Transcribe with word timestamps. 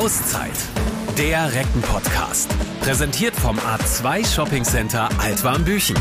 Auszeit. 0.00 0.56
Der 1.18 1.52
Recken-Podcast. 1.52 2.48
Präsentiert 2.80 3.36
vom 3.36 3.58
A2 3.58 4.26
Shopping 4.26 4.64
Center 4.64 5.10
Altwarmbüchen. 5.20 5.94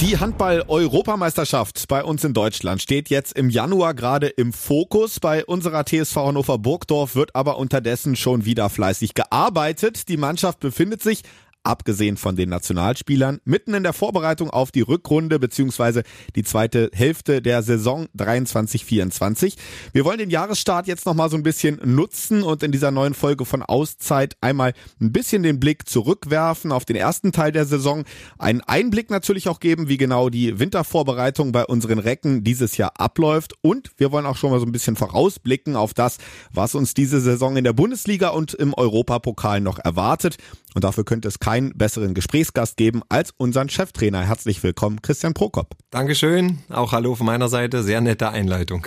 Die 0.00 0.18
Handball-Europameisterschaft 0.18 1.86
bei 1.86 2.02
uns 2.02 2.24
in 2.24 2.34
Deutschland 2.34 2.82
steht 2.82 3.10
jetzt 3.10 3.34
im 3.34 3.48
Januar 3.48 3.94
gerade 3.94 4.26
im 4.26 4.52
Fokus. 4.52 5.20
Bei 5.20 5.44
unserer 5.44 5.84
TSV 5.84 6.16
Hannover 6.16 6.58
Burgdorf 6.58 7.14
wird 7.14 7.36
aber 7.36 7.58
unterdessen 7.58 8.16
schon 8.16 8.44
wieder 8.44 8.68
fleißig 8.68 9.14
gearbeitet. 9.14 10.08
Die 10.08 10.16
Mannschaft 10.16 10.58
befindet 10.58 11.00
sich 11.00 11.22
abgesehen 11.64 12.16
von 12.16 12.36
den 12.36 12.48
Nationalspielern, 12.48 13.40
mitten 13.44 13.74
in 13.74 13.82
der 13.82 13.92
Vorbereitung 13.92 14.50
auf 14.50 14.70
die 14.70 14.80
Rückrunde 14.80 15.38
beziehungsweise 15.38 16.02
die 16.34 16.42
zweite 16.42 16.90
Hälfte 16.92 17.42
der 17.42 17.62
Saison 17.62 18.06
23-24. 18.16 19.54
Wir 19.92 20.04
wollen 20.04 20.18
den 20.18 20.30
Jahresstart 20.30 20.86
jetzt 20.86 21.06
nochmal 21.06 21.30
so 21.30 21.36
ein 21.36 21.42
bisschen 21.42 21.80
nutzen 21.84 22.42
und 22.42 22.62
in 22.62 22.72
dieser 22.72 22.90
neuen 22.90 23.14
Folge 23.14 23.44
von 23.44 23.62
Auszeit 23.62 24.36
einmal 24.40 24.72
ein 25.00 25.12
bisschen 25.12 25.42
den 25.42 25.60
Blick 25.60 25.88
zurückwerfen 25.88 26.72
auf 26.72 26.84
den 26.84 26.96
ersten 26.96 27.32
Teil 27.32 27.52
der 27.52 27.66
Saison, 27.66 28.04
einen 28.38 28.60
Einblick 28.60 29.10
natürlich 29.10 29.48
auch 29.48 29.60
geben, 29.60 29.88
wie 29.88 29.96
genau 29.96 30.28
die 30.28 30.58
Wintervorbereitung 30.58 31.52
bei 31.52 31.64
unseren 31.64 31.98
Recken 31.98 32.44
dieses 32.44 32.76
Jahr 32.76 33.00
abläuft 33.00 33.54
und 33.62 33.90
wir 33.96 34.12
wollen 34.12 34.26
auch 34.26 34.36
schon 34.36 34.50
mal 34.50 34.60
so 34.60 34.66
ein 34.66 34.72
bisschen 34.72 34.96
vorausblicken 34.96 35.76
auf 35.76 35.94
das, 35.94 36.18
was 36.52 36.74
uns 36.74 36.94
diese 36.94 37.20
Saison 37.20 37.56
in 37.56 37.64
der 37.64 37.72
Bundesliga 37.72 38.30
und 38.30 38.54
im 38.54 38.74
Europapokal 38.74 39.60
noch 39.60 39.78
erwartet. 39.78 40.36
Und 40.74 40.84
dafür 40.84 41.04
könnte 41.04 41.28
es 41.28 41.38
keinen 41.38 41.76
besseren 41.76 42.14
Gesprächsgast 42.14 42.76
geben 42.76 43.02
als 43.08 43.32
unseren 43.36 43.68
Cheftrainer. 43.68 44.22
Herzlich 44.22 44.62
willkommen, 44.62 45.02
Christian 45.02 45.34
Prokop. 45.34 45.74
Dankeschön. 45.90 46.58
Auch 46.70 46.92
hallo 46.92 47.14
von 47.14 47.26
meiner 47.26 47.48
Seite. 47.48 47.82
Sehr 47.82 48.00
nette 48.00 48.30
Einleitung. 48.30 48.86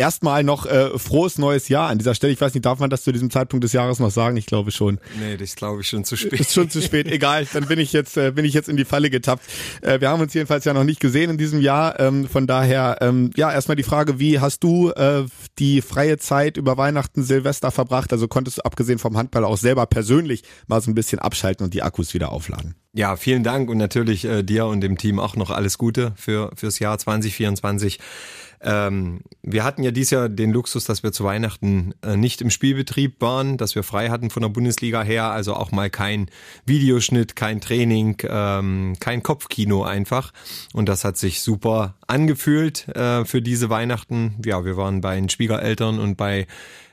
Erstmal 0.00 0.44
noch 0.44 0.64
äh, 0.64 0.98
frohes 0.98 1.36
neues 1.36 1.68
Jahr 1.68 1.90
an 1.90 1.98
dieser 1.98 2.14
Stelle. 2.14 2.32
Ich 2.32 2.40
weiß 2.40 2.54
nicht, 2.54 2.64
darf 2.64 2.78
man 2.78 2.88
das 2.88 3.02
zu 3.02 3.12
diesem 3.12 3.28
Zeitpunkt 3.28 3.64
des 3.64 3.74
Jahres 3.74 3.98
noch 3.98 4.10
sagen? 4.10 4.38
Ich 4.38 4.46
glaube 4.46 4.70
schon. 4.70 4.98
Nee, 5.20 5.36
das 5.36 5.56
glaube 5.56 5.82
ich 5.82 5.88
schon 5.88 6.04
zu 6.04 6.16
spät. 6.16 6.40
Ist 6.40 6.54
schon 6.54 6.70
zu 6.70 6.80
spät. 6.80 7.06
Egal, 7.06 7.46
dann 7.52 7.66
bin 7.66 7.78
ich 7.78 7.92
jetzt 7.92 8.16
äh, 8.16 8.30
bin 8.30 8.46
ich 8.46 8.54
jetzt 8.54 8.70
in 8.70 8.78
die 8.78 8.86
Falle 8.86 9.10
getappt. 9.10 9.44
Äh, 9.82 10.00
wir 10.00 10.08
haben 10.08 10.22
uns 10.22 10.32
jedenfalls 10.32 10.64
ja 10.64 10.72
noch 10.72 10.84
nicht 10.84 11.00
gesehen 11.00 11.28
in 11.28 11.36
diesem 11.36 11.60
Jahr. 11.60 12.00
Ähm, 12.00 12.26
von 12.26 12.46
daher 12.46 12.96
ähm, 13.02 13.30
ja 13.36 13.52
erstmal 13.52 13.76
die 13.76 13.82
Frage, 13.82 14.18
wie 14.18 14.40
hast 14.40 14.64
du 14.64 14.88
äh, 14.92 15.24
die 15.58 15.82
freie 15.82 16.16
Zeit 16.16 16.56
über 16.56 16.78
Weihnachten, 16.78 17.22
Silvester 17.22 17.70
verbracht? 17.70 18.10
Also 18.14 18.26
konntest 18.26 18.56
du 18.56 18.62
abgesehen 18.62 18.98
vom 18.98 19.18
Handball 19.18 19.44
auch 19.44 19.58
selber 19.58 19.84
persönlich 19.84 20.44
mal 20.66 20.80
so 20.80 20.90
ein 20.90 20.94
bisschen 20.94 21.18
abschalten 21.18 21.64
und 21.64 21.74
die 21.74 21.82
Akkus 21.82 22.14
wieder 22.14 22.32
aufladen? 22.32 22.74
Ja, 22.94 23.16
vielen 23.16 23.44
Dank 23.44 23.68
und 23.68 23.76
natürlich 23.76 24.24
äh, 24.24 24.42
dir 24.42 24.64
und 24.64 24.80
dem 24.80 24.96
Team 24.96 25.20
auch 25.20 25.36
noch 25.36 25.50
alles 25.50 25.76
Gute 25.76 26.12
für 26.16 26.52
fürs 26.56 26.78
Jahr 26.78 26.96
2024. 26.96 27.98
Ähm, 28.62 29.20
wir 29.42 29.64
hatten 29.64 29.82
ja 29.82 29.90
dieses 29.90 30.10
Jahr 30.10 30.28
den 30.28 30.52
Luxus, 30.52 30.84
dass 30.84 31.02
wir 31.02 31.12
zu 31.12 31.24
Weihnachten 31.24 31.94
äh, 32.02 32.16
nicht 32.16 32.42
im 32.42 32.50
Spielbetrieb 32.50 33.20
waren, 33.20 33.56
dass 33.56 33.74
wir 33.74 33.82
frei 33.82 34.10
hatten 34.10 34.28
von 34.28 34.42
der 34.42 34.50
Bundesliga 34.50 35.02
her, 35.02 35.30
also 35.30 35.54
auch 35.54 35.72
mal 35.72 35.88
kein 35.88 36.30
Videoschnitt, 36.66 37.36
kein 37.36 37.62
Training, 37.62 38.18
ähm, 38.28 38.96
kein 39.00 39.22
Kopfkino 39.22 39.84
einfach. 39.84 40.32
Und 40.74 40.90
das 40.90 41.04
hat 41.04 41.16
sich 41.16 41.40
super 41.40 41.94
angefühlt 42.06 42.88
äh, 42.88 43.24
für 43.24 43.40
diese 43.40 43.70
Weihnachten. 43.70 44.36
Ja, 44.44 44.64
wir 44.64 44.76
waren 44.76 45.00
bei 45.00 45.14
den 45.14 45.30
Schwiegereltern 45.30 45.98
und 45.98 46.16
bei 46.16 46.46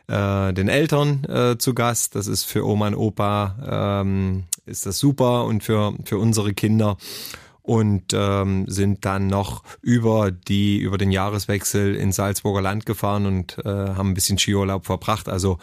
äh, 0.07 0.53
den 0.53 0.69
Eltern 0.69 1.25
äh, 1.25 1.57
zu 1.57 1.73
Gast. 1.73 2.15
Das 2.15 2.27
ist 2.27 2.45
für 2.45 2.65
Oma 2.65 2.87
und 2.87 2.95
Opa 2.95 4.01
ähm, 4.01 4.45
ist 4.65 4.85
das 4.85 4.99
super 4.99 5.43
und 5.43 5.63
für 5.63 5.93
für 6.05 6.17
unsere 6.17 6.53
Kinder 6.53 6.97
und 7.67 8.13
ähm, 8.13 8.63
sind 8.67 9.03
dann 9.03 9.27
noch 9.27 9.63
über 9.81 10.31
die 10.31 10.77
über 10.79 10.97
den 10.97 11.11
Jahreswechsel 11.11 11.95
ins 11.95 12.15
Salzburger 12.15 12.61
Land 12.61 12.85
gefahren 12.85 13.25
und 13.25 13.57
äh, 13.59 13.67
haben 13.67 14.11
ein 14.11 14.13
bisschen 14.13 14.37
Skiurlaub 14.37 14.85
verbracht. 14.85 15.27
Also 15.27 15.57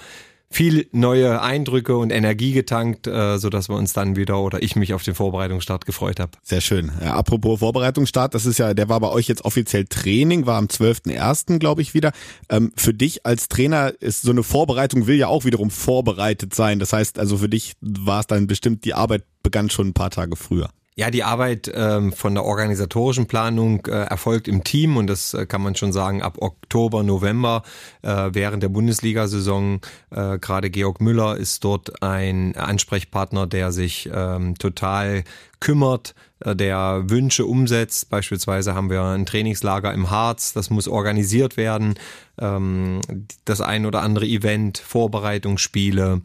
viel 0.51 0.87
neue 0.93 1.41
Eindrücke 1.41 1.97
und 1.97 2.11
Energie 2.11 2.53
getankt, 2.53 3.07
äh, 3.07 3.39
so 3.39 3.49
dass 3.49 3.71
wir 3.71 3.77
uns 3.77 3.95
dann 3.95 4.17
wieder 4.17 4.39
oder 4.41 4.63
ich 4.63 4.77
mich 4.77 4.93
auf 4.93 5.03
den 5.03 5.15
Vorbereitungsstart 5.15 5.87
gefreut 5.87 6.21
habe. 6.21 6.33
Sehr 6.43 6.61
schön. 6.61 6.93
Ja, 7.03 7.15
apropos 7.15 7.61
Vorbereitungsstart, 7.61 8.35
das 8.35 8.45
ist 8.45 8.59
ja, 8.59 8.75
der 8.75 8.91
war 8.91 9.01
bei 9.01 9.09
euch 9.09 9.27
jetzt 9.27 9.47
offiziell 9.47 9.87
Training, 9.87 10.45
war 10.45 10.59
am 10.59 10.67
12.01. 10.67 11.59
glaube 11.59 11.81
ich 11.81 11.95
wieder. 11.95 12.13
Ähm, 12.51 12.71
für 12.77 12.93
dich 12.93 13.25
als 13.25 13.49
Trainer 13.49 13.95
ist 14.01 14.23
so 14.23 14.31
eine 14.31 14.43
Vorbereitung 14.43 15.07
will 15.07 15.17
ja 15.17 15.29
auch 15.29 15.47
wiederum 15.47 15.71
vorbereitet 15.71 16.55
sein. 16.55 16.79
Das 16.79 16.93
heißt 16.93 17.19
also 17.19 17.39
für 17.39 17.49
dich 17.49 17.73
war 17.81 18.21
es 18.21 18.27
dann 18.27 18.47
bestimmt, 18.47 18.85
die 18.85 18.93
Arbeit 18.93 19.25
begann 19.43 19.71
schon 19.71 19.89
ein 19.89 19.95
paar 19.95 20.11
Tage 20.11 20.37
früher. 20.37 20.69
Ja, 20.97 21.11
die 21.11 21.25
Arbeit 21.25 21.73
ähm, 21.75 22.13
von 22.13 22.35
der 22.35 22.45
organisatorischen 22.45 23.27
Planung 23.27 23.85
äh, 23.87 24.05
erfolgt 24.05 24.47
im 24.47 24.63
Team 24.63 24.97
und 24.97 25.09
das 25.09 25.35
äh, 25.35 25.45
kann 25.45 25.61
man 25.61 25.75
schon 25.75 25.93
sagen 25.93 26.23
ab 26.23 26.37
Oktober, 26.39 27.03
November 27.03 27.65
äh, 28.03 28.29
während 28.31 28.63
der 28.63 28.69
Bundesliga-Saison. 28.69 29.81
Äh, 30.11 30.39
Gerade 30.39 30.71
Georg 30.71 31.01
Müller 31.01 31.37
ist 31.37 31.65
dort 31.65 32.01
ein 32.01 32.57
Ansprechpartner, 32.57 33.49
der 33.49 33.73
sich 33.73 34.09
ähm, 34.15 34.57
total 34.57 35.25
kümmert, 35.61 36.15
äh, 36.41 36.55
der 36.55 37.05
Wünsche 37.07 37.47
umsetzt. 37.47 38.11
Beispielsweise 38.11 38.75
haben 38.75 38.91
wir 38.91 39.03
ein 39.03 39.27
Trainingslager 39.27 39.93
im 39.93 40.11
Harz, 40.11 40.53
das 40.53 40.71
muss 40.71 40.89
organisiert 40.89 41.57
werden. 41.57 41.95
Ähm, 42.39 43.01
das 43.45 43.61
ein 43.61 43.87
oder 43.87 44.03
andere 44.03 44.27
Event, 44.27 44.79
Vorbereitungsspiele, 44.79 46.23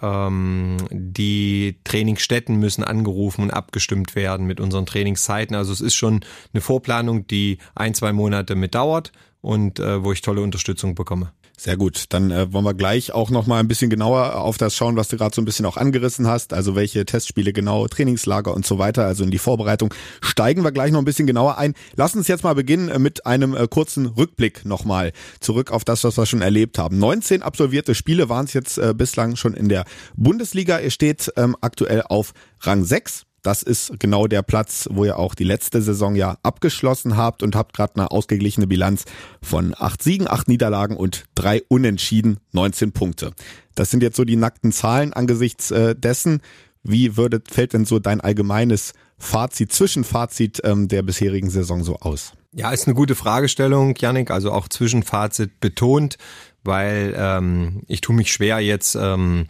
ähm, 0.00 0.76
die 0.90 1.78
Trainingsstätten 1.84 2.56
müssen 2.56 2.84
angerufen 2.84 3.42
und 3.42 3.50
abgestimmt 3.50 4.14
werden 4.14 4.46
mit 4.46 4.60
unseren 4.60 4.86
Trainingszeiten. 4.86 5.56
Also 5.56 5.72
es 5.72 5.80
ist 5.80 5.94
schon 5.94 6.24
eine 6.52 6.60
Vorplanung, 6.60 7.26
die 7.26 7.58
ein, 7.74 7.94
zwei 7.94 8.12
Monate 8.12 8.54
mit 8.54 8.74
dauert 8.74 9.12
und 9.40 9.80
äh, 9.80 10.02
wo 10.04 10.12
ich 10.12 10.20
tolle 10.20 10.40
Unterstützung 10.42 10.94
bekomme. 10.94 11.32
Sehr 11.60 11.76
gut. 11.76 12.04
Dann 12.10 12.30
äh, 12.30 12.52
wollen 12.52 12.64
wir 12.64 12.72
gleich 12.72 13.10
auch 13.12 13.30
noch 13.30 13.48
mal 13.48 13.58
ein 13.58 13.66
bisschen 13.66 13.90
genauer 13.90 14.36
auf 14.36 14.58
das 14.58 14.76
schauen, 14.76 14.94
was 14.94 15.08
du 15.08 15.16
gerade 15.16 15.34
so 15.34 15.42
ein 15.42 15.44
bisschen 15.44 15.66
auch 15.66 15.76
angerissen 15.76 16.28
hast. 16.28 16.52
Also 16.52 16.76
welche 16.76 17.04
Testspiele 17.04 17.52
genau, 17.52 17.88
Trainingslager 17.88 18.54
und 18.54 18.64
so 18.64 18.78
weiter. 18.78 19.06
Also 19.06 19.24
in 19.24 19.32
die 19.32 19.38
Vorbereitung 19.38 19.92
steigen 20.20 20.62
wir 20.62 20.70
gleich 20.70 20.92
noch 20.92 21.00
ein 21.00 21.04
bisschen 21.04 21.26
genauer 21.26 21.58
ein. 21.58 21.74
Lass 21.96 22.14
uns 22.14 22.28
jetzt 22.28 22.44
mal 22.44 22.54
beginnen 22.54 22.88
äh, 22.88 23.00
mit 23.00 23.26
einem 23.26 23.56
äh, 23.56 23.66
kurzen 23.66 24.06
Rückblick 24.06 24.64
nochmal 24.64 25.12
zurück 25.40 25.72
auf 25.72 25.84
das, 25.84 26.04
was 26.04 26.16
wir 26.16 26.26
schon 26.26 26.42
erlebt 26.42 26.78
haben. 26.78 26.96
19 26.98 27.42
absolvierte 27.42 27.96
Spiele 27.96 28.28
waren 28.28 28.44
es 28.44 28.52
jetzt 28.52 28.78
äh, 28.78 28.94
bislang 28.96 29.34
schon 29.34 29.54
in 29.54 29.68
der 29.68 29.84
Bundesliga. 30.14 30.78
Ihr 30.78 30.92
steht 30.92 31.32
ähm, 31.36 31.56
aktuell 31.60 32.02
auf 32.02 32.34
Rang 32.60 32.84
6 32.84 33.24
das 33.48 33.62
ist 33.62 33.98
genau 33.98 34.26
der 34.26 34.42
Platz, 34.42 34.90
wo 34.90 35.06
ihr 35.06 35.18
auch 35.18 35.34
die 35.34 35.44
letzte 35.44 35.80
Saison 35.80 36.14
ja 36.14 36.36
abgeschlossen 36.42 37.16
habt 37.16 37.42
und 37.42 37.56
habt 37.56 37.74
gerade 37.74 37.94
eine 37.96 38.10
ausgeglichene 38.10 38.66
Bilanz 38.66 39.06
von 39.40 39.74
acht 39.74 40.02
Siegen, 40.02 40.28
acht 40.28 40.48
Niederlagen 40.48 40.98
und 40.98 41.24
drei 41.34 41.62
Unentschieden, 41.66 42.40
19 42.52 42.92
Punkte. 42.92 43.32
Das 43.74 43.90
sind 43.90 44.02
jetzt 44.02 44.16
so 44.18 44.26
die 44.26 44.36
nackten 44.36 44.70
Zahlen 44.70 45.14
angesichts 45.14 45.70
äh, 45.70 45.96
dessen. 45.96 46.42
Wie 46.82 47.16
würde, 47.16 47.40
fällt 47.50 47.72
denn 47.72 47.86
so 47.86 47.98
dein 47.98 48.20
allgemeines 48.20 48.92
Fazit, 49.16 49.72
Zwischenfazit 49.72 50.60
ähm, 50.64 50.88
der 50.88 51.00
bisherigen 51.00 51.48
Saison 51.48 51.82
so 51.84 51.96
aus? 51.96 52.34
Ja, 52.52 52.70
ist 52.70 52.86
eine 52.86 52.94
gute 52.94 53.14
Fragestellung, 53.14 53.94
Janik, 53.96 54.30
also 54.30 54.52
auch 54.52 54.68
Zwischenfazit 54.68 55.58
betont, 55.58 56.18
weil 56.64 57.14
ähm, 57.16 57.80
ich 57.86 58.02
tue 58.02 58.14
mich 58.14 58.30
schwer 58.30 58.60
jetzt 58.60 58.94
ähm, 58.94 59.46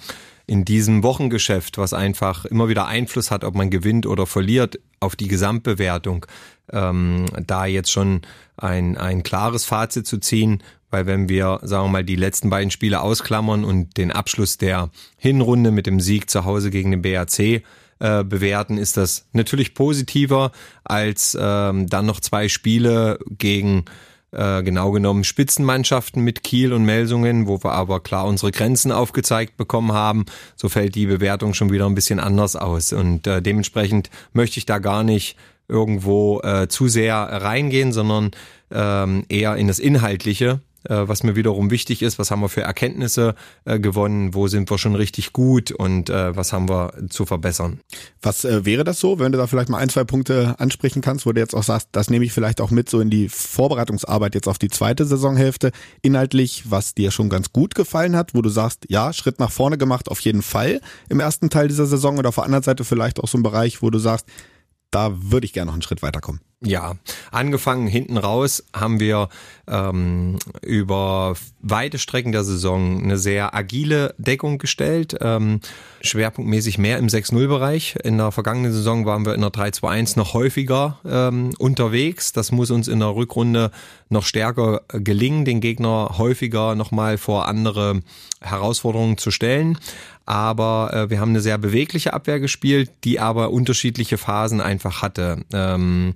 in 0.49 0.65
diesem 0.65 1.03
Wochengeschäft, 1.03 1.77
was 1.77 1.93
einfach 1.93 2.47
immer 2.47 2.69
wieder 2.71 2.87
Einfluss 2.87 3.31
hat, 3.31 3.45
ob 3.45 3.55
man 3.55 3.69
gewinnt 3.69 4.07
oder 4.07 4.27
verliert, 4.27 4.81
auf 4.99 5.15
die 5.15 5.29
Gesamtbewertung, 5.29 6.25
ähm, 6.73 7.27
da 7.47 7.67
jetzt 7.67 7.93
schon 7.93 8.23
ein, 8.57 8.97
ein 8.97 9.23
klares 9.23 9.67
Fazit 9.67 10.07
zu 10.07 10.19
ziehen, 10.19 10.63
weil 10.91 11.05
wenn 11.05 11.29
wir, 11.29 11.61
sagen 11.63 11.85
wir 11.85 11.91
mal, 11.91 12.05
die 12.05 12.17
letzten 12.17 12.49
beiden 12.49 12.71
Spiele 12.71 13.03
ausklammern 13.03 13.63
und 13.63 13.99
den 13.99 14.11
Abschluss 14.11 14.57
der 14.57 14.91
Hinrunde 15.19 15.71
mit 15.71 15.87
dem 15.87 16.01
Sieg 16.01 16.31
zu 16.31 16.47
Hause 16.47 16.71
gegen 16.71 16.93
den 16.93 17.03
BRC 17.03 17.39
äh, 18.01 18.25
bewerten, 18.25 18.79
ist 18.79 18.97
das 18.97 19.29
natürlich 19.33 19.75
positiver 19.75 20.51
als 20.83 21.37
ähm, 21.39 21.89
dann 21.89 22.07
noch 22.07 22.21
zwei 22.21 22.49
Spiele 22.49 23.19
gegen 23.29 23.85
äh, 24.33 24.63
genau 24.63 24.91
genommen 24.91 25.25
Spitzenmannschaften 25.25 26.23
mit 26.23 26.43
Kiel 26.43 26.73
und 26.73 26.85
Melsungen, 26.85 27.47
wo 27.47 27.63
wir 27.63 27.73
aber 27.73 28.01
klar 28.01 28.27
unsere 28.27 28.53
Grenzen 28.53 28.93
aufgezeigt 28.93 29.57
bekommen 29.57 29.93
haben. 29.93 30.27
So 30.57 30.69
fällt 30.69 30.95
die 30.95 31.07
Bewertung 31.07 31.55
schon 31.55 31.73
wieder 31.73 31.87
ein 31.87 31.95
bisschen 31.95 32.21
anders 32.21 32.57
aus. 32.57 32.93
Und 32.93 33.27
äh, 33.27 33.41
dementsprechend 33.41 34.11
möchte 34.33 34.59
ich 34.59 34.67
da 34.67 34.79
gar 34.79 35.03
nicht 35.03 35.37
irgendwo 35.69 36.41
äh, 36.41 36.69
zu 36.69 36.89
sehr 36.89 37.15
reingehen, 37.15 37.93
sondern 37.93 38.31
ähm, 38.71 39.25
eher 39.29 39.57
in 39.57 39.69
das 39.69 39.79
Inhaltliche 39.79 40.61
was 40.85 41.23
mir 41.23 41.37
wiederum 41.37 41.71
wichtig 41.71 42.03
ist, 42.03 42.19
was 42.19 42.31
haben 42.31 42.41
wir 42.41 42.49
für 42.49 42.63
Erkenntnisse 42.63 43.35
äh, 43.65 43.81
gewonnen, 43.81 44.35
wo 44.35 44.47
sind 44.47 44.71
wir 44.71 44.79
schon 44.79 44.95
richtig 44.95 45.33
gut 45.33 45.73
und 45.73 46.09
äh, 46.09 46.37
was 46.37 46.53
haben 46.53 46.69
wir 46.69 46.93
zu 47.11 47.27
verbessern. 47.27 47.81
Was 48.23 48.45
äh, 48.45 48.65
wäre 48.65 48.85
das 48.85 49.01
so, 49.01 49.19
wenn 49.19 49.33
du 49.33 49.39
da 49.39 49.47
vielleicht 49.47 49.69
mal 49.69 49.79
ein, 49.79 49.89
zwei 49.89 50.05
Punkte 50.05 50.55
ansprechen 50.59 51.03
kannst, 51.03 51.27
wo 51.27 51.33
du 51.33 51.41
jetzt 51.41 51.55
auch 51.55 51.63
sagst, 51.63 51.89
das 51.93 52.11
nehme 52.11 52.25
ich 52.25 52.33
vielleicht 52.33 52.61
auch 52.61 52.71
mit 52.71 52.89
so 52.89 53.01
in 53.01 53.11
die 53.11 53.29
Vorbereitungsarbeit 53.29 54.35
jetzt 54.35 54.49
auf 54.49 54.59
die 54.59 54.69
zweite 54.69 55.05
Saisonhälfte, 55.05 55.73
inhaltlich, 56.03 56.71
was 56.71 56.95
dir 56.95 57.11
schon 57.11 57.29
ganz 57.29 57.53
gut 57.53 57.75
gefallen 57.75 58.15
hat, 58.15 58.35
wo 58.35 58.43
du 58.43 58.49
sagst, 58.49 58.85
ja, 58.89 59.13
Schritt 59.13 59.41
nach 59.41 59.51
vorne 59.51 59.79
gemacht, 59.79 60.09
auf 60.09 60.21
jeden 60.21 60.43
Fall 60.43 60.81
im 61.09 61.21
ersten 61.21 61.51
Teil 61.51 61.69
dieser 61.69 61.87
Saison 61.87 62.19
oder 62.19 62.29
auf 62.29 62.37
der 62.37 62.45
anderen 62.45 62.65
Seite 62.65 62.85
vielleicht 62.85 63.21
auch 63.21 63.29
so 63.29 63.39
ein 63.39 63.43
Bereich, 63.43 63.83
wo 63.83 63.91
du 63.91 63.99
sagst, 63.99 64.27
da 64.91 65.13
würde 65.15 65.45
ich 65.45 65.53
gerne 65.53 65.67
noch 65.67 65.75
einen 65.75 65.83
Schritt 65.83 66.03
weiterkommen. 66.03 66.41
Ja, 66.61 66.97
angefangen 67.31 67.87
hinten 67.87 68.17
raus 68.17 68.65
haben 68.75 68.99
wir 68.99 69.29
ähm, 69.69 70.41
über 70.61 71.37
weite 71.61 71.99
Strecken 71.99 72.33
der 72.33 72.43
Saison 72.43 73.01
eine 73.01 73.17
sehr 73.17 73.55
agile 73.55 74.13
Deckung 74.19 74.59
gestellt, 74.59 75.17
ähm, 75.21 75.61
schwerpunktmäßig 76.01 76.79
mehr 76.79 76.99
im 76.99 77.07
6-0-Bereich. 77.07 77.99
In 78.03 78.19
der 78.19 78.33
vergangenen 78.33 78.73
Saison 78.73 79.07
waren 79.07 79.25
wir 79.25 79.37
in 79.37 79.41
der 79.41 79.51
3-2-1 79.51 80.19
noch 80.19 80.35
häufiger 80.35 80.99
ähm, 81.07 81.51
unterwegs. 81.59 82.33
Das 82.33 82.51
muss 82.51 82.73
uns 82.73 82.89
in 82.89 82.99
der 82.99 83.15
Rückrunde 83.15 83.71
noch 84.09 84.25
stärker 84.25 84.81
gelingen, 84.89 85.45
den 85.45 85.61
Gegner 85.61 86.17
häufiger 86.19 86.75
nochmal 86.75 87.19
vor 87.19 87.47
andere 87.47 88.01
Herausforderungen 88.41 89.17
zu 89.17 89.31
stellen 89.31 89.79
aber 90.29 90.91
äh, 90.93 91.09
wir 91.09 91.21
haben 91.21 91.31
eine 91.31 91.41
sehr 91.41 91.57
bewegliche 91.57 92.13
Abwehr 92.13 92.39
gespielt, 92.39 92.91
die 93.05 93.19
aber 93.19 93.51
unterschiedliche 93.51 94.19
Phasen 94.19 94.61
einfach 94.61 95.01
hatte. 95.01 95.43
Ähm, 95.55 96.13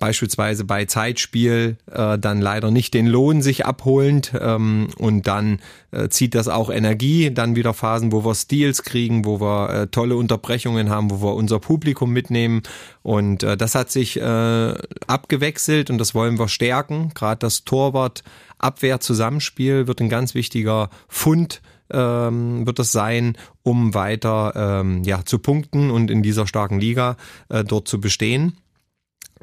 beispielsweise 0.00 0.64
bei 0.64 0.86
Zeitspiel 0.86 1.76
äh, 1.92 2.18
dann 2.18 2.40
leider 2.40 2.72
nicht 2.72 2.94
den 2.94 3.06
Lohn 3.06 3.42
sich 3.42 3.64
abholend 3.64 4.32
ähm, 4.40 4.88
und 4.98 5.28
dann 5.28 5.60
äh, 5.92 6.08
zieht 6.08 6.34
das 6.34 6.48
auch 6.48 6.70
Energie, 6.70 7.30
dann 7.32 7.54
wieder 7.54 7.72
Phasen, 7.74 8.10
wo 8.10 8.24
wir 8.24 8.34
Steals 8.34 8.82
kriegen, 8.82 9.24
wo 9.24 9.40
wir 9.40 9.70
äh, 9.70 9.86
tolle 9.86 10.16
Unterbrechungen 10.16 10.90
haben, 10.90 11.10
wo 11.10 11.22
wir 11.22 11.34
unser 11.34 11.60
Publikum 11.60 12.10
mitnehmen 12.10 12.62
und 13.02 13.44
äh, 13.44 13.56
das 13.56 13.76
hat 13.76 13.92
sich 13.92 14.16
äh, 14.16 14.74
abgewechselt 15.06 15.90
und 15.90 15.98
das 15.98 16.14
wollen 16.14 16.38
wir 16.38 16.48
stärken. 16.48 17.12
Gerade 17.14 17.38
das 17.38 17.64
Torwart 17.64 18.24
Abwehr-Zusammenspiel 18.58 19.86
wird 19.86 20.00
ein 20.00 20.08
ganz 20.08 20.34
wichtiger 20.34 20.90
Fund 21.08 21.62
ähm, 21.92 22.66
wird 22.66 22.78
es 22.78 22.92
sein, 22.92 23.36
um 23.62 23.94
weiter 23.94 24.52
ähm, 24.54 25.02
ja, 25.04 25.24
zu 25.24 25.38
punkten 25.38 25.90
und 25.90 26.10
in 26.10 26.22
dieser 26.22 26.46
starken 26.46 26.78
Liga 26.78 27.16
äh, 27.48 27.64
dort 27.64 27.88
zu 27.88 28.00
bestehen. 28.00 28.56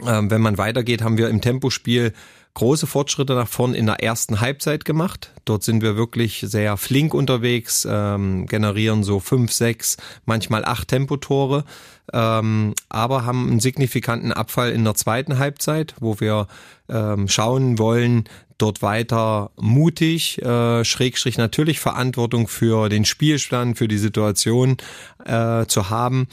Ähm, 0.05 0.29
wenn 0.29 0.41
man 0.41 0.57
weitergeht, 0.57 1.01
haben 1.01 1.17
wir 1.17 1.29
im 1.29 1.41
Tempospiel 1.41 2.13
große 2.57 2.87
Fortschritte 2.87 3.35
nach 3.35 3.47
vorn 3.47 3.75
in 3.75 3.85
der 3.85 4.01
ersten 4.01 4.41
Halbzeit 4.41 4.83
gemacht. 4.83 5.31
Dort 5.45 5.63
sind 5.63 5.83
wir 5.83 5.95
wirklich 5.95 6.43
sehr 6.45 6.75
flink 6.75 7.13
unterwegs, 7.13 7.87
ähm, 7.89 8.47
generieren 8.47 9.03
so 9.03 9.19
fünf, 9.19 9.51
sechs, 9.51 9.97
manchmal 10.25 10.65
acht 10.65 10.87
Tempotore, 10.87 11.65
ähm, 12.13 12.73
aber 12.89 13.25
haben 13.25 13.47
einen 13.47 13.59
signifikanten 13.59 14.33
Abfall 14.33 14.71
in 14.71 14.83
der 14.83 14.95
zweiten 14.95 15.37
Halbzeit, 15.37 15.93
wo 15.99 16.19
wir 16.19 16.47
ähm, 16.89 17.27
schauen 17.27 17.77
wollen, 17.77 18.23
dort 18.57 18.81
weiter 18.81 19.51
mutig, 19.55 20.41
äh, 20.41 20.83
Schrägstrich 20.83 21.37
natürlich 21.37 21.79
Verantwortung 21.79 22.47
für 22.47 22.89
den 22.89 23.05
Spielstand, 23.05 23.77
für 23.77 23.87
die 23.87 23.99
Situation 23.99 24.77
äh, 25.25 25.67
zu 25.67 25.91
haben, 25.91 26.27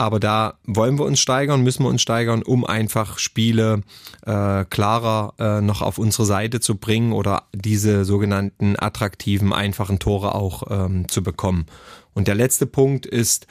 aber 0.00 0.18
da 0.18 0.54
wollen 0.64 0.98
wir 0.98 1.04
uns 1.04 1.20
steigern, 1.20 1.62
müssen 1.62 1.84
wir 1.84 1.90
uns 1.90 2.00
steigern, 2.00 2.42
um 2.42 2.64
einfach 2.64 3.18
Spiele 3.18 3.82
äh, 4.24 4.64
klarer 4.64 5.34
äh, 5.38 5.60
noch 5.60 5.82
auf 5.82 5.98
unsere 5.98 6.24
Seite 6.24 6.60
zu 6.60 6.76
bringen 6.76 7.12
oder 7.12 7.42
diese 7.52 8.06
sogenannten 8.06 8.76
attraktiven, 8.78 9.52
einfachen 9.52 9.98
Tore 9.98 10.34
auch 10.34 10.62
ähm, 10.70 11.06
zu 11.08 11.22
bekommen. 11.22 11.66
Und 12.14 12.28
der 12.28 12.34
letzte 12.34 12.64
Punkt 12.64 13.04
ist, 13.04 13.46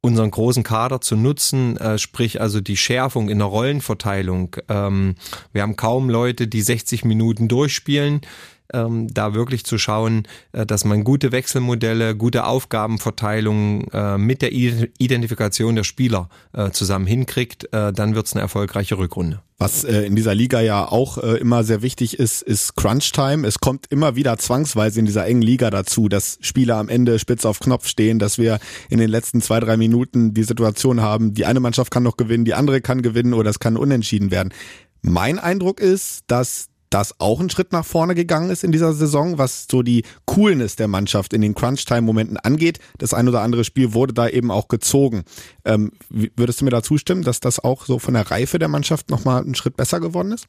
unseren 0.00 0.30
großen 0.30 0.62
Kader 0.62 1.02
zu 1.02 1.16
nutzen, 1.16 1.76
äh, 1.76 1.98
sprich 1.98 2.40
also 2.40 2.62
die 2.62 2.78
Schärfung 2.78 3.28
in 3.28 3.38
der 3.38 3.48
Rollenverteilung. 3.48 4.56
Ähm, 4.70 5.16
wir 5.52 5.60
haben 5.60 5.76
kaum 5.76 6.08
Leute, 6.08 6.46
die 6.48 6.62
60 6.62 7.04
Minuten 7.04 7.46
durchspielen 7.46 8.22
ähm, 8.72 9.12
da 9.12 9.34
wirklich 9.34 9.64
zu 9.64 9.78
schauen, 9.78 10.26
äh, 10.52 10.64
dass 10.66 10.84
man 10.84 11.04
gute 11.04 11.32
Wechselmodelle, 11.32 12.16
gute 12.16 12.46
Aufgabenverteilung 12.46 13.88
äh, 13.92 14.18
mit 14.18 14.42
der 14.42 14.52
Identifikation 14.52 15.76
der 15.76 15.84
Spieler 15.84 16.28
äh, 16.52 16.70
zusammen 16.70 17.06
hinkriegt, 17.06 17.72
äh, 17.72 17.92
dann 17.92 18.14
wird 18.14 18.26
es 18.26 18.32
eine 18.32 18.42
erfolgreiche 18.42 18.98
Rückrunde. 18.98 19.40
Was 19.56 19.84
äh, 19.84 20.02
in 20.02 20.16
dieser 20.16 20.34
Liga 20.34 20.60
ja 20.60 20.90
auch 20.90 21.18
äh, 21.18 21.36
immer 21.36 21.62
sehr 21.62 21.80
wichtig 21.80 22.18
ist, 22.18 22.42
ist 22.42 22.74
Crunch 22.74 23.12
Time. 23.12 23.46
Es 23.46 23.60
kommt 23.60 23.86
immer 23.90 24.16
wieder 24.16 24.36
zwangsweise 24.36 24.98
in 24.98 25.06
dieser 25.06 25.26
engen 25.26 25.42
Liga 25.42 25.70
dazu, 25.70 26.08
dass 26.08 26.38
Spieler 26.40 26.76
am 26.76 26.88
Ende 26.88 27.18
spitz 27.18 27.44
auf 27.44 27.60
Knopf 27.60 27.86
stehen, 27.86 28.18
dass 28.18 28.36
wir 28.36 28.58
in 28.90 28.98
den 28.98 29.08
letzten 29.08 29.40
zwei, 29.40 29.60
drei 29.60 29.76
Minuten 29.76 30.34
die 30.34 30.42
Situation 30.42 31.00
haben, 31.02 31.34
die 31.34 31.44
eine 31.44 31.60
Mannschaft 31.60 31.92
kann 31.92 32.02
noch 32.02 32.16
gewinnen, 32.16 32.44
die 32.44 32.54
andere 32.54 32.80
kann 32.80 33.02
gewinnen 33.02 33.32
oder 33.32 33.50
es 33.50 33.60
kann 33.60 33.76
unentschieden 33.76 34.30
werden. 34.30 34.52
Mein 35.02 35.38
Eindruck 35.38 35.80
ist, 35.80 36.24
dass 36.26 36.68
das 36.94 37.18
auch 37.18 37.40
ein 37.40 37.50
Schritt 37.50 37.72
nach 37.72 37.84
vorne 37.84 38.14
gegangen 38.14 38.50
ist 38.50 38.62
in 38.62 38.70
dieser 38.70 38.92
Saison, 38.92 39.36
was 39.36 39.66
so 39.68 39.82
die 39.82 40.04
Coolness 40.26 40.76
der 40.76 40.86
Mannschaft 40.86 41.32
in 41.32 41.40
den 41.40 41.56
Crunch-Time-Momenten 41.56 42.36
angeht. 42.36 42.78
Das 42.98 43.12
ein 43.12 43.28
oder 43.28 43.40
andere 43.40 43.64
Spiel 43.64 43.94
wurde 43.94 44.14
da 44.14 44.28
eben 44.28 44.52
auch 44.52 44.68
gezogen. 44.68 45.24
Ähm, 45.64 45.90
würdest 46.08 46.60
du 46.60 46.64
mir 46.64 46.70
da 46.70 46.84
zustimmen, 46.84 47.24
dass 47.24 47.40
das 47.40 47.58
auch 47.58 47.86
so 47.86 47.98
von 47.98 48.14
der 48.14 48.30
Reife 48.30 48.60
der 48.60 48.68
Mannschaft 48.68 49.10
nochmal 49.10 49.42
einen 49.42 49.56
Schritt 49.56 49.76
besser 49.76 49.98
geworden 49.98 50.30
ist? 50.30 50.46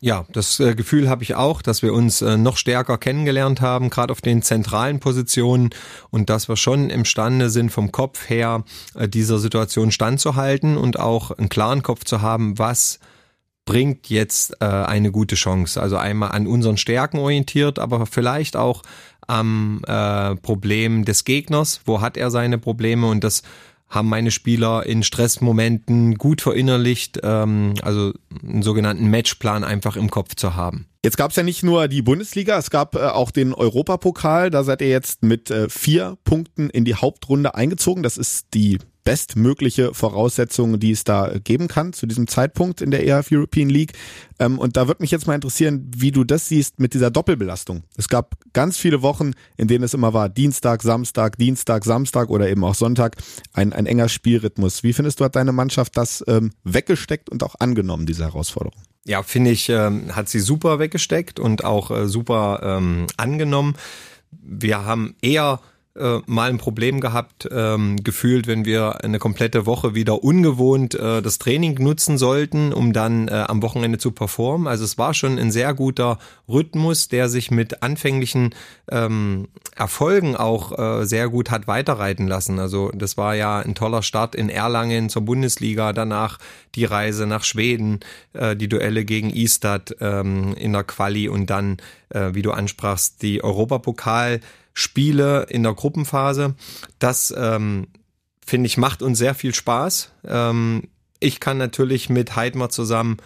Ja, 0.00 0.26
das 0.30 0.60
äh, 0.60 0.74
Gefühl 0.74 1.08
habe 1.08 1.22
ich 1.22 1.34
auch, 1.36 1.62
dass 1.62 1.80
wir 1.80 1.94
uns 1.94 2.20
äh, 2.20 2.36
noch 2.36 2.58
stärker 2.58 2.98
kennengelernt 2.98 3.62
haben, 3.62 3.88
gerade 3.88 4.12
auf 4.12 4.20
den 4.20 4.42
zentralen 4.42 5.00
Positionen 5.00 5.70
und 6.10 6.28
dass 6.28 6.50
wir 6.50 6.56
schon 6.56 6.90
imstande 6.90 7.48
sind, 7.48 7.70
vom 7.70 7.92
Kopf 7.92 8.28
her 8.28 8.62
äh, 8.94 9.08
dieser 9.08 9.38
Situation 9.38 9.90
standzuhalten 9.90 10.76
und 10.76 11.00
auch 11.00 11.30
einen 11.30 11.48
klaren 11.48 11.82
Kopf 11.82 12.04
zu 12.04 12.20
haben, 12.20 12.58
was 12.58 13.00
bringt 13.68 14.08
jetzt 14.08 14.56
äh, 14.62 14.64
eine 14.64 15.12
gute 15.12 15.34
Chance. 15.34 15.78
Also 15.80 15.98
einmal 15.98 16.30
an 16.30 16.46
unseren 16.46 16.78
Stärken 16.78 17.18
orientiert, 17.18 17.78
aber 17.78 18.06
vielleicht 18.06 18.56
auch 18.56 18.82
am 19.26 19.82
äh, 19.86 20.36
Problem 20.36 21.04
des 21.04 21.24
Gegners. 21.24 21.82
Wo 21.84 22.00
hat 22.00 22.16
er 22.16 22.30
seine 22.30 22.56
Probleme? 22.56 23.06
Und 23.06 23.22
das 23.24 23.42
haben 23.90 24.08
meine 24.08 24.30
Spieler 24.30 24.86
in 24.86 25.02
Stressmomenten 25.02 26.14
gut 26.14 26.40
verinnerlicht, 26.40 27.20
ähm, 27.22 27.74
also 27.82 28.14
einen 28.42 28.62
sogenannten 28.62 29.10
Matchplan 29.10 29.64
einfach 29.64 29.96
im 29.96 30.10
Kopf 30.10 30.34
zu 30.34 30.56
haben. 30.56 30.86
Jetzt 31.04 31.18
gab 31.18 31.32
es 31.32 31.36
ja 31.36 31.42
nicht 31.42 31.62
nur 31.62 31.88
die 31.88 32.00
Bundesliga, 32.00 32.56
es 32.56 32.70
gab 32.70 32.96
äh, 32.96 33.00
auch 33.00 33.30
den 33.30 33.52
Europapokal. 33.52 34.48
Da 34.48 34.64
seid 34.64 34.80
ihr 34.80 34.88
jetzt 34.88 35.22
mit 35.22 35.50
äh, 35.50 35.68
vier 35.68 36.16
Punkten 36.24 36.70
in 36.70 36.86
die 36.86 36.94
Hauptrunde 36.94 37.54
eingezogen. 37.54 38.02
Das 38.02 38.16
ist 38.16 38.54
die 38.54 38.78
bestmögliche 39.08 39.94
Voraussetzungen, 39.94 40.78
die 40.78 40.90
es 40.90 41.02
da 41.02 41.32
geben 41.42 41.66
kann 41.66 41.94
zu 41.94 42.04
diesem 42.06 42.26
Zeitpunkt 42.26 42.82
in 42.82 42.90
der 42.90 43.06
ERF 43.06 43.28
European 43.32 43.70
League. 43.70 43.94
Ähm, 44.38 44.58
und 44.58 44.76
da 44.76 44.86
würde 44.86 45.02
mich 45.02 45.10
jetzt 45.10 45.26
mal 45.26 45.34
interessieren, 45.34 45.90
wie 45.96 46.12
du 46.12 46.24
das 46.24 46.46
siehst 46.48 46.78
mit 46.78 46.92
dieser 46.92 47.10
Doppelbelastung. 47.10 47.84
Es 47.96 48.10
gab 48.10 48.34
ganz 48.52 48.76
viele 48.76 49.00
Wochen, 49.00 49.30
in 49.56 49.66
denen 49.66 49.82
es 49.82 49.94
immer 49.94 50.12
war 50.12 50.28
Dienstag, 50.28 50.82
Samstag, 50.82 51.38
Dienstag, 51.38 51.86
Samstag 51.86 52.28
oder 52.28 52.50
eben 52.50 52.62
auch 52.64 52.74
Sonntag, 52.74 53.16
ein, 53.54 53.72
ein 53.72 53.86
enger 53.86 54.10
Spielrhythmus. 54.10 54.82
Wie 54.82 54.92
findest 54.92 55.20
du, 55.20 55.24
hat 55.24 55.36
deine 55.36 55.52
Mannschaft 55.52 55.96
das 55.96 56.22
ähm, 56.28 56.50
weggesteckt 56.64 57.30
und 57.30 57.42
auch 57.42 57.54
angenommen, 57.60 58.04
diese 58.04 58.24
Herausforderung? 58.24 58.78
Ja, 59.06 59.22
finde 59.22 59.52
ich, 59.52 59.70
ähm, 59.70 60.14
hat 60.14 60.28
sie 60.28 60.40
super 60.40 60.80
weggesteckt 60.80 61.40
und 61.40 61.64
auch 61.64 61.90
äh, 61.90 62.06
super 62.08 62.60
ähm, 62.62 63.06
angenommen. 63.16 63.74
Wir 64.30 64.84
haben 64.84 65.14
eher 65.22 65.60
äh, 65.98 66.20
mal 66.26 66.50
ein 66.50 66.58
Problem 66.58 67.00
gehabt, 67.00 67.48
ähm, 67.50 67.96
gefühlt, 68.02 68.46
wenn 68.46 68.64
wir 68.64 69.04
eine 69.04 69.18
komplette 69.18 69.66
Woche 69.66 69.94
wieder 69.94 70.22
ungewohnt 70.22 70.94
äh, 70.94 71.20
das 71.22 71.38
Training 71.38 71.74
nutzen 71.82 72.18
sollten, 72.18 72.72
um 72.72 72.92
dann 72.92 73.28
äh, 73.28 73.44
am 73.46 73.62
Wochenende 73.62 73.98
zu 73.98 74.12
performen. 74.12 74.66
Also 74.66 74.84
es 74.84 74.98
war 74.98 75.14
schon 75.14 75.38
ein 75.38 75.50
sehr 75.50 75.74
guter 75.74 76.18
Rhythmus, 76.48 77.08
der 77.08 77.28
sich 77.28 77.50
mit 77.50 77.82
anfänglichen 77.82 78.54
ähm, 78.90 79.48
Erfolgen 79.74 80.36
auch 80.36 80.78
äh, 80.78 81.04
sehr 81.04 81.28
gut 81.28 81.50
hat 81.50 81.66
weiterreiten 81.66 82.26
lassen. 82.26 82.58
Also 82.58 82.90
das 82.94 83.16
war 83.16 83.34
ja 83.34 83.58
ein 83.58 83.74
toller 83.74 84.02
Start 84.02 84.34
in 84.34 84.48
Erlangen 84.48 85.08
zur 85.08 85.22
Bundesliga, 85.22 85.92
danach 85.92 86.38
die 86.74 86.84
Reise 86.84 87.26
nach 87.26 87.44
Schweden, 87.44 88.00
äh, 88.32 88.56
die 88.56 88.68
Duelle 88.68 89.04
gegen 89.04 89.30
Istad 89.30 89.96
ähm, 90.00 90.54
in 90.54 90.72
der 90.72 90.84
Quali 90.84 91.28
und 91.28 91.50
dann, 91.50 91.78
äh, 92.10 92.30
wie 92.32 92.42
du 92.42 92.52
ansprachst, 92.52 93.22
die 93.22 93.42
Europapokal. 93.42 94.40
Spiele 94.78 95.46
in 95.48 95.64
der 95.64 95.74
Gruppenphase. 95.74 96.54
Das 97.00 97.34
ähm, 97.36 97.88
finde 98.46 98.68
ich 98.68 98.76
macht 98.76 99.02
uns 99.02 99.18
sehr 99.18 99.34
viel 99.34 99.52
Spaß. 99.52 100.12
Ähm, 100.24 100.84
ich 101.18 101.40
kann 101.40 101.58
natürlich 101.58 102.08
mit 102.08 102.36
Heidmar 102.36 102.70
zusammen 102.70 103.16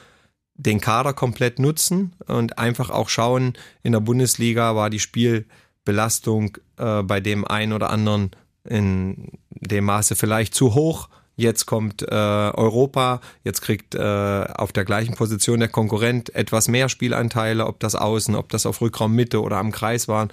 den 0.55 0.81
Kader 0.81 1.13
komplett 1.13 1.59
nutzen 1.59 2.15
und 2.27 2.59
einfach 2.59 2.89
auch 2.89 3.11
schauen, 3.11 3.53
in 3.83 3.93
der 3.93 4.01
Bundesliga 4.01 4.75
war 4.75 4.89
die 4.89 4.99
Spielbelastung 4.99 6.57
äh, 6.79 7.03
bei 7.03 7.21
dem 7.21 7.47
einen 7.47 7.75
oder 7.75 7.91
anderen 7.91 8.31
in 8.65 9.33
dem 9.51 9.85
Maße 9.85 10.17
vielleicht 10.17 10.55
zu 10.55 10.75
hoch 10.75 11.11
Jetzt 11.43 11.67
kommt 11.67 12.03
äh, 12.03 12.15
Europa, 12.15 13.21
jetzt 13.43 13.63
kriegt 13.63 13.97
äh, 13.97 13.99
auf 13.99 14.71
der 14.71 14.85
gleichen 14.85 15.17
Position 15.17 15.59
der 15.59 15.69
Konkurrent 15.69 16.33
etwas 16.37 16.69
mehr 16.69 16.89
Spielanteile, 16.89 17.67
ob 17.67 17.81
das 17.81 17.97
außen, 17.97 18.37
ob 18.37 18.49
das 18.51 18.65
auf 18.65 18.81
Rückraummitte 18.81 19.43
oder 19.43 19.57
am 19.57 19.73
Kreis 19.73 20.07
waren. 20.07 20.29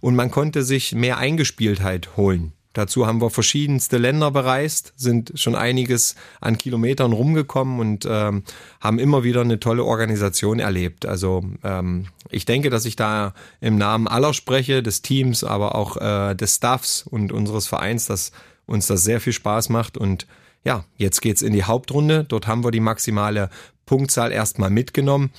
Und 0.00 0.16
man 0.16 0.30
konnte 0.30 0.62
sich 0.62 0.94
mehr 0.94 1.16
Eingespieltheit 1.16 2.14
holen. 2.18 2.52
Dazu 2.74 3.06
haben 3.06 3.22
wir 3.22 3.30
verschiedenste 3.30 3.96
Länder 3.96 4.30
bereist, 4.30 4.92
sind 4.96 5.32
schon 5.34 5.54
einiges 5.54 6.14
an 6.42 6.58
Kilometern 6.58 7.14
rumgekommen 7.14 7.80
und 7.80 8.06
ähm, 8.08 8.44
haben 8.82 8.98
immer 8.98 9.24
wieder 9.24 9.40
eine 9.40 9.60
tolle 9.60 9.84
Organisation 9.84 10.60
erlebt. 10.60 11.06
Also 11.06 11.42
ähm, 11.64 12.08
ich 12.28 12.44
denke, 12.44 12.68
dass 12.68 12.84
ich 12.84 12.96
da 12.96 13.32
im 13.62 13.78
Namen 13.78 14.06
aller 14.08 14.34
spreche, 14.34 14.82
des 14.82 15.00
Teams, 15.00 15.42
aber 15.42 15.74
auch 15.74 15.96
äh, 15.96 16.34
des 16.34 16.56
Staffs 16.56 17.02
und 17.02 17.32
unseres 17.32 17.66
Vereins, 17.66 18.04
dass 18.06 18.30
uns 18.66 18.86
das 18.86 19.02
sehr 19.02 19.20
viel 19.20 19.32
Spaß 19.32 19.70
macht 19.70 19.96
und 19.96 20.26
ja, 20.64 20.84
jetzt 20.96 21.20
geht's 21.20 21.42
in 21.42 21.52
die 21.52 21.64
Hauptrunde. 21.64 22.24
Dort 22.24 22.46
haben 22.46 22.64
wir 22.64 22.70
die 22.70 22.80
maximale 22.80 23.50
Punktzahl 23.86 24.32
erstmal 24.32 24.70
mitgenommen. 24.70 25.30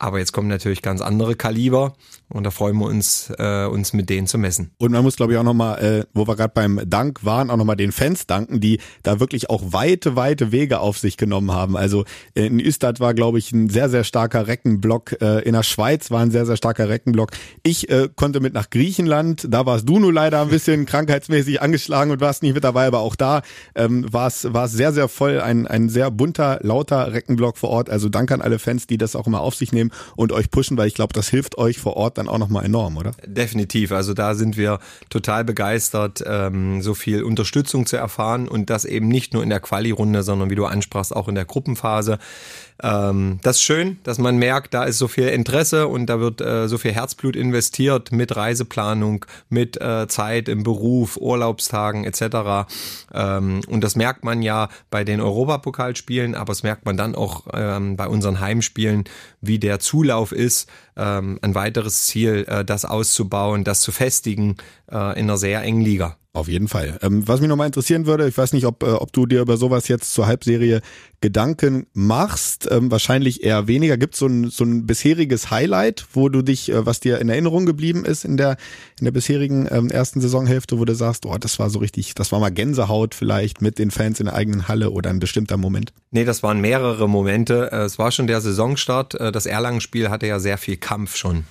Aber 0.00 0.18
jetzt 0.18 0.32
kommen 0.32 0.48
natürlich 0.48 0.80
ganz 0.80 1.00
andere 1.00 1.34
Kaliber 1.34 1.94
und 2.28 2.44
da 2.44 2.52
freuen 2.52 2.76
wir 2.76 2.86
uns, 2.86 3.32
äh, 3.36 3.66
uns 3.66 3.92
mit 3.92 4.08
denen 4.08 4.28
zu 4.28 4.38
messen. 4.38 4.70
Und 4.78 4.92
man 4.92 5.02
muss, 5.02 5.16
glaube 5.16 5.32
ich, 5.32 5.38
auch 5.38 5.44
nochmal, 5.44 5.82
äh, 5.82 6.04
wo 6.14 6.28
wir 6.28 6.36
gerade 6.36 6.52
beim 6.54 6.80
Dank 6.86 7.24
waren, 7.24 7.50
auch 7.50 7.56
nochmal 7.56 7.74
den 7.74 7.90
Fans 7.90 8.26
danken, 8.26 8.60
die 8.60 8.78
da 9.02 9.18
wirklich 9.18 9.50
auch 9.50 9.72
weite, 9.72 10.14
weite 10.14 10.52
Wege 10.52 10.78
auf 10.78 10.98
sich 10.98 11.16
genommen 11.16 11.50
haben. 11.50 11.76
Also 11.76 12.04
äh, 12.34 12.46
in 12.46 12.60
Üstad 12.60 13.00
war, 13.00 13.12
glaube 13.12 13.38
ich, 13.38 13.50
ein 13.50 13.70
sehr, 13.70 13.88
sehr 13.88 14.04
starker 14.04 14.46
Reckenblock. 14.46 15.20
Äh, 15.20 15.40
in 15.40 15.54
der 15.54 15.64
Schweiz 15.64 16.12
war 16.12 16.20
ein 16.20 16.30
sehr, 16.30 16.46
sehr 16.46 16.56
starker 16.56 16.88
Reckenblock. 16.88 17.30
Ich 17.64 17.90
äh, 17.90 18.08
konnte 18.14 18.38
mit 18.38 18.54
nach 18.54 18.70
Griechenland. 18.70 19.48
Da 19.50 19.66
warst 19.66 19.88
du 19.88 19.98
nur 19.98 20.12
leider 20.12 20.42
ein 20.42 20.48
bisschen 20.48 20.86
krankheitsmäßig 20.86 21.60
angeschlagen 21.60 22.12
und 22.12 22.20
warst 22.20 22.44
nicht 22.44 22.54
mit 22.54 22.62
dabei, 22.62 22.86
aber 22.86 23.00
auch 23.00 23.16
da 23.16 23.42
ähm, 23.74 24.06
war 24.12 24.28
es 24.28 24.52
war 24.52 24.66
es 24.66 24.72
sehr, 24.72 24.92
sehr 24.92 25.08
voll. 25.08 25.40
Ein, 25.40 25.66
ein 25.66 25.88
sehr 25.88 26.12
bunter, 26.12 26.60
lauter 26.62 27.12
Reckenblock 27.12 27.58
vor 27.58 27.70
Ort. 27.70 27.90
Also 27.90 28.08
danke 28.08 28.34
an 28.34 28.42
alle 28.42 28.60
Fans, 28.60 28.86
die 28.86 28.98
das 28.98 29.16
auch 29.16 29.26
immer 29.26 29.40
auf 29.40 29.56
sich 29.56 29.72
nehmen 29.72 29.87
nehmen 29.88 30.12
und 30.16 30.32
euch 30.32 30.50
pushen, 30.50 30.76
weil 30.76 30.88
ich 30.88 30.94
glaube, 30.94 31.12
das 31.12 31.28
hilft 31.28 31.58
euch 31.58 31.78
vor 31.78 31.96
Ort 31.96 32.18
dann 32.18 32.28
auch 32.28 32.38
nochmal 32.38 32.64
enorm, 32.64 32.96
oder? 32.96 33.12
Definitiv. 33.26 33.92
Also 33.92 34.14
da 34.14 34.34
sind 34.34 34.56
wir 34.56 34.78
total 35.10 35.44
begeistert, 35.44 36.22
ähm, 36.26 36.82
so 36.82 36.94
viel 36.94 37.22
Unterstützung 37.22 37.86
zu 37.86 37.96
erfahren 37.96 38.48
und 38.48 38.70
das 38.70 38.84
eben 38.84 39.08
nicht 39.08 39.34
nur 39.34 39.42
in 39.42 39.50
der 39.50 39.60
Quali-Runde, 39.60 40.22
sondern 40.22 40.50
wie 40.50 40.54
du 40.54 40.66
ansprachst, 40.66 41.14
auch 41.14 41.28
in 41.28 41.34
der 41.34 41.44
Gruppenphase. 41.44 42.18
Ähm, 42.82 43.40
das 43.42 43.56
ist 43.56 43.62
schön, 43.62 43.98
dass 44.04 44.18
man 44.18 44.36
merkt, 44.36 44.72
da 44.72 44.84
ist 44.84 44.98
so 44.98 45.08
viel 45.08 45.28
Interesse 45.28 45.88
und 45.88 46.06
da 46.06 46.20
wird 46.20 46.40
äh, 46.40 46.68
so 46.68 46.78
viel 46.78 46.92
Herzblut 46.92 47.34
investiert 47.34 48.12
mit 48.12 48.36
Reiseplanung, 48.36 49.24
mit 49.48 49.80
äh, 49.80 50.06
Zeit 50.08 50.48
im 50.48 50.62
Beruf, 50.62 51.16
Urlaubstagen 51.16 52.04
etc. 52.04 52.70
Ähm, 53.12 53.60
und 53.66 53.82
das 53.82 53.96
merkt 53.96 54.24
man 54.24 54.42
ja 54.42 54.68
bei 54.90 55.02
den 55.02 55.20
Europapokalspielen, 55.20 56.34
aber 56.34 56.52
es 56.52 56.62
merkt 56.62 56.84
man 56.84 56.96
dann 56.96 57.14
auch 57.14 57.46
ähm, 57.52 57.96
bei 57.96 58.06
unseren 58.06 58.40
Heimspielen, 58.40 59.04
wie 59.40 59.58
der 59.58 59.80
Zulauf 59.80 60.32
ist, 60.32 60.70
ähm, 60.96 61.38
ein 61.42 61.54
weiteres 61.54 62.06
Ziel, 62.06 62.44
äh, 62.48 62.64
das 62.64 62.84
auszubauen, 62.84 63.64
das 63.64 63.80
zu 63.80 63.90
festigen 63.90 64.56
äh, 64.90 65.18
in 65.18 65.26
einer 65.26 65.36
sehr 65.36 65.62
engen 65.62 65.80
Liga. 65.80 66.16
Auf 66.38 66.46
jeden 66.46 66.68
Fall. 66.68 67.00
Ähm, 67.02 67.26
was 67.26 67.40
mich 67.40 67.48
nochmal 67.48 67.66
interessieren 67.66 68.06
würde, 68.06 68.28
ich 68.28 68.38
weiß 68.38 68.52
nicht, 68.52 68.64
ob, 68.64 68.84
äh, 68.84 68.86
ob 68.86 69.12
du 69.12 69.26
dir 69.26 69.40
über 69.40 69.56
sowas 69.56 69.88
jetzt 69.88 70.14
zur 70.14 70.28
Halbserie 70.28 70.82
Gedanken 71.20 71.88
machst. 71.94 72.68
Ähm, 72.70 72.92
wahrscheinlich 72.92 73.42
eher 73.42 73.66
weniger. 73.66 73.96
Gibt 73.96 74.14
so 74.14 74.26
ein, 74.26 74.50
so 74.50 74.62
ein 74.62 74.86
bisheriges 74.86 75.50
Highlight, 75.50 76.06
wo 76.12 76.28
du 76.28 76.42
dich, 76.42 76.70
äh, 76.70 76.86
was 76.86 77.00
dir 77.00 77.18
in 77.20 77.28
Erinnerung 77.28 77.66
geblieben 77.66 78.04
ist 78.04 78.24
in 78.24 78.36
der, 78.36 78.56
in 79.00 79.04
der 79.04 79.10
bisherigen 79.10 79.66
ähm, 79.68 79.90
ersten 79.90 80.20
Saisonhälfte, 80.20 80.78
wo 80.78 80.84
du 80.84 80.94
sagst, 80.94 81.26
oh, 81.26 81.36
das 81.36 81.58
war 81.58 81.70
so 81.70 81.80
richtig, 81.80 82.14
das 82.14 82.30
war 82.30 82.38
mal 82.38 82.50
Gänsehaut 82.50 83.16
vielleicht 83.16 83.60
mit 83.60 83.80
den 83.80 83.90
Fans 83.90 84.20
in 84.20 84.26
der 84.26 84.36
eigenen 84.36 84.68
Halle 84.68 84.90
oder 84.90 85.10
ein 85.10 85.18
bestimmter 85.18 85.56
Moment? 85.56 85.92
Nee, 86.12 86.24
das 86.24 86.44
waren 86.44 86.60
mehrere 86.60 87.08
Momente. 87.08 87.72
Äh, 87.72 87.78
es 87.78 87.98
war 87.98 88.12
schon 88.12 88.28
der 88.28 88.40
Saisonstart. 88.40 89.14
Das 89.18 89.46
Erlangen-Spiel 89.46 90.08
hatte 90.10 90.28
ja 90.28 90.38
sehr 90.38 90.58
viel 90.58 90.76
Kampf 90.76 91.16
schon, 91.16 91.44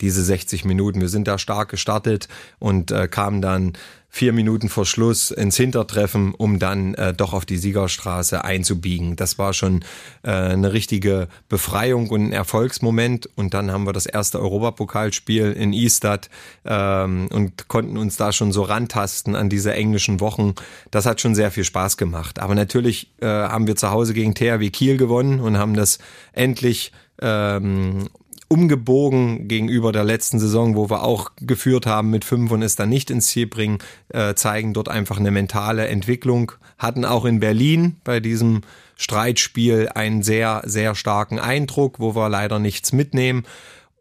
diese 0.00 0.24
60 0.24 0.64
Minuten. 0.64 1.00
Wir 1.00 1.08
sind 1.08 1.28
da 1.28 1.38
stark 1.38 1.68
gestartet 1.70 2.28
und 2.58 2.92
kamen 3.10 3.42
dann 3.42 3.74
vier 4.14 4.34
Minuten 4.34 4.68
vor 4.68 4.84
Schluss 4.84 5.30
ins 5.30 5.56
Hintertreffen, 5.56 6.34
um 6.34 6.58
dann 6.58 6.92
äh, 6.94 7.14
doch 7.14 7.32
auf 7.32 7.46
die 7.46 7.56
Siegerstraße 7.56 8.44
einzubiegen. 8.44 9.16
Das 9.16 9.38
war 9.38 9.54
schon 9.54 9.86
äh, 10.22 10.30
eine 10.30 10.74
richtige 10.74 11.28
Befreiung 11.48 12.10
und 12.10 12.26
ein 12.26 12.32
Erfolgsmoment. 12.32 13.30
Und 13.36 13.54
dann 13.54 13.72
haben 13.72 13.86
wir 13.86 13.94
das 13.94 14.04
erste 14.04 14.38
Europapokalspiel 14.38 15.52
in 15.52 15.72
Istad 15.72 16.28
ähm, 16.66 17.28
und 17.32 17.68
konnten 17.68 17.96
uns 17.96 18.18
da 18.18 18.32
schon 18.32 18.52
so 18.52 18.64
rantasten 18.64 19.34
an 19.34 19.48
diese 19.48 19.72
englischen 19.72 20.20
Wochen. 20.20 20.56
Das 20.90 21.06
hat 21.06 21.22
schon 21.22 21.34
sehr 21.34 21.50
viel 21.50 21.64
Spaß 21.64 21.96
gemacht. 21.96 22.38
Aber 22.38 22.54
natürlich 22.54 23.10
äh, 23.22 23.26
haben 23.26 23.66
wir 23.66 23.76
zu 23.76 23.90
Hause 23.90 24.12
gegen 24.12 24.34
THW 24.34 24.68
Kiel 24.68 24.98
gewonnen 24.98 25.40
und 25.40 25.56
haben 25.56 25.72
das 25.72 25.98
endlich 26.34 26.92
ähm, 27.22 28.10
umgebogen 28.52 29.48
gegenüber 29.48 29.92
der 29.92 30.04
letzten 30.04 30.38
Saison, 30.38 30.76
wo 30.76 30.90
wir 30.90 31.02
auch 31.02 31.30
geführt 31.40 31.86
haben 31.86 32.10
mit 32.10 32.26
fünf 32.26 32.50
und 32.50 32.60
es 32.60 32.76
dann 32.76 32.90
nicht 32.90 33.10
ins 33.10 33.28
Ziel 33.28 33.46
bringen, 33.46 33.78
äh, 34.10 34.34
zeigen 34.34 34.74
dort 34.74 34.90
einfach 34.90 35.18
eine 35.18 35.30
mentale 35.30 35.86
Entwicklung. 35.86 36.52
Hatten 36.76 37.06
auch 37.06 37.24
in 37.24 37.40
Berlin 37.40 37.96
bei 38.04 38.20
diesem 38.20 38.60
Streitspiel 38.96 39.88
einen 39.94 40.22
sehr, 40.22 40.60
sehr 40.66 40.94
starken 40.94 41.38
Eindruck, 41.38 41.98
wo 41.98 42.14
wir 42.14 42.28
leider 42.28 42.58
nichts 42.58 42.92
mitnehmen. 42.92 43.44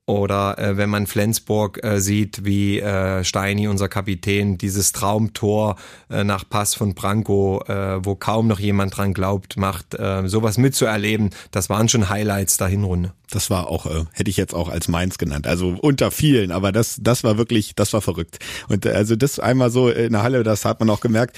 Oder 0.07 0.57
äh, 0.57 0.77
wenn 0.77 0.89
man 0.89 1.05
Flensburg 1.05 1.83
äh, 1.83 2.01
sieht, 2.01 2.43
wie 2.43 2.79
äh, 2.79 3.23
Steini, 3.23 3.67
unser 3.67 3.87
Kapitän, 3.87 4.57
dieses 4.57 4.93
Traumtor 4.93 5.75
äh, 6.09 6.23
nach 6.23 6.43
Pass 6.49 6.73
von 6.73 6.95
Branko, 6.95 7.63
äh, 7.67 8.03
wo 8.03 8.15
kaum 8.15 8.47
noch 8.47 8.59
jemand 8.59 8.97
dran 8.97 9.13
glaubt, 9.13 9.57
macht, 9.57 9.93
äh, 9.93 10.27
sowas 10.27 10.57
mitzuerleben, 10.57 11.29
das 11.51 11.69
waren 11.69 11.87
schon 11.87 12.09
Highlights 12.09 12.57
der 12.57 12.67
Hinrunde. 12.67 13.13
Das 13.29 13.49
war 13.49 13.67
auch, 13.67 13.85
äh, 13.85 14.05
hätte 14.11 14.29
ich 14.29 14.37
jetzt 14.37 14.55
auch 14.55 14.69
als 14.69 14.87
meins 14.87 15.19
genannt. 15.19 15.45
Also 15.45 15.77
unter 15.79 16.09
vielen, 16.09 16.51
aber 16.51 16.71
das, 16.71 16.97
das 16.99 17.23
war 17.23 17.37
wirklich, 17.37 17.75
das 17.75 17.93
war 17.93 18.01
verrückt. 18.01 18.39
Und 18.69 18.85
äh, 18.87 18.91
also 18.91 19.15
das 19.15 19.39
einmal 19.39 19.69
so 19.69 19.89
in 19.89 20.13
der 20.13 20.23
Halle, 20.23 20.43
das 20.43 20.65
hat 20.65 20.79
man 20.79 20.89
auch 20.89 20.99
gemerkt 20.99 21.37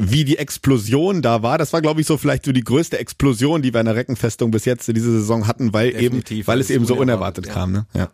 wie 0.00 0.24
die 0.24 0.38
Explosion 0.38 1.22
da 1.22 1.42
war. 1.42 1.58
Das 1.58 1.72
war, 1.72 1.82
glaube 1.82 2.00
ich, 2.00 2.06
so 2.06 2.16
vielleicht 2.16 2.44
so 2.44 2.52
die 2.52 2.64
größte 2.64 2.98
Explosion, 2.98 3.62
die 3.62 3.72
wir 3.72 3.80
in 3.80 3.86
der 3.86 3.96
Reckenfestung 3.96 4.50
bis 4.50 4.64
jetzt 4.64 4.88
in 4.88 4.94
dieser 4.94 5.10
Saison 5.10 5.46
hatten, 5.46 5.72
weil 5.72 5.92
Definitiv, 5.92 6.38
eben, 6.38 6.46
weil 6.46 6.60
es 6.60 6.70
eben 6.70 6.86
so 6.86 6.96
unerwartet 6.96 7.46
ja. 7.46 7.52
kam. 7.52 7.72
Ne? 7.72 7.86
Ja. 7.94 8.10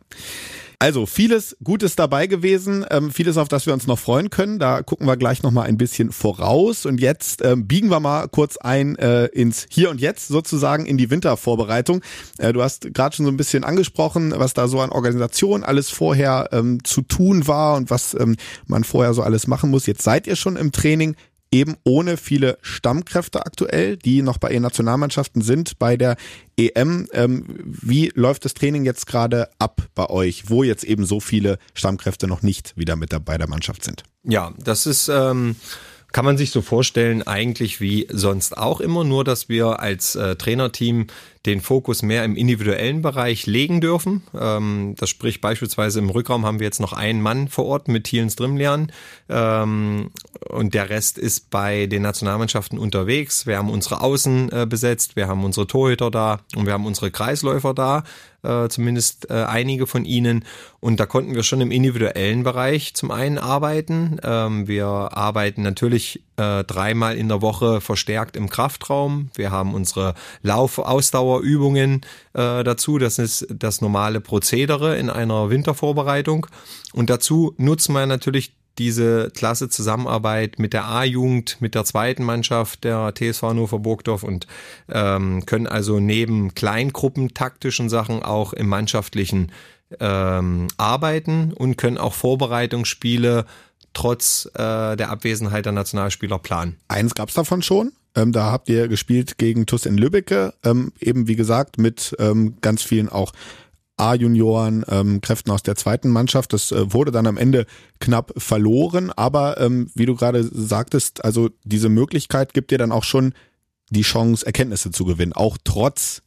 Also 0.79 1.07
vieles 1.07 1.57
Gutes 1.65 1.97
dabei 1.97 2.27
gewesen, 2.27 2.85
ähm, 2.91 3.11
vieles, 3.11 3.39
auf 3.39 3.49
das 3.49 3.65
wir 3.65 3.73
uns 3.73 3.87
noch 3.87 3.99
freuen 3.99 4.29
können. 4.29 4.59
Da 4.59 4.83
gucken 4.83 5.07
wir 5.07 5.17
gleich 5.17 5.43
nochmal 5.43 5.67
ein 5.69 5.79
bisschen 5.79 6.13
voraus. 6.13 6.85
Und 6.85 7.01
jetzt 7.01 7.43
ähm, 7.43 7.67
biegen 7.67 7.89
wir 7.89 8.01
mal 8.01 8.29
kurz 8.29 8.59
ein 8.59 8.97
äh, 8.97 9.27
ins 9.27 9.67
Hier 9.71 9.89
und 9.89 10.03
Jetzt, 10.03 10.29
sozusagen 10.29 10.85
in 10.85 10.99
die 10.99 11.09
Wintervorbereitung. 11.09 12.03
Äh, 12.37 12.53
du 12.53 12.63
hast 12.63 12.93
gerade 12.93 13.17
schon 13.17 13.25
so 13.25 13.33
ein 13.33 13.39
bisschen 13.39 13.65
angesprochen, 13.65 14.35
was 14.37 14.53
da 14.53 14.69
so 14.69 14.81
an 14.81 14.91
Organisation 14.91 15.65
alles 15.65 15.89
vorher 15.89 16.51
ähm, 16.53 16.85
zu 16.85 17.01
tun 17.01 17.47
war 17.47 17.77
und 17.77 17.89
was 17.89 18.15
ähm, 18.15 18.37
man 18.67 18.85
vorher 18.85 19.15
so 19.15 19.23
alles 19.23 19.47
machen 19.47 19.71
muss. 19.71 19.87
Jetzt 19.87 20.03
seid 20.03 20.27
ihr 20.27 20.37
schon 20.37 20.57
im 20.57 20.73
Training 20.73 21.17
eben 21.53 21.77
ohne 21.85 22.17
viele 22.17 22.59
Stammkräfte 22.63 23.45
aktuell, 23.45 23.97
die 23.97 24.23
noch 24.23 24.39
bei 24.39 24.51
ihren 24.51 24.63
Nationalmannschaften 24.63 25.43
sind 25.43 25.79
bei 25.79 25.97
der 25.97 26.17
EM. 26.57 27.09
Ähm, 27.13 27.45
wie 27.65 28.13
läuft 28.15 28.45
das 28.45 28.55
Training 28.55 28.85
jetzt 28.85 29.07
gerade 29.07 29.49
ab 29.59 29.83
bei 29.95 30.09
euch, 30.09 30.51
wo 30.51 30.63
jetzt 30.63 30.85
eben 30.85 31.07
so 31.07 31.21
viele 31.21 31.59
Stammkräfte 31.75 32.27
noch 32.27 32.43
nicht 32.43 32.77
wieder 32.77 32.97
mit 32.97 33.13
dabei 33.13 33.39
der 33.39 33.49
Mannschaft 33.49 33.85
sind? 33.85 34.03
Ja, 34.25 34.53
das 34.59 34.87
ist 34.87 35.09
ähm 35.09 35.57
kann 36.13 36.25
man 36.25 36.39
sich 36.39 36.51
so 36.51 36.63
vorstellen, 36.63 37.25
eigentlich 37.25 37.81
wie 37.83 38.07
sonst 38.11 38.57
auch 38.57 38.81
immer, 38.81 39.05
nur 39.05 39.23
dass 39.23 39.51
wir 39.51 39.81
als 39.81 40.15
äh, 40.15 40.37
Trainerteam 40.37 41.09
den 41.47 41.61
Fokus 41.61 42.03
mehr 42.03 42.25
im 42.25 42.37
individuellen 42.37 43.03
Bereich 43.03 43.47
legen 43.47 43.81
dürfen. 43.81 44.23
Ähm, 44.39 44.95
das 44.99 45.09
spricht 45.09 45.41
beispielsweise 45.41 46.01
im 46.01 46.11
Rückraum 46.11 46.45
haben 46.45 46.59
wir 46.59 46.67
jetzt 46.67 46.81
noch 46.81 46.93
einen 46.93 47.23
Mann 47.23 47.49
vor 47.49 47.67
Ort 47.67 47.89
mit 47.89 48.05
Thielen 48.05 48.31
Strimlian 48.31 48.93
ähm, 49.29 50.11
und 50.49 50.75
der 50.75 50.91
Rest 50.91 51.19
ist 51.19 51.51
bei 51.51 51.87
den 51.87 52.03
Nationalmannschaften 52.03 52.79
unterwegs. 52.79 53.47
Wir 53.47 53.59
haben 53.59 53.71
unsere 53.71 54.01
Außen 54.01 54.51
äh, 54.53 54.67
besetzt, 54.69 55.17
wir 55.17 55.29
haben 55.29 55.45
unsere 55.45 55.67
Torhüter 55.67 56.11
da 56.11 56.41
und 56.57 56.67
wir 56.67 56.73
haben 56.73 56.87
unsere 56.87 57.11
Kreisläufer 57.11 57.75
da, 57.75 58.03
äh, 58.43 58.69
zumindest 58.69 59.31
äh, 59.31 59.45
einige 59.45 59.87
von 59.87 60.05
ihnen. 60.05 60.45
Und 60.81 61.01
da 61.01 61.07
konnten 61.07 61.35
wir 61.35 61.43
schon 61.43 61.61
im 61.61 61.71
individuellen 61.71 62.43
Bereich 62.43 62.95
zum 62.95 63.11
einen 63.11 63.39
arbeiten. 63.39 64.19
Ähm, 64.23 64.69
wir 64.69 64.87
arbeiten 64.87 65.63
natürlich 65.63 66.23
äh, 66.37 66.65
dreimal 66.65 67.17
in 67.17 67.29
der 67.29 67.43
Woche 67.43 67.81
verstärkt 67.81 68.37
im 68.37 68.49
Kraftraum. 68.49 69.31
Wir 69.35 69.51
haben 69.51 69.75
unsere 69.75 70.15
Lauf-Ausdauerübungen 70.43 72.03
äh, 72.35 72.65
dazu. 72.65 72.99
Das 72.99 73.19
ist 73.19 73.47
das 73.51 73.81
normale 73.81 74.21
Prozedere 74.21 74.97
in 74.97 75.11
einer 75.11 75.51
Wintervorbereitung. 75.51 76.47
Und 76.93 77.11
dazu 77.11 77.55
nutzen 77.59 77.93
wir 77.95 78.07
natürlich 78.07 78.53
diese 78.79 79.31
klasse 79.31 79.69
Zusammenarbeit 79.69 80.59
mit 80.59 80.73
der 80.73 80.87
A-Jugend, 80.87 81.57
mit 81.61 81.75
der 81.75 81.85
zweiten 81.85 82.25
Mannschaft 82.25 82.85
der 82.85 83.15
TSV 83.15 83.43
Hannover 83.43 83.79
Burgdorf 83.79 84.23
und 84.23 84.47
ähm, 84.91 85.47
können 85.47 85.67
also 85.67 85.99
neben 85.99 86.55
Kleingruppen 86.55 87.33
taktischen 87.33 87.89
Sachen 87.89 88.23
auch 88.23 88.53
im 88.53 88.69
mannschaftlichen 88.69 89.51
ähm, 90.01 90.67
arbeiten 90.77 91.53
und 91.53 91.77
können 91.77 91.99
auch 91.99 92.13
Vorbereitungsspiele 92.13 93.47
trotz 93.97 94.47
äh, 94.53 94.95
der 94.97 95.09
Abwesenheit 95.09 95.65
der 95.65 95.73
Nationalspieler 95.73 96.39
planen. 96.39 96.77
Eins 96.87 97.15
gab's 97.15 97.33
davon 97.33 97.63
schon. 97.63 97.93
Ähm, 98.15 98.31
da 98.31 98.53
habt 98.53 98.69
ihr 98.69 98.89
gespielt 98.89 99.39
gegen 99.39 99.65
TuS 99.65 99.87
in 99.87 99.97
Lübbecke, 99.97 100.53
ähm, 100.65 100.93
eben 101.01 101.29
wie 101.29 101.37
gesagt 101.37 101.79
mit 101.79 102.15
ähm, 102.19 102.57
ganz 102.61 102.83
vielen 102.83 103.09
auch 103.09 103.33
A-Junioren, 103.97 104.85
ähm, 104.89 105.23
Kräften 105.23 105.51
aus 105.51 105.63
der 105.63 105.77
zweiten 105.77 106.11
Mannschaft. 106.11 106.53
Das 106.53 106.73
äh, 106.73 106.93
wurde 106.93 107.11
dann 107.11 107.27
am 107.27 107.39
Ende 107.39 107.65
knapp 107.99 108.35
verloren, 108.37 109.11
aber 109.17 109.59
ähm, 109.59 109.91
wie 109.95 110.05
du 110.05 110.15
gerade 110.15 110.45
sagtest, 110.45 111.25
also 111.25 111.49
diese 111.65 111.89
Möglichkeit 111.89 112.53
gibt 112.53 112.71
dir 112.71 112.79
dann 112.79 112.93
auch 112.93 113.05
schon 113.05 113.33
die 113.89 114.03
Chance, 114.03 114.45
Erkenntnisse 114.45 114.91
zu 114.91 115.07
gewinnen, 115.07 115.33
auch 115.33 115.57
trotz 115.65 116.21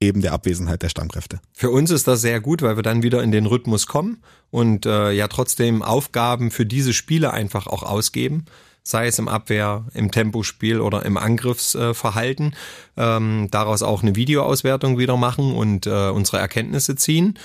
eben 0.00 0.22
der 0.22 0.32
Abwesenheit 0.32 0.82
der 0.82 0.88
Stammkräfte. 0.88 1.40
Für 1.52 1.70
uns 1.70 1.90
ist 1.90 2.06
das 2.06 2.20
sehr 2.20 2.40
gut, 2.40 2.62
weil 2.62 2.76
wir 2.76 2.82
dann 2.82 3.02
wieder 3.02 3.22
in 3.22 3.32
den 3.32 3.46
Rhythmus 3.46 3.86
kommen 3.86 4.22
und 4.50 4.86
äh, 4.86 5.12
ja 5.12 5.28
trotzdem 5.28 5.82
Aufgaben 5.82 6.50
für 6.50 6.66
diese 6.66 6.92
Spiele 6.92 7.32
einfach 7.32 7.66
auch 7.66 7.82
ausgeben. 7.82 8.44
sei 8.86 9.06
es 9.06 9.18
im 9.18 9.28
Abwehr, 9.28 9.86
im 9.94 10.10
Tempospiel 10.10 10.80
oder 10.80 11.06
im 11.06 11.16
Angriffsverhalten, 11.16 12.54
ähm, 12.98 13.48
daraus 13.50 13.82
auch 13.82 14.02
eine 14.02 14.14
Videoauswertung 14.14 14.98
wieder 14.98 15.16
machen 15.16 15.54
und 15.54 15.86
äh, 15.86 16.10
unsere 16.10 16.38
Erkenntnisse 16.38 16.94
ziehen. 16.94 17.38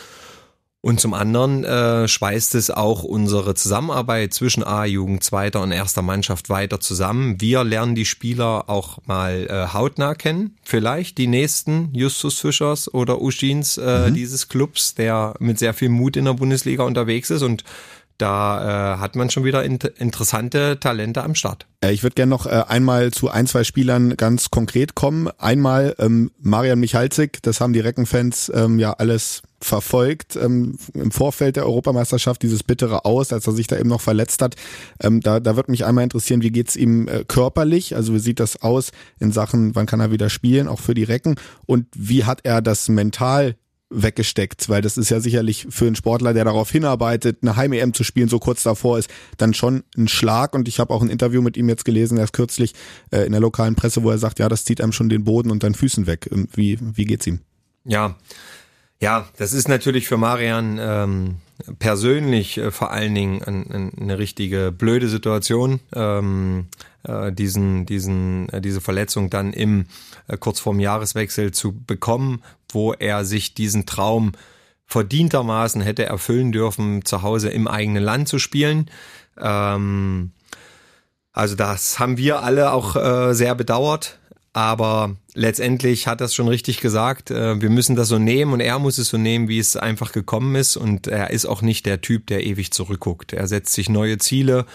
Und 0.82 1.02
zum 1.02 1.14
anderen 1.14 1.66
äh, 1.66 2.08
schweißt 2.08 2.56
es 2.56 2.72
auch 2.72 3.04
unsere 3.04 3.54
Zusammenarbeit 3.54 4.34
zwischen 4.34 4.64
A-Jugend, 4.64 5.24
zweiter 5.24 5.62
und 5.62 5.74
erster 5.74 6.02
Mannschaft 6.02 6.50
weiter 6.50 6.80
zusammen. 6.80 7.42
Wir 7.42 7.66
lernen 7.66 7.96
die 7.96 8.06
Spieler 8.06 8.70
auch 8.70 9.00
mal 9.06 9.48
äh, 9.50 9.74
hautnah 9.74 10.16
kennen. 10.16 10.56
Vielleicht 10.64 11.18
die 11.18 11.28
nächsten 11.28 11.94
Justus 11.94 12.40
Fischers 12.40 12.94
oder 12.94 13.22
Uschins 13.22 13.78
äh, 13.78 14.10
mhm. 14.10 14.14
dieses 14.14 14.48
Clubs, 14.48 14.96
der 14.96 15.34
mit 15.40 15.60
sehr 15.60 15.74
viel 15.74 15.90
Mut 15.90 16.16
in 16.16 16.26
der 16.26 16.34
Bundesliga 16.34 16.84
unterwegs 16.84 17.30
ist 17.30 17.42
und 17.42 17.66
da 18.18 18.96
äh, 18.96 18.98
hat 19.00 19.16
man 19.16 19.30
schon 19.30 19.46
wieder 19.46 19.64
in 19.64 19.80
interessante 19.98 20.78
Talente 20.80 21.24
am 21.24 21.36
Start. 21.36 21.66
Äh, 21.82 21.94
ich 21.94 22.04
würde 22.04 22.16
gerne 22.16 22.30
noch 22.30 22.46
äh, 22.46 22.64
einmal 22.68 23.12
zu 23.12 23.30
ein, 23.30 23.48
zwei 23.48 23.64
Spielern 23.64 24.18
ganz 24.18 24.50
konkret 24.50 24.94
kommen. 24.94 25.30
Einmal 25.38 25.96
ähm, 26.00 26.32
Marian 26.38 26.80
Michalzik, 26.80 27.42
das 27.44 27.62
haben 27.62 27.72
die 27.72 27.80
Reckenfans 27.80 28.52
ähm, 28.54 28.78
ja 28.78 28.92
alles 28.92 29.42
verfolgt 29.62 30.36
ähm, 30.36 30.78
im 30.94 31.12
Vorfeld 31.12 31.56
der 31.56 31.66
Europameisterschaft, 31.66 32.42
dieses 32.42 32.64
bittere 32.64 33.06
Aus, 33.06 33.34
als 33.34 33.48
er 33.48 33.54
sich 33.54 33.68
da 33.68 33.78
eben 33.78 33.90
noch 33.90 34.02
verletzt 34.02 34.42
hat. 34.42 34.56
Ähm, 35.02 35.22
da, 35.22 35.40
da 35.40 35.56
wird 35.56 35.70
mich 35.70 35.86
einmal 35.86 36.04
interessieren, 36.04 36.42
wie 36.42 36.52
geht's 36.52 36.76
ihm 36.76 37.08
äh, 37.08 37.24
körperlich? 37.26 37.96
Also 37.96 38.14
wie 38.14 38.20
sieht 38.20 38.40
das 38.40 38.62
aus 38.62 38.92
in 39.20 39.32
Sachen, 39.32 39.76
wann 39.76 39.86
kann 39.86 40.00
er 40.00 40.12
wieder 40.12 40.30
spielen, 40.30 40.68
auch 40.68 40.80
für 40.80 40.94
die 40.94 41.04
Recken? 41.04 41.36
Und 41.66 41.88
wie 41.96 42.24
hat 42.24 42.42
er 42.44 42.62
das 42.62 42.90
mental 42.90 43.56
weggesteckt, 43.90 44.70
weil 44.70 44.82
das 44.82 44.98
ist 44.98 45.10
ja 45.10 45.20
sicherlich 45.20 45.68
für 45.70 45.88
einen 45.88 45.96
Sportler, 45.96 46.34
der 46.34 46.46
darauf 46.46 46.70
hinarbeitet, 46.70 47.40
eine 47.42 47.56
Heim-EM 47.56 47.94
zu 47.94 48.04
spielen, 48.04 48.30
so 48.30 48.40
kurz 48.40 48.64
davor 48.64 49.00
ist, 49.00 49.10
dann 49.38 49.54
schon 49.54 49.84
ein 49.98 50.08
Schlag. 50.08 50.54
Und 50.54 50.68
ich 50.68 50.80
habe 50.80 50.94
auch 50.94 51.02
ein 51.02 51.10
Interview 51.10 51.42
mit 51.42 51.58
ihm 51.58 51.68
jetzt 51.70 51.86
gelesen, 51.86 52.18
erst 52.18 52.34
kürzlich 52.34 52.74
äh, 53.12 53.26
in 53.26 53.32
der 53.32 53.42
lokalen 53.42 53.76
Presse, 53.76 54.04
wo 54.04 54.12
er 54.12 54.20
sagt, 54.20 54.40
ja, 54.40 54.48
das 54.48 54.64
zieht 54.64 54.82
einem 54.82 54.92
schon 54.92 55.10
den 55.10 55.24
Boden 55.24 55.50
und 55.50 55.64
deinen 55.64 55.76
Füßen 55.76 56.06
weg. 56.06 56.30
Ähm, 56.32 56.48
wie, 56.54 56.78
wie 56.80 57.06
geht's 57.06 57.26
ihm? 57.26 57.40
Ja, 57.86 58.16
ja, 59.02 59.28
das 59.38 59.54
ist 59.54 59.68
natürlich 59.68 60.08
für 60.08 60.18
Marian 60.18 60.78
ähm, 60.82 61.36
persönlich 61.80 62.58
äh, 62.58 62.72
vor 62.72 62.92
allen 62.92 63.16
Dingen 63.16 63.44
ein, 63.44 63.72
ein, 63.72 63.92
eine 64.00 64.18
richtige 64.18 64.72
blöde 64.72 65.08
Situation, 65.08 65.80
ähm, 65.94 66.68
äh, 67.04 67.32
diesen, 67.32 67.86
diesen, 67.86 68.50
äh, 68.50 68.62
diese 68.62 68.82
Verletzung 68.82 69.30
dann 69.30 69.54
im 69.54 69.86
äh, 70.28 70.38
kurz 70.38 70.60
vorm 70.60 70.80
Jahreswechsel 70.80 71.52
zu 71.52 71.74
bekommen, 71.74 72.44
wo 72.72 72.94
er 72.94 73.24
sich 73.24 73.54
diesen 73.54 73.86
Traum 73.86 74.34
verdientermaßen 74.86 75.82
hätte 75.82 76.06
erfüllen 76.06 76.52
dürfen, 76.52 77.06
zu 77.06 77.22
Hause 77.22 77.50
im 77.50 77.68
eigenen 77.68 78.04
Land 78.04 78.28
zu 78.28 78.38
spielen. 78.38 78.90
Ähm, 79.40 80.32
also 81.32 81.56
das 81.56 82.00
haben 82.00 82.18
wir 82.18 82.44
alle 82.44 82.74
auch 82.74 82.96
äh, 82.96 83.34
sehr 83.34 83.56
bedauert. 83.56 84.19
Aber 84.54 85.16
letztendlich 85.36 86.08
hat 86.08 86.22
er 86.22 86.26
es 86.26 86.34
schon 86.34 86.48
richtig 86.48 86.82
gesagt. 86.82 87.30
Äh, 87.30 87.62
wir 87.62 87.70
müssen 87.70 87.96
das 87.96 88.08
so 88.08 88.18
nehmen 88.18 88.54
und 88.54 88.60
er 88.60 88.80
muss 88.80 88.98
es 88.98 89.10
so 89.10 89.18
nehmen, 89.18 89.48
wie 89.48 89.60
es 89.60 89.76
einfach 89.76 90.12
gekommen 90.12 90.56
ist. 90.56 90.76
Und 90.76 91.08
er 91.08 91.30
ist 91.30 91.46
auch 91.46 91.62
nicht 91.62 91.86
der 91.86 92.02
Typ, 92.02 92.28
der 92.28 92.46
ewig 92.46 92.72
zurückguckt. 92.72 93.34
Er 93.34 93.48
setzt 93.48 93.74
sich 93.74 93.90
neue 93.90 94.18
Ziele. 94.18 94.66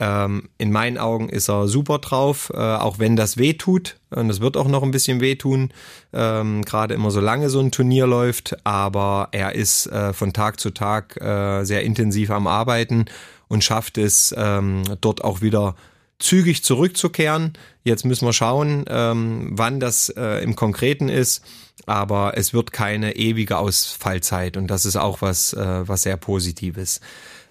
Ähm, 0.00 0.48
in 0.58 0.70
meinen 0.70 0.96
Augen 0.96 1.28
ist 1.28 1.48
er 1.48 1.66
super 1.66 1.98
drauf, 1.98 2.50
äh, 2.54 2.56
auch 2.56 2.98
wenn 2.98 3.16
das 3.16 3.36
weh 3.36 3.54
tut. 3.54 3.96
Und 4.10 4.30
es 4.30 4.40
wird 4.40 4.56
auch 4.56 4.68
noch 4.68 4.82
ein 4.82 4.92
bisschen 4.92 5.20
wehtun, 5.20 5.72
ähm, 6.12 6.64
gerade 6.64 6.94
immer 6.94 7.10
so 7.10 7.20
lange 7.20 7.50
so 7.50 7.60
ein 7.60 7.72
Turnier 7.72 8.06
läuft. 8.06 8.56
Aber 8.64 9.28
er 9.32 9.54
ist 9.54 9.86
äh, 9.88 10.12
von 10.12 10.32
Tag 10.32 10.60
zu 10.60 10.70
Tag 10.70 11.18
sehr 11.18 11.82
intensiv 11.82 12.30
am 12.30 12.46
Arbeiten 12.46 13.06
und 13.48 13.64
schafft 13.64 13.98
es 13.98 14.34
ähm, 14.36 14.84
dort 15.00 15.24
auch 15.24 15.40
wieder 15.40 15.74
zügig 16.18 16.64
zurückzukehren. 16.64 17.52
Jetzt 17.84 18.04
müssen 18.04 18.26
wir 18.26 18.32
schauen, 18.32 18.84
ähm, 18.88 19.50
wann 19.52 19.80
das 19.80 20.08
äh, 20.10 20.42
im 20.42 20.56
Konkreten 20.56 21.08
ist. 21.08 21.44
Aber 21.86 22.36
es 22.36 22.52
wird 22.52 22.72
keine 22.72 23.16
ewige 23.16 23.56
Ausfallzeit 23.58 24.56
und 24.56 24.66
das 24.66 24.84
ist 24.84 24.96
auch 24.96 25.22
was, 25.22 25.52
äh, 25.52 25.88
was 25.88 26.02
sehr 26.02 26.16
Positives. 26.16 27.00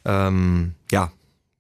Ähm, 0.06 0.76
ja, 0.92 1.12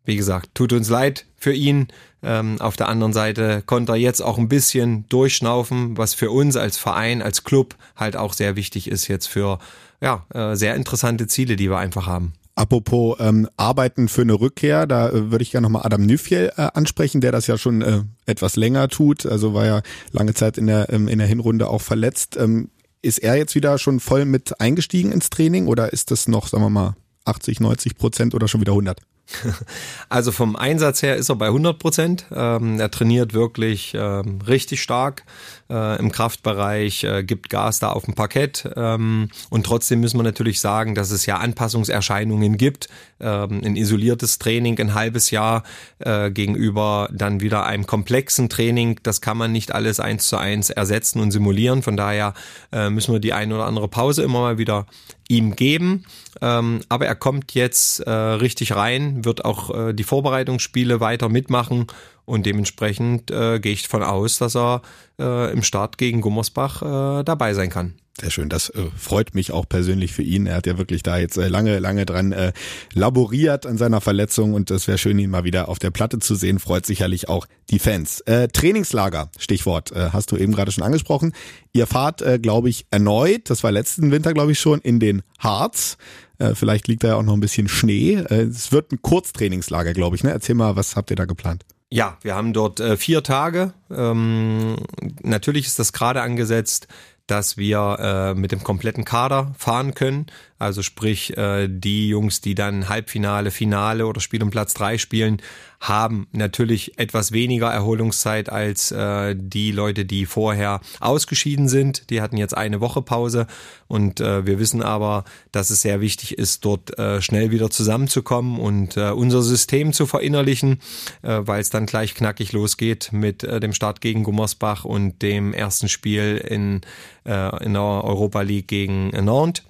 wie 0.05 0.15
gesagt, 0.15 0.49
tut 0.53 0.73
uns 0.73 0.89
leid 0.89 1.25
für 1.37 1.53
ihn. 1.53 1.87
Ähm, 2.23 2.59
auf 2.59 2.75
der 2.75 2.89
anderen 2.89 3.13
Seite 3.13 3.63
konnte 3.65 3.93
er 3.93 3.97
jetzt 3.97 4.21
auch 4.21 4.37
ein 4.37 4.49
bisschen 4.49 5.07
durchschnaufen, 5.09 5.97
was 5.97 6.13
für 6.13 6.29
uns 6.29 6.55
als 6.55 6.77
Verein, 6.77 7.21
als 7.21 7.43
Club 7.43 7.75
halt 7.95 8.15
auch 8.15 8.33
sehr 8.33 8.55
wichtig 8.55 8.89
ist 8.89 9.07
jetzt 9.07 9.27
für 9.27 9.59
ja, 10.01 10.25
äh, 10.33 10.55
sehr 10.55 10.75
interessante 10.75 11.27
Ziele, 11.27 11.55
die 11.55 11.69
wir 11.69 11.77
einfach 11.77 12.05
haben. 12.05 12.33
Apropos 12.57 13.17
ähm, 13.19 13.47
Arbeiten 13.55 14.07
für 14.07 14.23
eine 14.23 14.33
Rückkehr, 14.33 14.87
da 14.87 15.09
äh, 15.09 15.29
würde 15.29 15.43
ich 15.43 15.51
gerne 15.51 15.65
nochmal 15.65 15.83
Adam 15.85 16.03
Nüfjell 16.03 16.53
äh, 16.57 16.69
ansprechen, 16.73 17.21
der 17.21 17.31
das 17.31 17.45
ja 17.45 17.55
schon 17.55 17.83
äh, 17.83 18.01
etwas 18.25 18.55
länger 18.55 18.87
tut. 18.87 19.27
Also 19.27 19.53
war 19.53 19.67
ja 19.67 19.81
lange 20.11 20.33
Zeit 20.33 20.57
in 20.57 20.65
der, 20.65 20.91
ähm, 20.91 21.07
in 21.07 21.19
der 21.19 21.27
Hinrunde 21.27 21.69
auch 21.69 21.81
verletzt. 21.81 22.35
Ähm, 22.35 22.71
ist 23.03 23.19
er 23.19 23.35
jetzt 23.35 23.53
wieder 23.53 23.77
schon 23.77 23.99
voll 23.99 24.25
mit 24.25 24.59
eingestiegen 24.59 25.11
ins 25.11 25.29
Training 25.29 25.67
oder 25.67 25.93
ist 25.93 26.09
das 26.09 26.27
noch, 26.27 26.47
sagen 26.47 26.63
wir 26.63 26.71
mal, 26.71 26.95
80, 27.25 27.59
90 27.59 27.95
Prozent 27.95 28.33
oder 28.33 28.47
schon 28.47 28.61
wieder 28.61 28.71
100? 28.71 28.99
Also 30.09 30.31
vom 30.31 30.55
Einsatz 30.55 31.03
her 31.03 31.15
ist 31.15 31.29
er 31.29 31.35
bei 31.35 31.47
100 31.47 31.77
Prozent. 31.77 32.25
Ähm, 32.31 32.79
er 32.79 32.89
trainiert 32.89 33.35
wirklich 33.35 33.93
ähm, 33.93 34.39
richtig 34.47 34.81
stark 34.81 35.25
äh, 35.69 35.99
im 35.99 36.11
Kraftbereich, 36.11 37.03
äh, 37.03 37.23
gibt 37.23 37.49
Gas 37.49 37.79
da 37.79 37.91
auf 37.91 38.05
dem 38.05 38.13
Parkett. 38.13 38.69
Ähm, 38.75 39.29
und 39.49 39.65
trotzdem 39.65 39.99
müssen 39.99 40.17
wir 40.17 40.23
natürlich 40.23 40.59
sagen, 40.59 40.95
dass 40.95 41.11
es 41.11 41.25
ja 41.25 41.37
Anpassungserscheinungen 41.37 42.57
gibt. 42.57 42.87
Ähm, 43.19 43.61
ein 43.63 43.75
isoliertes 43.75 44.39
Training, 44.39 44.79
ein 44.79 44.93
halbes 44.93 45.31
Jahr 45.31 45.63
äh, 45.99 46.31
gegenüber 46.31 47.09
dann 47.11 47.41
wieder 47.41 47.65
einem 47.65 47.87
komplexen 47.87 48.49
Training. 48.49 48.99
Das 49.03 49.21
kann 49.21 49.37
man 49.37 49.51
nicht 49.51 49.73
alles 49.73 49.99
eins 49.99 50.27
zu 50.27 50.37
eins 50.37 50.69
ersetzen 50.69 51.19
und 51.19 51.31
simulieren. 51.31 51.83
Von 51.83 51.97
daher 51.97 52.33
äh, 52.71 52.89
müssen 52.89 53.13
wir 53.13 53.19
die 53.19 53.33
ein 53.33 53.51
oder 53.51 53.65
andere 53.65 53.87
Pause 53.87 54.23
immer 54.23 54.41
mal 54.41 54.57
wieder 54.57 54.85
ihm 55.27 55.55
geben. 55.55 56.05
Ähm, 56.41 56.81
aber 56.89 57.07
er 57.07 57.15
kommt 57.15 57.53
jetzt 57.53 57.99
äh, 58.01 58.11
richtig 58.11 58.75
rein, 58.75 59.25
wird 59.25 59.43
auch 59.43 59.75
äh, 59.75 59.93
die 59.93 60.03
Vorbereitungsspiele 60.03 60.99
weiter 60.99 61.29
mitmachen 61.29 61.87
und 62.27 62.45
dementsprechend 62.45 63.31
äh, 63.31 63.59
gehe 63.59 63.71
ich 63.71 63.87
von 63.87 64.03
aus, 64.03 64.37
dass 64.37 64.55
er 64.55 64.81
äh, 65.17 65.51
im 65.53 65.63
Start 65.63 65.97
gegen 65.97 66.21
Gummersbach 66.21 66.81
äh, 66.81 67.23
dabei 67.23 67.53
sein 67.53 67.69
kann. 67.69 67.93
Sehr 68.19 68.31
schön, 68.31 68.49
das 68.49 68.69
äh, 68.69 68.81
freut 68.97 69.33
mich 69.33 69.51
auch 69.51 69.69
persönlich 69.69 70.11
für 70.11 70.23
ihn. 70.23 70.45
Er 70.45 70.55
hat 70.55 70.67
ja 70.67 70.77
wirklich 70.77 71.03
da 71.03 71.17
jetzt 71.19 71.37
äh, 71.37 71.47
lange, 71.47 71.79
lange 71.79 72.05
dran 72.05 72.33
äh, 72.33 72.51
laboriert 72.93 73.65
an 73.65 73.77
seiner 73.77 74.01
Verletzung 74.01 74.55
und 74.55 74.71
es 74.71 74.87
wäre 74.87 74.97
schön, 74.97 75.19
ihn 75.19 75.29
mal 75.29 75.45
wieder 75.45 75.69
auf 75.69 75.79
der 75.79 75.91
Platte 75.91 76.19
zu 76.19 76.35
sehen. 76.35 76.59
Freut 76.59 76.85
sicherlich 76.85 77.29
auch 77.29 77.45
die 77.69 77.79
Fans. 77.79 78.21
Äh, 78.21 78.49
Trainingslager, 78.49 79.29
Stichwort, 79.37 79.91
äh, 79.91 80.09
hast 80.11 80.31
du 80.31 80.37
eben 80.37 80.51
gerade 80.51 80.71
schon 80.71 80.83
angesprochen. 80.83 81.31
Ihr 81.73 81.87
fahrt, 81.87 82.21
äh, 82.23 82.39
glaube 82.39 82.69
ich, 82.69 82.87
erneut, 82.89 83.51
das 83.51 83.63
war 83.63 83.71
letzten 83.71 84.11
Winter, 84.11 84.33
glaube 84.33 84.51
ich, 84.51 84.59
schon, 84.59 84.81
in 84.81 84.99
den 84.99 85.21
Harz. 85.39 85.97
Äh, 86.39 86.55
vielleicht 86.55 86.87
liegt 86.87 87.03
da 87.03 87.09
ja 87.09 87.15
auch 87.15 87.23
noch 87.23 87.33
ein 87.33 87.39
bisschen 87.39 87.69
Schnee. 87.69 88.15
Äh, 88.15 88.45
es 88.45 88.71
wird 88.71 88.91
ein 88.91 89.01
Kurztrainingslager, 89.01 89.93
glaube 89.93 90.15
ich. 90.15 90.23
Ne? 90.23 90.31
Erzähl 90.31 90.55
mal, 90.55 90.75
was 90.75 90.95
habt 90.95 91.11
ihr 91.11 91.15
da 91.15 91.25
geplant? 91.25 91.65
Ja, 91.89 92.17
wir 92.21 92.35
haben 92.35 92.53
dort 92.53 92.79
äh, 92.79 92.97
vier 92.97 93.23
Tage. 93.23 93.73
Ähm, 93.89 94.75
natürlich 95.23 95.67
ist 95.67 95.79
das 95.79 95.93
gerade 95.93 96.21
angesetzt 96.21 96.87
dass 97.27 97.57
wir 97.57 97.97
äh, 97.99 98.33
mit 98.33 98.51
dem 98.51 98.63
kompletten 98.63 99.03
Kader 99.03 99.53
fahren 99.57 99.93
können. 99.93 100.27
Also 100.59 100.81
sprich, 100.81 101.37
äh, 101.37 101.67
die 101.69 102.09
Jungs, 102.09 102.41
die 102.41 102.55
dann 102.55 102.89
Halbfinale, 102.89 103.51
Finale 103.51 104.07
oder 104.07 104.19
Spiel 104.21 104.41
um 104.41 104.49
Platz 104.49 104.73
drei 104.73 104.97
spielen, 104.97 105.41
haben 105.79 106.25
natürlich 106.31 106.97
etwas 106.97 107.31
weniger 107.31 107.71
Erholungszeit 107.71 108.49
als 108.49 108.91
äh, 108.91 109.35
die 109.37 109.71
Leute, 109.71 110.05
die 110.05 110.25
vorher 110.25 110.81
ausgeschieden 110.99 111.67
sind. 111.67 112.09
Die 112.09 112.21
hatten 112.21 112.37
jetzt 112.37 112.57
eine 112.57 112.81
Woche 112.81 113.03
Pause 113.03 113.45
und 113.87 114.19
äh, 114.19 114.47
wir 114.47 114.57
wissen 114.57 114.81
aber, 114.81 115.25
dass 115.51 115.69
es 115.69 115.83
sehr 115.83 116.01
wichtig 116.01 116.37
ist, 116.37 116.65
dort 116.65 116.91
schnell 117.19 117.51
wieder 117.51 117.69
zusammenzukommen 117.69 118.59
und 118.59 118.97
unser 118.97 119.41
System 119.41 119.93
zu 119.93 120.05
verinnerlichen, 120.05 120.79
weil 121.21 121.61
es 121.61 121.69
dann 121.69 121.85
gleich 121.85 122.15
knackig 122.15 122.51
losgeht 122.53 123.09
mit 123.11 123.43
dem 123.43 123.73
Start 123.73 124.01
gegen 124.01 124.23
Gummersbach 124.23 124.85
und 124.85 125.21
dem 125.21 125.53
ersten 125.53 125.89
Spiel 125.89 126.37
in, 126.37 126.81
in 127.25 127.73
der 127.73 127.81
Europa 127.81 128.41
League 128.41 128.67
gegen 128.67 129.09
Nantes. 129.09 129.63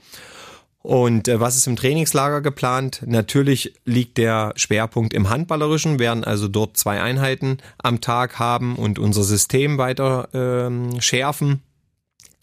Und 0.87 1.27
äh, 1.27 1.41
was 1.41 1.57
ist 1.57 1.67
im 1.67 1.75
Trainingslager 1.75 2.39
geplant? 2.39 3.01
Natürlich 3.05 3.73
liegt 3.83 4.17
der 4.17 4.53
Schwerpunkt 4.55 5.13
im 5.13 5.29
Handballerischen, 5.29 5.99
werden 5.99 6.23
also 6.23 6.47
dort 6.47 6.77
zwei 6.77 7.01
Einheiten 7.01 7.57
am 7.77 7.99
Tag 7.99 8.39
haben 8.39 8.77
und 8.77 8.97
unser 8.97 9.23
System 9.23 9.77
weiter 9.77 10.29
ähm, 10.33 11.01
schärfen 11.01 11.61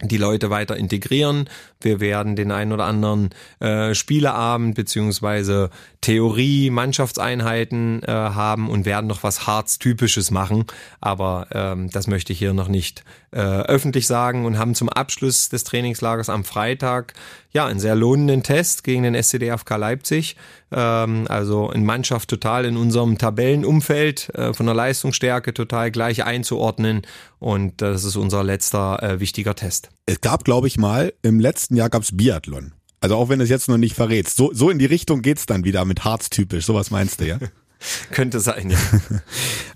die 0.03 0.17
Leute 0.17 0.51
weiter 0.51 0.77
integrieren, 0.77 1.49
Wir 1.85 2.01
werden 2.01 2.37
den 2.37 2.51
einen 2.51 2.73
oder 2.73 2.85
anderen 2.85 3.31
äh, 3.61 3.95
Spieleabend 3.95 4.75
beziehungsweise 4.75 5.71
Theorie, 6.01 6.71
Mannschaftseinheiten 6.71 8.03
äh, 8.03 8.11
haben 8.11 8.69
und 8.69 8.85
werden 8.85 9.07
noch 9.07 9.23
was 9.23 9.47
Harz-typisches 9.47 10.31
machen. 10.31 10.67
Aber 11.01 11.47
ähm, 11.53 11.91
das 11.91 12.07
möchte 12.07 12.33
ich 12.33 12.39
hier 12.39 12.53
noch 12.53 12.69
nicht 12.69 13.05
äh, 13.31 13.41
öffentlich 13.41 14.07
sagen 14.07 14.45
und 14.45 14.59
haben 14.59 14.75
zum 14.75 14.89
Abschluss 14.89 15.49
des 15.49 15.65
Trainingslagers 15.65 16.29
am 16.29 16.45
Freitag 16.45 17.15
ja 17.51 17.67
einen 17.67 17.81
sehr 17.81 17.95
lohnenden 17.95 18.43
Test 18.43 18.85
gegen 18.85 19.03
den 19.03 19.15
SCDFK 19.15 19.77
Leipzig. 19.77 20.37
Ähm, 20.73 21.27
also 21.29 21.71
in 21.71 21.85
Mannschaft 21.85 22.29
total 22.29 22.65
in 22.65 22.77
unserem 22.77 23.17
Tabellenumfeld 23.17 24.35
äh, 24.35 24.53
von 24.53 24.67
der 24.67 24.75
Leistungsstärke 24.75 25.55
total 25.55 25.91
gleich 25.91 26.25
einzuordnen. 26.25 27.03
Und 27.39 27.81
das 27.81 28.05
ist 28.05 28.17
unser 28.17 28.45
letzter 28.45 29.03
äh, 29.03 29.21
wichtiger 29.21 29.55
Test. 29.55 29.91
Es 30.07 30.21
gab, 30.21 30.45
glaube 30.45 30.67
ich, 30.67 30.77
mal, 30.77 31.15
im 31.23 31.41
letzten 31.41 31.77
Jahr 31.77 31.89
gab's 31.89 32.15
Biathlon. 32.15 32.73
Also 33.01 33.17
auch 33.17 33.29
wenn 33.29 33.39
du 33.39 33.45
es 33.45 33.51
jetzt 33.51 33.69
noch 33.69 33.79
nicht 33.79 33.95
verrätst. 33.95 34.37
So, 34.37 34.53
so 34.53 34.71
in 34.71 34.79
die 34.79 34.87
Richtung 34.87 35.23
geht's 35.23 35.47
dann 35.47 35.65
wieder 35.65 35.85
mit 35.85 36.05
Harz-typisch. 36.05 36.67
Sowas 36.67 36.91
meinst 36.91 37.21
du, 37.21 37.27
ja? 37.27 37.39
Könnte 38.11 38.41
sein, 38.41 38.71
ja. 38.71 38.79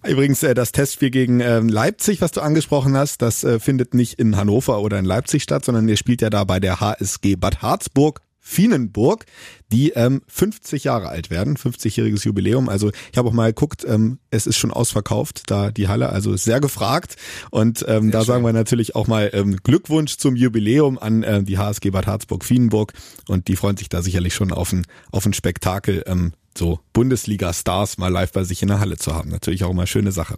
Übrigens, 0.10 0.42
äh, 0.42 0.54
das 0.54 0.72
Testspiel 0.72 1.10
gegen 1.10 1.40
ähm, 1.40 1.68
Leipzig, 1.68 2.20
was 2.20 2.32
du 2.32 2.40
angesprochen 2.40 2.96
hast, 2.96 3.22
das 3.22 3.44
äh, 3.44 3.58
findet 3.58 3.94
nicht 3.94 4.14
in 4.14 4.36
Hannover 4.36 4.80
oder 4.80 4.98
in 4.98 5.04
Leipzig 5.04 5.42
statt, 5.42 5.64
sondern 5.64 5.88
ihr 5.88 5.96
spielt 5.96 6.22
ja 6.22 6.30
da 6.30 6.44
bei 6.44 6.60
der 6.60 6.80
HSG 6.80 7.36
Bad 7.36 7.62
Harzburg. 7.62 8.20
Fienenburg, 8.48 9.26
die 9.70 9.90
ähm, 9.90 10.22
50 10.26 10.84
Jahre 10.84 11.10
alt 11.10 11.28
werden, 11.28 11.58
50-jähriges 11.58 12.24
Jubiläum. 12.24 12.70
Also 12.70 12.90
ich 13.12 13.18
habe 13.18 13.28
auch 13.28 13.34
mal 13.34 13.48
geguckt, 13.52 13.84
ähm, 13.86 14.20
es 14.30 14.46
ist 14.46 14.56
schon 14.56 14.70
ausverkauft, 14.70 15.42
da 15.48 15.70
die 15.70 15.86
Halle, 15.86 16.08
also 16.08 16.32
ist 16.32 16.44
sehr 16.44 16.58
gefragt. 16.58 17.16
Und 17.50 17.84
ähm, 17.86 18.10
da 18.10 18.20
schön. 18.20 18.26
sagen 18.26 18.44
wir 18.44 18.54
natürlich 18.54 18.96
auch 18.96 19.06
mal 19.06 19.30
ähm, 19.34 19.58
Glückwunsch 19.62 20.16
zum 20.16 20.34
Jubiläum 20.34 20.98
an 20.98 21.22
äh, 21.22 21.42
die 21.42 21.58
HSG 21.58 21.90
Bad 21.90 22.06
Harzburg 22.06 22.42
Fienenburg. 22.42 22.94
Und 23.28 23.48
die 23.48 23.56
freuen 23.56 23.76
sich 23.76 23.90
da 23.90 24.00
sicherlich 24.00 24.34
schon 24.34 24.50
auf 24.50 24.72
ein, 24.72 24.86
auf 25.12 25.26
ein 25.26 25.34
Spektakel. 25.34 26.02
Ähm, 26.06 26.32
so 26.56 26.80
Bundesliga-Stars 26.98 27.98
mal 27.98 28.08
live 28.08 28.32
bei 28.32 28.42
sich 28.42 28.60
in 28.60 28.66
der 28.66 28.80
Halle 28.80 28.96
zu 28.96 29.14
haben. 29.14 29.30
Natürlich 29.30 29.62
auch 29.62 29.70
immer 29.70 29.86
schöne 29.86 30.10
Sache. 30.10 30.36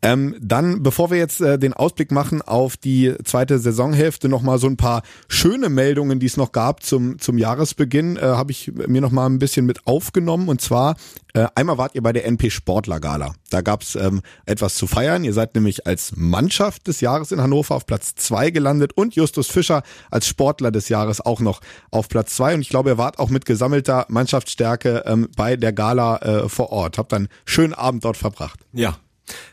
Ähm, 0.00 0.34
dann, 0.40 0.82
bevor 0.82 1.10
wir 1.10 1.18
jetzt 1.18 1.42
äh, 1.42 1.58
den 1.58 1.74
Ausblick 1.74 2.10
machen 2.10 2.40
auf 2.40 2.78
die 2.78 3.14
zweite 3.24 3.58
Saisonhälfte, 3.58 4.30
nochmal 4.30 4.58
so 4.58 4.66
ein 4.66 4.78
paar 4.78 5.02
schöne 5.28 5.68
Meldungen, 5.68 6.20
die 6.20 6.26
es 6.26 6.38
noch 6.38 6.52
gab 6.52 6.82
zum, 6.82 7.18
zum 7.18 7.36
Jahresbeginn, 7.36 8.16
äh, 8.16 8.20
habe 8.20 8.50
ich 8.50 8.72
mir 8.74 9.02
nochmal 9.02 9.28
ein 9.28 9.38
bisschen 9.38 9.66
mit 9.66 9.86
aufgenommen. 9.86 10.48
Und 10.48 10.62
zwar, 10.62 10.96
äh, 11.34 11.48
einmal 11.54 11.76
wart 11.76 11.94
ihr 11.94 12.02
bei 12.02 12.12
der 12.12 12.24
NP 12.26 12.50
Sportler 12.50 13.00
Gala. 13.00 13.34
Da 13.50 13.60
gab's 13.60 13.94
ähm, 13.94 14.22
etwas 14.46 14.76
zu 14.76 14.86
feiern. 14.86 15.24
Ihr 15.24 15.32
seid 15.32 15.54
nämlich 15.54 15.86
als 15.86 16.12
Mannschaft 16.16 16.86
des 16.86 17.00
Jahres 17.00 17.32
in 17.32 17.42
Hannover 17.42 17.74
auf 17.74 17.86
Platz 17.86 18.14
zwei 18.14 18.50
gelandet 18.50 18.92
und 18.94 19.16
Justus 19.16 19.48
Fischer 19.48 19.82
als 20.10 20.26
Sportler 20.26 20.70
des 20.70 20.88
Jahres 20.88 21.20
auch 21.20 21.40
noch 21.40 21.60
auf 21.90 22.08
Platz 22.08 22.36
zwei. 22.36 22.54
Und 22.54 22.60
ich 22.60 22.68
glaube, 22.68 22.90
ihr 22.90 22.98
wart 22.98 23.18
auch 23.18 23.30
mit 23.30 23.46
gesammelter 23.46 24.06
Mannschaftsstärke 24.08 25.02
ähm, 25.06 25.28
bei 25.36 25.56
der 25.56 25.73
Gala 25.74 26.16
äh, 26.18 26.48
vor 26.48 26.70
Ort. 26.70 26.98
Habt 26.98 27.12
dann 27.12 27.28
schönen 27.44 27.74
Abend 27.74 28.04
dort 28.04 28.16
verbracht. 28.16 28.60
Ja, 28.72 28.96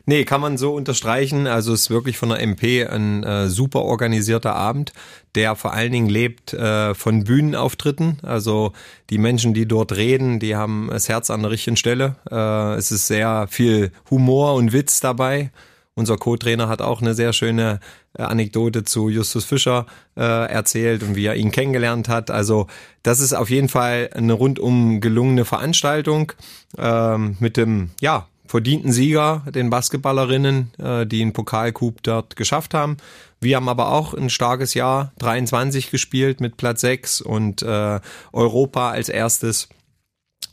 Nee, 0.05 0.25
kann 0.25 0.41
man 0.41 0.57
so 0.57 0.73
unterstreichen. 0.73 1.47
Also 1.47 1.73
es 1.73 1.81
ist 1.81 1.89
wirklich 1.89 2.17
von 2.17 2.29
der 2.29 2.41
MP 2.41 2.85
ein 2.85 3.23
äh, 3.23 3.47
super 3.47 3.83
organisierter 3.83 4.55
Abend, 4.55 4.91
der 5.35 5.55
vor 5.55 5.73
allen 5.73 5.91
Dingen 5.91 6.09
lebt 6.09 6.53
äh, 6.53 6.93
von 6.93 7.23
Bühnenauftritten. 7.23 8.17
Also 8.23 8.73
die 9.09 9.17
Menschen, 9.17 9.53
die 9.53 9.67
dort 9.67 9.93
reden, 9.93 10.39
die 10.39 10.55
haben 10.55 10.89
das 10.91 11.07
Herz 11.07 11.29
an 11.29 11.41
der 11.41 11.51
richtigen 11.51 11.77
Stelle. 11.77 12.17
Äh, 12.29 12.75
es 12.75 12.91
ist 12.91 13.07
sehr 13.07 13.47
viel 13.49 13.91
Humor 14.09 14.55
und 14.55 14.73
Witz 14.73 14.99
dabei. 14.99 15.51
Unser 15.95 16.17
Co-Trainer 16.17 16.69
hat 16.69 16.81
auch 16.81 17.01
eine 17.01 17.13
sehr 17.13 17.33
schöne 17.33 17.79
äh, 18.17 18.23
Anekdote 18.23 18.83
zu 18.83 19.09
Justus 19.09 19.43
Fischer 19.43 19.85
äh, 20.15 20.21
erzählt 20.21 21.03
und 21.03 21.15
wie 21.15 21.25
er 21.25 21.35
ihn 21.35 21.51
kennengelernt 21.51 22.07
hat. 22.07 22.31
Also 22.31 22.67
das 23.03 23.19
ist 23.19 23.33
auf 23.33 23.49
jeden 23.49 23.67
Fall 23.67 24.09
eine 24.13 24.33
rundum 24.33 25.01
gelungene 25.01 25.43
Veranstaltung 25.43 26.31
ähm, 26.77 27.35
mit 27.39 27.57
dem 27.57 27.91
ja 27.99 28.27
verdienten 28.51 28.91
Sieger, 28.91 29.43
den 29.49 29.69
Basketballerinnen, 29.69 30.73
äh, 30.77 31.05
die 31.05 31.21
einen 31.21 31.33
Pokalcoup 31.33 32.03
dort 32.03 32.35
geschafft 32.35 32.73
haben. 32.73 32.97
Wir 33.39 33.55
haben 33.55 33.69
aber 33.69 33.91
auch 33.91 34.13
ein 34.13 34.29
starkes 34.29 34.73
Jahr 34.73 35.13
23 35.19 35.89
gespielt 35.89 36.41
mit 36.41 36.57
Platz 36.57 36.81
6 36.81 37.21
und 37.21 37.63
äh, 37.63 37.99
Europa 38.33 38.91
als 38.91 39.07
erstes. 39.07 39.69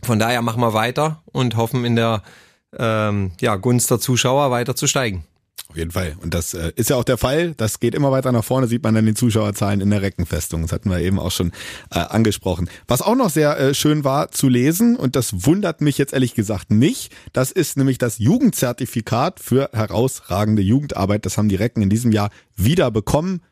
Von 0.02 0.18
daher 0.20 0.42
machen 0.42 0.60
wir 0.60 0.74
weiter 0.74 1.22
und 1.32 1.56
hoffen 1.56 1.84
in 1.84 1.96
der 1.96 2.22
ähm, 2.78 3.32
ja, 3.40 3.56
Gunst 3.56 3.90
der 3.90 3.98
Zuschauer 3.98 4.50
weiter 4.50 4.76
zu 4.76 4.86
steigen. 4.86 5.24
Auf 5.68 5.76
jeden 5.76 5.90
Fall. 5.90 6.16
Und 6.22 6.32
das 6.32 6.54
äh, 6.54 6.72
ist 6.76 6.88
ja 6.88 6.96
auch 6.96 7.04
der 7.04 7.18
Fall. 7.18 7.54
Das 7.54 7.78
geht 7.78 7.94
immer 7.94 8.10
weiter 8.10 8.32
nach 8.32 8.44
vorne, 8.44 8.68
sieht 8.68 8.82
man 8.82 8.94
dann 8.94 9.04
die 9.04 9.14
Zuschauerzahlen 9.14 9.80
in 9.80 9.90
der 9.90 10.00
Reckenfestung. 10.00 10.62
Das 10.62 10.72
hatten 10.72 10.90
wir 10.90 11.00
eben 11.00 11.18
auch 11.18 11.30
schon 11.30 11.52
äh, 11.90 11.98
angesprochen. 11.98 12.70
Was 12.86 13.02
auch 13.02 13.14
noch 13.14 13.28
sehr 13.28 13.58
äh, 13.58 13.74
schön 13.74 14.02
war 14.02 14.30
zu 14.30 14.48
lesen, 14.48 14.96
und 14.96 15.14
das 15.14 15.46
wundert 15.46 15.82
mich 15.82 15.98
jetzt 15.98 16.14
ehrlich 16.14 16.34
gesagt 16.34 16.70
nicht, 16.70 17.14
das 17.32 17.50
ist 17.50 17.76
nämlich 17.76 17.98
das 17.98 18.18
Jugendzertifikat 18.18 19.40
für 19.40 19.68
herausragende 19.72 20.62
Jugendarbeit. 20.62 21.26
Das 21.26 21.36
haben 21.36 21.50
die 21.50 21.56
Recken 21.56 21.82
in 21.82 21.90
diesem 21.90 22.12
Jahr 22.12 22.30
wieder 22.56 22.90
bekommen. 22.90 23.42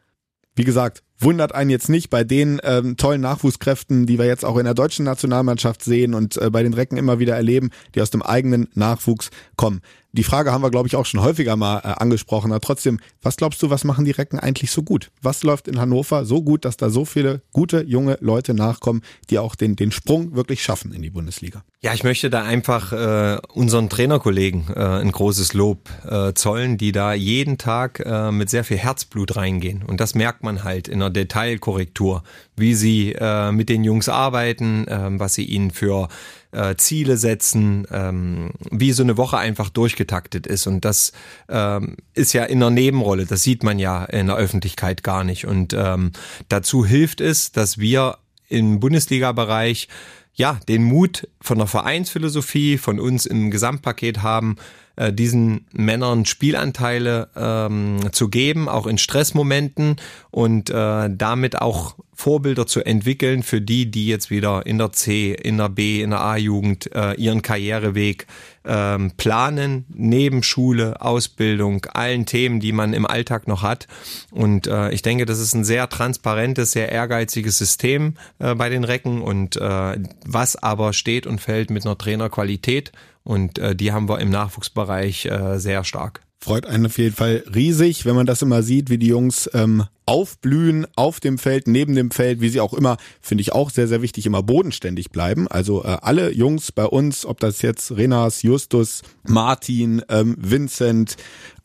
Wie 0.55 0.65
gesagt, 0.65 1.03
wundert 1.19 1.55
einen 1.55 1.71
jetzt 1.71 1.89
nicht 1.89 2.09
bei 2.09 2.25
den 2.25 2.61
ähm, 2.63 2.97
tollen 2.97 3.21
Nachwuchskräften, 3.21 4.07
die 4.07 4.19
wir 4.19 4.27
jetzt 4.27 4.45
auch 4.45 4.57
in 4.57 4.65
der 4.65 4.75
deutschen 4.75 5.05
Nationalmannschaft 5.05 5.83
sehen 5.83 6.15
und 6.15 6.37
äh, 6.39 6.51
bei 6.51 6.63
den 6.63 6.73
Recken 6.75 6.97
immer 6.97 7.19
wieder 7.19 7.37
erleben, 7.37 7.71
die 7.95 8.01
aus 8.01 8.11
dem 8.11 8.23
eigenen 8.23 8.69
Nachwuchs 8.75 9.31
kommen. 9.57 9.83
Die 10.17 10.25
Frage 10.25 10.51
haben 10.51 10.63
wir, 10.63 10.71
glaube 10.71 10.89
ich, 10.89 10.97
auch 10.97 11.05
schon 11.05 11.21
häufiger 11.21 11.57
mal 11.57 11.79
äh, 11.79 11.89
angesprochen. 11.89 12.51
Aber 12.51 12.61
trotzdem, 12.61 12.99
was 13.21 13.37
glaubst 13.37 13.63
du, 13.63 13.69
was 13.69 13.85
machen 13.85 14.07
die 14.07 14.13
Recken 14.13 14.39
eigentlich 14.39 14.71
so 14.71 14.83
gut? 14.83 15.11
Was 15.21 15.43
läuft 15.43 15.69
in 15.69 15.79
Hannover 15.79 16.25
so 16.25 16.43
gut, 16.43 16.65
dass 16.65 16.79
da 16.79 16.89
so 16.89 17.05
viele 17.05 17.43
gute 17.53 17.83
junge 17.83 18.17
Leute 18.21 18.55
nachkommen, 18.55 19.03
die 19.29 19.39
auch 19.39 19.55
den, 19.55 19.77
den 19.77 19.93
Sprung 19.93 20.35
wirklich 20.35 20.63
schaffen 20.63 20.93
in 20.93 21.03
die 21.03 21.11
Bundesliga? 21.11 21.63
Ja, 21.81 21.93
ich 21.93 22.03
möchte 22.03 22.31
da 22.31 22.43
einfach 22.43 22.93
äh, 22.93 23.39
unseren 23.53 23.91
Trainerkollegen 23.91 24.69
äh, 24.75 24.81
ein 24.81 25.13
großes 25.13 25.53
Lob 25.53 25.91
äh, 26.09 26.33
zollen, 26.33 26.79
die 26.79 26.93
da 26.93 27.13
jeden 27.13 27.59
Tag 27.59 28.01
äh, 28.01 28.33
mit 28.33 28.49
sehr 28.49 28.65
viel 28.65 28.79
Herzblut 28.79 29.37
reingehen. 29.37 29.83
Und 29.83 30.01
das 30.01 30.15
merkt 30.15 30.43
man 30.43 30.65
halt 30.65 30.89
in 30.89 31.03
einer 31.03 31.11
Detailkorrektur, 31.11 32.23
wie 32.57 32.75
sie 32.75 33.13
äh, 33.13 33.53
mit 33.53 33.69
den 33.69 33.85
Jungs 33.85 34.09
arbeiten, 34.09 34.89
äh, 34.89 35.19
was 35.19 35.35
sie 35.35 35.45
ihnen 35.45 35.71
für 35.71 36.09
äh, 36.53 36.75
Ziele 36.77 37.17
setzen, 37.17 37.87
ähm, 37.91 38.51
wie 38.71 38.93
so 38.93 39.03
eine 39.03 39.17
Woche 39.17 39.39
einfach 39.39 39.69
durchgetaktet 39.69 40.47
ist. 40.47 40.67
Und 40.67 40.85
das 40.85 41.13
ähm, 41.49 41.97
ist 42.15 42.33
ja 42.33 42.45
in 42.45 42.63
einer 42.63 42.71
Nebenrolle, 42.71 43.27
das 43.27 43.43
sieht 43.43 43.63
man 43.63 43.79
ja 43.79 44.05
in 44.05 44.27
der 44.29 44.37
Öffentlichkeit 44.37 45.03
gar 45.03 45.23
nicht. 45.23 45.47
Und 45.47 45.75
ähm, 45.75 46.13
dazu 46.49 46.85
hilft 46.85 47.21
es, 47.21 47.53
dass 47.53 47.79
wir 47.79 48.19
im 48.49 48.81
Bundesliga-Bereich 48.81 49.89
ja 50.35 50.61
den 50.69 50.85
Mut 50.85 51.29
von 51.41 51.59
der 51.59 51.67
Vereinsphilosophie, 51.67 52.79
von 52.79 53.01
uns 53.01 53.27
im 53.27 53.51
Gesamtpaket 53.51 54.23
haben, 54.23 54.57
äh, 54.97 55.13
diesen 55.13 55.67
Männern 55.73 56.25
Spielanteile 56.25 57.29
ähm, 57.37 58.13
zu 58.13 58.29
geben, 58.29 58.69
auch 58.69 58.87
in 58.87 58.99
Stressmomenten 58.99 59.97
und 60.31 60.71
äh, 60.71 61.11
damit 61.11 61.61
auch 61.61 61.97
Vorbilder 62.15 62.67
zu 62.67 62.85
entwickeln 62.85 63.43
für 63.43 63.61
die, 63.61 63.91
die 63.91 64.07
jetzt 64.07 64.31
wieder 64.31 64.65
in 64.65 64.79
der 64.79 64.93
C, 64.93 65.35
in 65.35 65.59
der 65.59 65.69
B, 65.69 66.01
in 66.01 66.11
der 66.11 66.23
A-Jugend 66.23 66.91
äh, 66.95 67.13
ihren 67.13 67.43
Karriereweg 67.43 68.27
ähm, 68.65 69.13
planen, 69.19 69.85
neben 69.91 70.43
Schule, 70.43 71.03
Ausbildung, 71.03 71.85
allen 71.93 72.25
Themen, 72.25 72.59
die 72.59 72.73
man 72.73 72.95
im 72.95 73.05
Alltag 73.05 73.47
noch 73.47 73.63
hat. 73.63 73.87
Und 74.31 74.67
äh, 74.67 74.91
ich 74.93 75.03
denke, 75.03 75.27
das 75.27 75.39
ist 75.39 75.53
ein 75.53 75.65
sehr 75.65 75.91
transparentes, 75.91 76.73
sehr 76.73 76.91
ehrgeiziges 76.91 77.59
System 77.59 78.15
äh, 78.39 78.55
bei 78.55 78.71
den 78.71 78.85
Recken 78.85 79.21
und 79.21 79.57
äh, 79.57 79.99
was 80.25 80.57
aber 80.57 80.95
steht 80.95 81.27
und 81.27 81.43
fällt 81.43 81.69
mit 81.69 81.85
einer 81.85 81.99
Trainerqualität 81.99 82.93
und 83.27 83.59
äh, 83.59 83.75
die 83.75 83.93
haben 83.93 84.09
wir 84.09 84.21
im 84.21 84.31
Nachwuchsbereich 84.31 85.27
äh, 85.27 85.59
sehr 85.59 85.85
stark. 85.85 86.21
Freut 86.39 86.67
einen 86.67 86.87
auf 86.87 86.99
jeden 86.99 87.17
Fall 87.17 87.43
riesig, 87.53 88.05
wenn 88.05 88.15
man 88.15 88.27
das 88.27 88.43
immer 88.43 88.63
sieht, 88.63 88.89
wie 88.89 88.99
die 88.99 89.09
Jungs 89.09 89.51
ähm, 89.53 89.85
aufblühen 90.05 90.87
auf 90.95 91.19
dem 91.19 91.39
Feld, 91.39 91.67
neben 91.67 91.95
dem 91.95 92.11
Feld, 92.11 92.41
wie 92.41 92.51
sie 92.51 92.61
auch 92.61 92.73
immer, 92.73 92.99
finde 93.21 93.43
ich 93.43 93.53
auch 93.53 93.71
sehr, 93.71 93.89
sehr 93.89 94.01
wichtig, 94.01 94.27
immer 94.27 94.43
bodenständig 94.43 95.11
bleiben. 95.11 95.49
Also 95.49 95.83
äh, 95.83 95.97
alle 96.03 96.31
Jungs 96.33 96.71
bei 96.71 96.85
uns, 96.85 97.27
ob 97.27 97.41
das 97.41 97.63
jetzt 97.63 97.97
Renas, 97.97 98.43
Justus, 98.43 99.03
Martin, 99.25 100.03
ähm, 100.09 100.37
Vincent, 100.39 101.17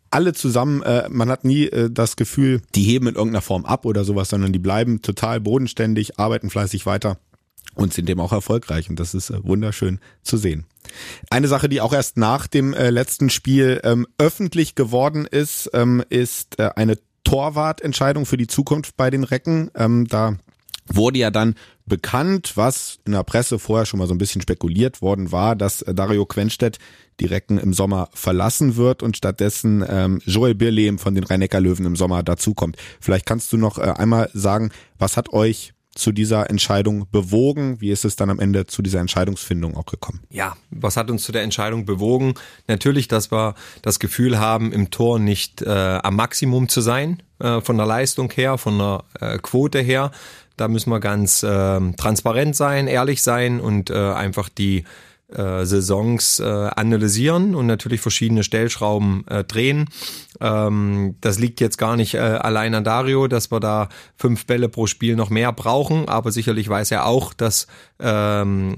alle 0.10 0.34
zusammen, 0.34 0.82
äh, 0.82 1.08
man 1.10 1.30
hat 1.30 1.46
nie 1.46 1.66
äh, 1.68 1.92
das 1.92 2.16
Gefühl, 2.16 2.62
die 2.74 2.84
heben 2.84 3.08
in 3.08 3.16
irgendeiner 3.16 3.44
Form 3.44 3.66
ab 3.66 3.86
oder 3.86 4.04
sowas, 4.04 4.30
sondern 4.30 4.52
die 4.52 4.60
bleiben 4.60 5.02
total 5.02 5.40
bodenständig, 5.40 6.18
arbeiten 6.18 6.50
fleißig 6.50 6.86
weiter 6.88 7.18
und 7.76 7.94
sind 7.94 8.10
dem 8.10 8.20
auch 8.20 8.32
erfolgreich 8.32 8.90
und 8.90 9.00
das 9.00 9.14
ist 9.14 9.30
äh, 9.30 9.44
wunderschön 9.44 10.00
zu 10.24 10.38
sehen. 10.38 10.66
Eine 11.30 11.48
Sache, 11.48 11.70
die 11.70 11.82
auch 11.82 11.94
erst 11.94 12.18
nach 12.18 12.48
dem 12.48 12.74
äh, 12.74 12.90
letzten 12.90 13.30
Spiel 13.30 13.80
ähm, 13.84 14.08
öffentlich 14.18 14.76
geworden 14.76 15.26
ist, 15.26 15.70
ähm, 15.74 16.04
ist 16.10 16.60
äh, 16.60 16.72
eine 16.76 16.98
Torwartentscheidung 17.24 18.26
für 18.26 18.38
die 18.38 18.48
Zukunft 18.48 18.98
bei 18.98 19.10
den 19.10 19.24
Recken. 19.24 19.72
Ähm, 19.76 20.08
da 20.08 20.38
wurde 20.88 21.20
ja 21.20 21.32
dann 21.32 21.56
bekannt, 21.86 22.54
was 22.56 23.00
in 23.06 23.14
der 23.14 23.24
Presse 23.24 23.60
vorher 23.60 23.86
schon 23.86 24.00
mal 24.00 24.08
so 24.08 24.14
ein 24.14 24.18
bisschen 24.18 24.42
spekuliert 24.42 25.02
worden 25.02 25.32
war, 25.32 25.56
dass 25.56 25.82
äh, 25.82 25.94
Dario 25.94 26.26
Quenstedt 26.26 26.80
die 27.20 27.26
Recken 27.26 27.58
im 27.58 27.74
Sommer 27.74 28.10
verlassen 28.14 28.76
wird 28.78 29.04
und 29.04 29.18
stattdessen 29.18 29.86
ähm, 29.88 30.22
Joel 30.26 30.56
Birlehm 30.56 30.98
von 30.98 31.14
den 31.14 31.24
rhein 31.24 31.42
löwen 31.42 31.86
im 31.86 31.96
Sommer 31.96 32.24
dazukommt. 32.24 32.78
Vielleicht 33.00 33.26
kannst 33.26 33.54
du 33.54 33.58
noch 33.58 33.78
äh, 33.78 33.82
einmal 33.82 34.30
sagen, 34.34 34.72
was 34.98 35.18
hat 35.18 35.32
euch 35.34 35.74
zu 35.94 36.12
dieser 36.12 36.50
Entscheidung 36.50 37.08
bewogen? 37.12 37.82
Wie 37.82 37.92
ist 37.92 38.06
es 38.06 38.16
dann 38.16 38.30
am 38.30 38.40
Ende 38.40 38.66
zu 38.66 38.82
dieser 38.82 39.00
Entscheidungsfindung 39.00 39.76
auch 39.76 39.86
gekommen? 39.86 40.22
Ja, 40.30 40.56
was 40.70 40.98
hat 40.98 41.12
uns 41.12 41.24
zu 41.24 41.32
der 41.32 41.44
Entscheidung 41.44 41.86
bewogen? 41.86 42.36
Natürlich, 42.68 43.08
dass 43.08 43.32
wir 43.32 43.56
das 43.82 44.00
Gefühl 44.00 44.40
haben, 44.40 44.72
im 44.72 44.90
Tor 44.90 45.20
nicht 45.20 45.62
äh, 45.62 45.70
am 45.70 46.16
Maximum 46.16 46.70
zu 46.70 46.82
sein, 46.82 47.22
äh, 47.40 47.62
von 47.62 47.78
der 47.78 47.86
Leistung 47.86 48.32
her, 48.32 48.58
von 48.58 48.78
der 48.78 49.04
äh, 49.20 49.38
Quote 49.40 49.80
her. 49.80 50.12
Da 50.58 50.68
müssen 50.68 50.92
wir 50.92 51.00
ganz 51.00 51.44
äh, 51.44 51.92
transparent 51.94 52.56
sein, 52.56 52.88
ehrlich 52.88 53.22
sein 53.22 53.60
und 53.60 53.90
äh, 53.90 53.96
einfach 53.96 54.48
die 54.50 54.86
äh, 55.36 55.66
Saisons 55.66 56.40
äh, 56.40 56.44
analysieren 56.44 57.56
und 57.56 57.68
natürlich 57.68 58.02
verschiedene 58.02 58.44
Stellschrauben 58.44 59.26
äh, 59.28 59.44
drehen. 59.44 59.90
Ähm, 60.40 61.16
das 61.22 61.40
liegt 61.40 61.62
jetzt 61.62 61.78
gar 61.78 61.96
nicht 61.96 62.16
äh, 62.16 62.20
allein 62.20 62.74
an 62.76 62.84
Dario, 62.84 63.28
dass 63.28 63.52
wir 63.52 63.60
da 63.60 63.90
fünf 64.16 64.46
Bälle 64.46 64.70
pro 64.70 64.88
Spiel 64.88 65.16
noch 65.16 65.30
mehr 65.30 65.52
brauchen, 65.54 66.08
aber 66.10 66.32
sicherlich 66.32 66.68
weiß 66.68 66.92
er 66.92 67.06
auch, 67.06 67.34
dass 67.34 67.68
ähm, 68.00 68.76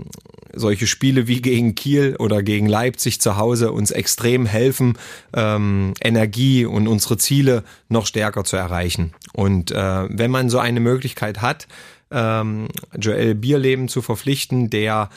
solche 0.54 0.88
Spiele 0.88 1.28
wie 1.28 1.42
gegen 1.42 1.76
Kiel 1.76 2.16
oder 2.20 2.44
gegen 2.44 2.68
Leipzig 2.68 3.20
zu 3.22 3.38
Hause 3.38 3.72
uns 3.72 3.92
extrem 3.92 4.46
helfen, 4.46 4.98
ähm, 5.34 5.94
Energie 6.02 6.66
und 6.66 6.88
unsere 6.88 7.18
Ziele 7.18 7.64
noch 7.90 8.06
stärker 8.06 8.44
zu 8.44 8.56
erreichen. 8.56 9.14
Und 9.34 9.72
äh, 9.72 10.08
wenn 10.10 10.32
man 10.32 10.50
so 10.50 10.60
eine 10.60 10.80
Möglichkeit 10.80 11.42
hat, 11.42 11.68
ähm, 12.12 12.68
Joel 12.98 13.36
Bierleben 13.36 13.88
zu 13.88 14.02
verpflichten, 14.02 14.70
der 14.70 15.10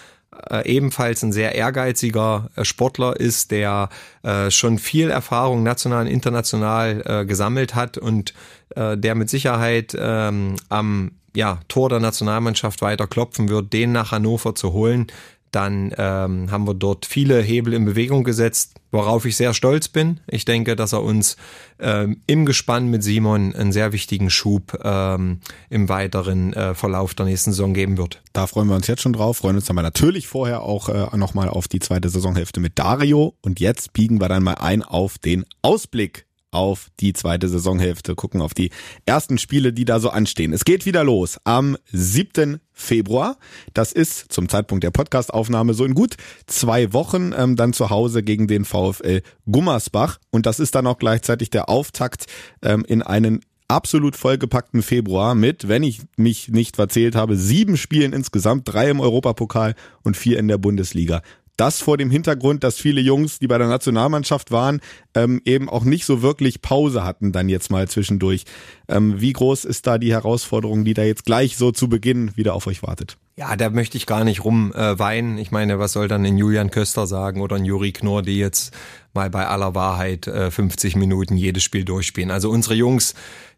äh, 0.51 0.68
ebenfalls 0.68 1.22
ein 1.22 1.33
sehr 1.33 1.55
ehrgeiziger 1.55 2.51
äh, 2.57 2.64
Sportler 2.64 3.18
ist, 3.18 3.51
der 3.51 3.88
äh, 4.22 4.51
schon 4.51 4.79
viel 4.79 5.11
Erfahrung 5.11 5.62
national 5.62 6.07
und 6.07 6.12
international 6.12 7.03
äh, 7.05 7.27
gesammelt 7.27 7.75
hat 7.75 7.99
und 7.99 8.35
der 8.75 9.14
mit 9.14 9.31
Sicherheit 9.31 9.96
ähm, 9.99 10.57
am 10.68 11.12
ja, 11.35 11.61
Tor 11.68 11.88
der 11.88 12.01
Nationalmannschaft 12.01 12.83
weiter 12.83 13.07
klopfen 13.07 13.49
wird, 13.49 13.72
den 13.72 13.92
nach 13.92 14.11
Hannover 14.11 14.55
zu 14.55 14.72
holen, 14.72 15.07
dann 15.53 15.94
ähm, 15.96 16.51
haben 16.51 16.66
wir 16.66 16.75
dort 16.75 17.07
viele 17.07 17.40
Hebel 17.40 17.72
in 17.75 17.85
Bewegung 17.85 18.25
gesetzt, 18.25 18.75
worauf 18.90 19.25
ich 19.25 19.37
sehr 19.37 19.55
stolz 19.55 19.88
bin. 19.88 20.20
Ich 20.27 20.44
denke, 20.44 20.77
dass 20.77 20.92
er 20.92 21.03
uns 21.03 21.37
ähm, 21.79 22.20
im 22.27 22.46
Gespann 22.46 22.88
mit 22.88 23.03
Simon 23.03 23.55
einen 23.55 23.72
sehr 23.72 23.92
wichtigen 23.92 24.31
Schub 24.31 24.79
ähm, 24.83 25.40
im 25.70 25.88
weiteren 25.88 26.53
äh, 26.53 26.75
Verlauf 26.75 27.14
der 27.14 27.27
nächsten 27.27 27.53
Saison 27.53 27.75
geben 27.75 27.99
wird. 27.99 28.22
Da 28.33 28.46
freuen 28.46 28.68
wir 28.68 28.77
uns 28.77 28.87
jetzt 28.87 29.03
schon 29.03 29.12
drauf, 29.12 29.38
freuen 29.38 29.57
uns 29.57 29.70
aber 29.70 29.83
natürlich 29.83 30.27
vorher 30.27 30.62
auch 30.62 30.88
äh, 30.88 31.16
nochmal 31.16 31.49
auf 31.49 31.68
die 31.68 31.81
zweite 31.81 32.09
Saisonhälfte 32.09 32.61
mit 32.61 32.79
Dario. 32.79 33.35
Und 33.42 33.61
jetzt 33.61 33.92
biegen 33.92 34.20
wir 34.20 34.29
dann 34.29 34.42
mal 34.42 34.55
ein 34.55 34.83
auf 34.83 35.18
den 35.18 35.44
Ausblick 35.62 36.25
auf 36.50 36.88
die 37.00 37.12
zweite 37.12 37.48
Saisonhälfte, 37.48 38.14
gucken 38.14 38.40
auf 38.40 38.54
die 38.54 38.70
ersten 39.04 39.38
Spiele, 39.38 39.72
die 39.72 39.85
da 39.85 40.00
so 40.00 40.11
anstehen. 40.11 40.52
Es 40.52 40.64
geht 40.64 40.87
wieder 40.87 41.04
los 41.04 41.38
am 41.44 41.76
7. 41.92 42.61
Februar. 42.72 43.37
Das 43.74 43.92
ist 43.92 44.32
zum 44.32 44.48
Zeitpunkt 44.48 44.85
der 44.85 44.90
Podcastaufnahme 44.90 45.74
so 45.74 45.85
in 45.85 45.94
gut 45.94 46.16
zwei 46.46 46.92
Wochen 46.92 47.32
ähm, 47.37 47.56
dann 47.56 47.72
zu 47.72 47.90
Hause 47.90 48.22
gegen 48.22 48.46
den 48.46 48.64
VfL 48.64 49.22
Gummersbach. 49.50 50.18
Und 50.30 50.46
das 50.46 50.61
ist 50.61 50.74
dann 50.74 50.87
auch 50.87 50.98
gleichzeitig 50.98 51.50
der 51.50 51.68
Auftakt 51.68 52.26
ähm, 52.62 52.85
in 52.87 53.02
einen 53.02 53.40
absolut 53.68 54.16
vollgepackten 54.16 54.82
Februar 54.82 55.35
mit, 55.35 55.68
wenn 55.68 55.82
ich 55.82 56.02
mich 56.16 56.48
nicht 56.48 56.76
verzählt 56.76 57.16
habe, 57.16 57.37
sieben 57.37 57.76
Spielen 57.76 58.12
insgesamt, 58.12 58.68
drei 58.68 58.90
im 58.90 59.00
Europapokal 59.00 59.74
und 60.02 60.16
vier 60.16 60.38
in 60.38 60.48
der 60.48 60.59
Bundesliga. 60.59 61.22
Das 61.57 61.81
vor 61.81 61.97
dem 61.97 62.11
Hintergrund, 62.11 62.64
dass 62.64 62.77
viele 62.77 63.01
Jungs, 63.01 63.38
die 63.38 63.47
bei 63.47 63.57
der 63.57 63.69
Nationalmannschaft 63.69 64.51
waren, 64.51 64.81
ähm, 65.14 65.40
eben 65.45 65.69
auch 65.69 65.85
nicht 65.85 66.05
so 66.05 66.21
wirklich 66.21 66.61
Pause 66.61 67.03
hatten 67.05 67.33
dann 67.33 67.49
jetzt 67.49 67.71
mal 67.71 67.88
zwischendurch. 67.88 68.45
Ähm, 68.88 69.21
wie 69.21 69.33
groß 69.33 69.64
ist 69.64 69.87
da 69.87 69.97
die 69.97 70.12
Herausforderung, 70.12 70.85
die 70.85 70.95
da 70.95 71.03
jetzt 71.03 71.25
gleich 71.25 71.57
so 71.57 71.73
zu 71.73 71.88
Beginn 71.88 72.37
wieder 72.37 72.55
auf 72.55 72.66
euch 72.66 72.83
wartet? 72.83 73.16
Ja, 73.37 73.57
da 73.57 73.71
möchte 73.71 73.97
ich 73.97 74.07
gar 74.07 74.25
nicht 74.25 74.45
rumweinen. 74.45 75.38
Äh, 75.38 75.40
ich 75.40 75.51
meine, 75.51 75.79
was 75.79 75.92
soll 75.92 76.09
dann 76.09 76.25
ein 76.25 76.38
Julian 76.38 76.71
Köster 76.71 77.07
sagen 77.07 77.40
oder 77.40 77.57
ein 77.57 77.64
Juri 77.64 77.92
Knorr, 77.92 78.23
die 78.23 78.38
jetzt 78.38 78.75
mal 79.14 79.31
bei 79.31 79.47
aller 79.47 79.75
Wahrheit 79.75 80.27
äh, 80.27 80.51
50 80.51 80.97
Minuten 80.97 81.37
jedes 81.37 81.62
Spiel 81.62 81.85
durchspielen. 81.85 82.31
Also 82.31 82.51
unsere 82.51 82.75
Jungs, 82.75 83.14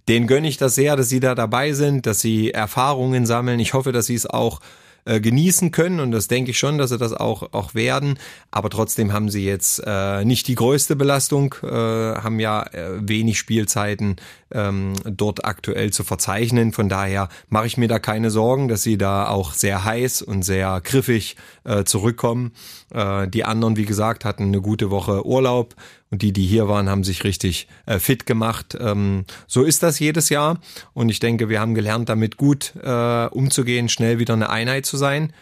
denen 0.09 0.27
gönne 0.27 0.49
ich 0.49 0.57
das 0.57 0.75
sehr, 0.75 0.97
dass 0.97 1.09
sie 1.09 1.21
da 1.21 1.35
dabei 1.35 1.73
sind, 1.73 2.07
dass 2.07 2.21
sie 2.21 2.53
Erfahrungen 2.53 3.27
sammeln. 3.27 3.61
Ich 3.61 3.75
hoffe, 3.75 3.93
dass 3.93 4.07
sie 4.07 4.15
es 4.15 4.27
auch 4.27 4.61
äh, 5.09 5.21
genießen 5.21 5.71
können 5.71 6.01
und 6.01 6.11
das 6.11 6.29
denke 6.29 6.51
ich 6.51 6.59
schon, 6.59 6.77
dass 6.77 6.90
sie 6.90 6.99
das 6.99 7.12
auch, 7.12 7.53
auch 7.53 7.75
werden. 7.75 8.18
Aber 8.51 8.68
trotzdem 8.68 9.12
haben 9.12 9.31
sie 9.31 9.44
jetzt 9.44 9.83
äh, 9.85 10.25
nicht 10.25 10.47
die 10.49 10.55
größte 10.55 10.97
Belastung, 10.97 11.55
äh, 11.62 11.66
haben 11.66 12.38
ja 12.38 12.62
äh, 12.62 12.90
wenig 13.01 13.38
Spielzeiten 13.38 14.16
ähm, 14.53 14.94
dort 15.05 15.44
aktuell 15.44 15.90
zu 15.92 16.05
verzeichnen. 16.05 16.73
Von 16.73 16.88
daher 16.88 17.29
mache 17.49 17.66
ich 17.66 17.77
mir 17.77 17.88
da 17.88 17.99
keine 17.99 18.31
Sorgen, 18.31 18.68
dass 18.68 18.83
sie 18.83 18.99
da 18.99 19.29
auch 19.29 19.53
sehr 19.53 19.85
heiß 19.85 20.23
und 20.23 20.42
sehr 20.42 20.81
griffig 20.83 21.37
äh, 21.64 21.85
zurückkommen. 21.85 22.53
Äh, 22.92 23.29
die 23.29 23.44
anderen, 23.44 23.77
wie 23.77 23.87
gesagt, 23.87 24.25
hatten 24.25 24.44
eine 24.44 24.61
gute 24.61 24.90
Woche 24.90 25.27
Urlaub 25.27 25.75
und 26.11 26.23
die, 26.23 26.33
die 26.33 26.47
hier 26.47 26.68
waren, 26.68 26.88
haben 26.88 27.05
sich 27.05 27.25
richtig 27.25 27.68
äh, 27.87 27.99
fit 27.99 28.27
gemacht. 28.27 28.77
Ähm, 28.81 29.25
so 29.47 29.62
ist 29.62 29.83
das 29.83 29.99
jedes 29.99 30.29
Jahr 30.29 30.61
und 30.94 31.09
ich 31.09 31.21
denke, 31.21 31.49
wir 31.49 31.61
haben 31.61 31.75
gelernt, 31.75 32.09
damit 32.09 32.37
gut 32.37 32.75
äh, 32.83 33.27
umzugehen, 33.27 33.88
schnell 33.88 34.18
wieder 34.18 34.35
eine 34.35 34.51
Einheit 34.51 34.87
zu 34.87 34.97
sein. 34.97 35.33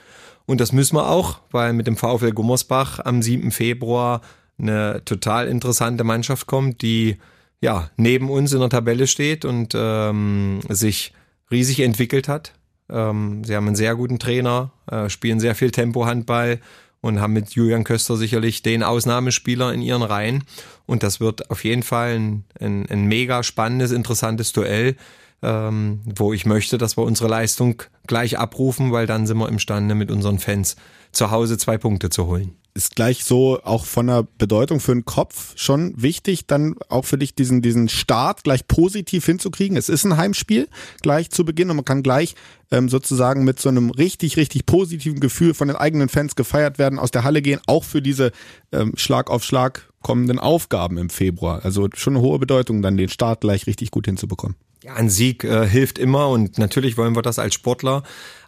Und 0.46 0.60
das 0.60 0.72
müssen 0.72 0.96
wir 0.96 1.08
auch, 1.08 1.40
weil 1.50 1.72
mit 1.72 1.86
dem 1.86 1.96
VfL 1.96 2.32
Gummersbach 2.32 3.00
am 3.04 3.20
7. 3.20 3.50
Februar 3.50 4.20
eine 4.58 5.02
total 5.04 5.48
interessante 5.48 6.04
Mannschaft 6.04 6.46
kommt, 6.46 6.82
die 6.82 7.18
ja 7.60 7.90
neben 7.96 8.30
uns 8.30 8.52
in 8.52 8.60
der 8.60 8.68
Tabelle 8.68 9.06
steht 9.06 9.44
und 9.44 9.72
ähm, 9.76 10.60
sich 10.68 11.12
riesig 11.50 11.80
entwickelt 11.80 12.28
hat. 12.28 12.52
Ähm, 12.88 13.42
sie 13.44 13.56
haben 13.56 13.66
einen 13.66 13.76
sehr 13.76 13.96
guten 13.96 14.18
Trainer, 14.18 14.70
äh, 14.90 15.08
spielen 15.08 15.40
sehr 15.40 15.54
viel 15.54 15.70
Tempo-Handball 15.70 16.60
und 17.06 17.20
haben 17.20 17.32
mit 17.32 17.52
Julian 17.52 17.84
Köster 17.84 18.16
sicherlich 18.16 18.62
den 18.62 18.82
Ausnahmespieler 18.82 19.72
in 19.72 19.82
ihren 19.82 20.02
Reihen. 20.02 20.44
Und 20.86 21.02
das 21.02 21.20
wird 21.20 21.50
auf 21.50 21.64
jeden 21.64 21.82
Fall 21.82 22.16
ein, 22.16 22.44
ein, 22.60 22.86
ein 22.90 23.04
mega 23.06 23.42
spannendes, 23.42 23.92
interessantes 23.92 24.52
Duell, 24.52 24.96
ähm, 25.42 26.00
wo 26.04 26.32
ich 26.32 26.46
möchte, 26.46 26.78
dass 26.78 26.96
wir 26.96 27.04
unsere 27.04 27.28
Leistung 27.28 27.82
gleich 28.06 28.38
abrufen, 28.38 28.92
weil 28.92 29.06
dann 29.06 29.26
sind 29.26 29.38
wir 29.38 29.48
imstande, 29.48 29.94
mit 29.94 30.10
unseren 30.10 30.38
Fans 30.38 30.76
zu 31.12 31.30
Hause 31.30 31.58
zwei 31.58 31.78
Punkte 31.78 32.10
zu 32.10 32.26
holen 32.26 32.56
ist 32.76 32.94
gleich 32.94 33.24
so 33.24 33.60
auch 33.64 33.84
von 33.86 34.06
der 34.06 34.28
Bedeutung 34.38 34.78
für 34.80 34.92
den 34.92 35.04
Kopf 35.04 35.54
schon 35.56 35.94
wichtig, 36.00 36.46
dann 36.46 36.76
auch 36.88 37.04
für 37.04 37.18
dich 37.18 37.34
diesen, 37.34 37.62
diesen 37.62 37.88
Start 37.88 38.44
gleich 38.44 38.68
positiv 38.68 39.24
hinzukriegen. 39.24 39.76
Es 39.76 39.88
ist 39.88 40.04
ein 40.04 40.16
Heimspiel 40.16 40.68
gleich 41.02 41.30
zu 41.30 41.44
Beginn 41.44 41.70
und 41.70 41.76
man 41.76 41.84
kann 41.84 42.02
gleich 42.02 42.34
ähm, 42.70 42.88
sozusagen 42.88 43.44
mit 43.44 43.58
so 43.58 43.70
einem 43.70 43.90
richtig, 43.90 44.36
richtig 44.36 44.66
positiven 44.66 45.20
Gefühl 45.20 45.54
von 45.54 45.68
den 45.68 45.76
eigenen 45.76 46.08
Fans 46.08 46.36
gefeiert 46.36 46.78
werden, 46.78 46.98
aus 46.98 47.10
der 47.10 47.24
Halle 47.24 47.42
gehen, 47.42 47.60
auch 47.66 47.82
für 47.82 48.02
diese 48.02 48.30
ähm, 48.72 48.92
Schlag 48.96 49.30
auf 49.30 49.42
Schlag 49.42 49.88
kommenden 50.02 50.38
Aufgaben 50.38 50.98
im 50.98 51.10
Februar. 51.10 51.64
Also 51.64 51.88
schon 51.94 52.14
eine 52.14 52.22
hohe 52.22 52.38
Bedeutung, 52.38 52.82
dann 52.82 52.96
den 52.96 53.08
Start 53.08 53.40
gleich 53.40 53.66
richtig 53.66 53.90
gut 53.90 54.06
hinzubekommen. 54.06 54.56
Ja, 54.84 54.94
ein 54.94 55.08
Sieg 55.08 55.42
äh, 55.44 55.66
hilft 55.66 55.98
immer 55.98 56.28
und 56.28 56.58
natürlich 56.58 56.96
wollen 56.96 57.16
wir 57.16 57.22
das 57.22 57.38
als 57.38 57.54
Sportler, 57.54 58.02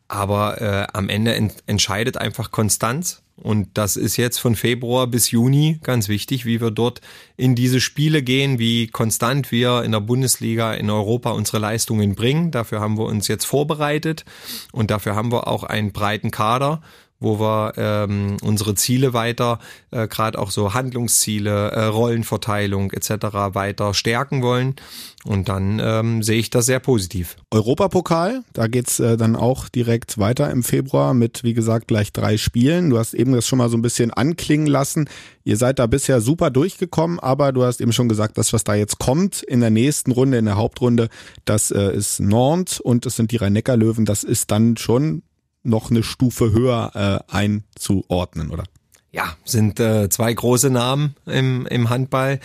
aber 0.06 0.60
äh, 0.60 0.86
am 0.92 1.08
Ende 1.08 1.34
ent 1.34 1.54
entscheidet 1.66 2.16
einfach 2.16 2.50
Konstanz 2.50 3.22
und 3.40 3.68
das 3.74 3.96
ist 3.96 4.16
jetzt 4.16 4.38
von 4.38 4.56
Februar 4.56 5.06
bis 5.06 5.30
Juni 5.30 5.78
ganz 5.82 6.08
wichtig, 6.08 6.44
wie 6.44 6.60
wir 6.60 6.70
dort 6.70 7.00
in 7.36 7.54
diese 7.54 7.80
Spiele 7.80 8.22
gehen, 8.22 8.58
wie 8.58 8.88
konstant 8.88 9.52
wir 9.52 9.84
in 9.84 9.92
der 9.92 10.00
Bundesliga, 10.00 10.74
in 10.74 10.90
Europa 10.90 11.30
unsere 11.30 11.58
Leistungen 11.58 12.14
bringen. 12.16 12.50
Dafür 12.50 12.80
haben 12.80 12.98
wir 12.98 13.06
uns 13.06 13.28
jetzt 13.28 13.44
vorbereitet 13.44 14.24
und 14.72 14.90
dafür 14.90 15.14
haben 15.14 15.30
wir 15.30 15.46
auch 15.46 15.62
einen 15.62 15.92
breiten 15.92 16.30
Kader 16.30 16.82
wo 17.20 17.40
wir 17.40 17.72
ähm, 17.76 18.36
unsere 18.42 18.74
Ziele 18.74 19.12
weiter, 19.12 19.58
äh, 19.90 20.06
gerade 20.06 20.38
auch 20.38 20.50
so 20.50 20.74
Handlungsziele, 20.74 21.70
äh, 21.70 21.84
Rollenverteilung 21.84 22.92
etc. 22.92 23.10
weiter 23.54 23.94
stärken 23.94 24.42
wollen. 24.42 24.76
Und 25.24 25.48
dann 25.48 25.80
ähm, 25.82 26.22
sehe 26.22 26.38
ich 26.38 26.48
das 26.50 26.66
sehr 26.66 26.78
positiv. 26.78 27.36
Europapokal, 27.50 28.44
da 28.52 28.68
geht's 28.68 29.00
äh, 29.00 29.16
dann 29.16 29.34
auch 29.34 29.68
direkt 29.68 30.18
weiter 30.18 30.50
im 30.50 30.62
Februar 30.62 31.12
mit, 31.12 31.42
wie 31.42 31.54
gesagt, 31.54 31.88
gleich 31.88 32.12
drei 32.12 32.36
Spielen. 32.36 32.90
Du 32.90 32.98
hast 32.98 33.14
eben 33.14 33.32
das 33.32 33.46
schon 33.46 33.58
mal 33.58 33.68
so 33.68 33.76
ein 33.76 33.82
bisschen 33.82 34.12
anklingen 34.12 34.68
lassen. 34.68 35.08
Ihr 35.44 35.56
seid 35.56 35.80
da 35.80 35.86
bisher 35.86 36.20
super 36.20 36.50
durchgekommen, 36.50 37.18
aber 37.18 37.52
du 37.52 37.64
hast 37.64 37.80
eben 37.80 37.92
schon 37.92 38.08
gesagt, 38.08 38.38
das, 38.38 38.52
was 38.52 38.64
da 38.64 38.74
jetzt 38.74 38.98
kommt 38.98 39.42
in 39.42 39.60
der 39.60 39.70
nächsten 39.70 40.12
Runde, 40.12 40.38
in 40.38 40.44
der 40.44 40.56
Hauptrunde, 40.56 41.08
das 41.44 41.72
äh, 41.72 41.96
ist 41.96 42.20
Nantes 42.20 42.78
und 42.80 43.04
es 43.04 43.16
sind 43.16 43.32
die 43.32 43.36
Rhein-Neckar-Löwen. 43.36 44.04
Das 44.04 44.22
ist 44.22 44.50
dann 44.52 44.76
schon 44.76 45.22
noch 45.68 45.90
eine 45.90 46.02
Stufe 46.02 46.52
höher 46.52 46.90
äh, 47.30 47.34
einzuordnen, 47.34 48.50
oder? 48.50 48.64
Ja, 49.12 49.36
sind 49.44 49.80
äh, 49.80 50.08
zwei 50.08 50.32
große 50.32 50.70
Namen 50.70 51.14
im, 51.26 51.66
im 51.66 51.88
Handball 51.90 52.40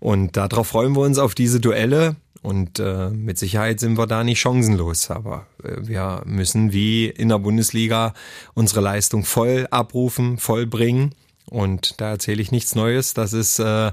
und 0.00 0.36
darauf 0.36 0.66
freuen 0.68 0.94
wir 0.94 1.02
uns 1.02 1.18
auf 1.18 1.34
diese 1.34 1.60
Duelle 1.60 2.16
Und 2.42 2.80
äh, 2.80 3.08
mit 3.10 3.38
Sicherheit 3.38 3.78
sind 3.78 3.96
wir 3.96 4.08
da 4.08 4.24
nicht 4.24 4.40
chancenlos. 4.40 5.10
Aber 5.10 5.46
äh, 5.62 5.76
wir 5.86 6.22
müssen 6.26 6.72
wie 6.72 7.06
in 7.06 7.28
der 7.28 7.38
Bundesliga 7.38 8.14
unsere 8.54 8.80
Leistung 8.80 9.24
voll 9.24 9.68
abrufen, 9.70 10.38
voll 10.38 10.66
bringen. 10.66 11.14
Und 11.46 12.00
da 12.00 12.10
erzähle 12.10 12.42
ich 12.42 12.50
nichts 12.50 12.74
Neues. 12.74 13.14
Das 13.14 13.32
ist 13.32 13.60
äh, 13.60 13.92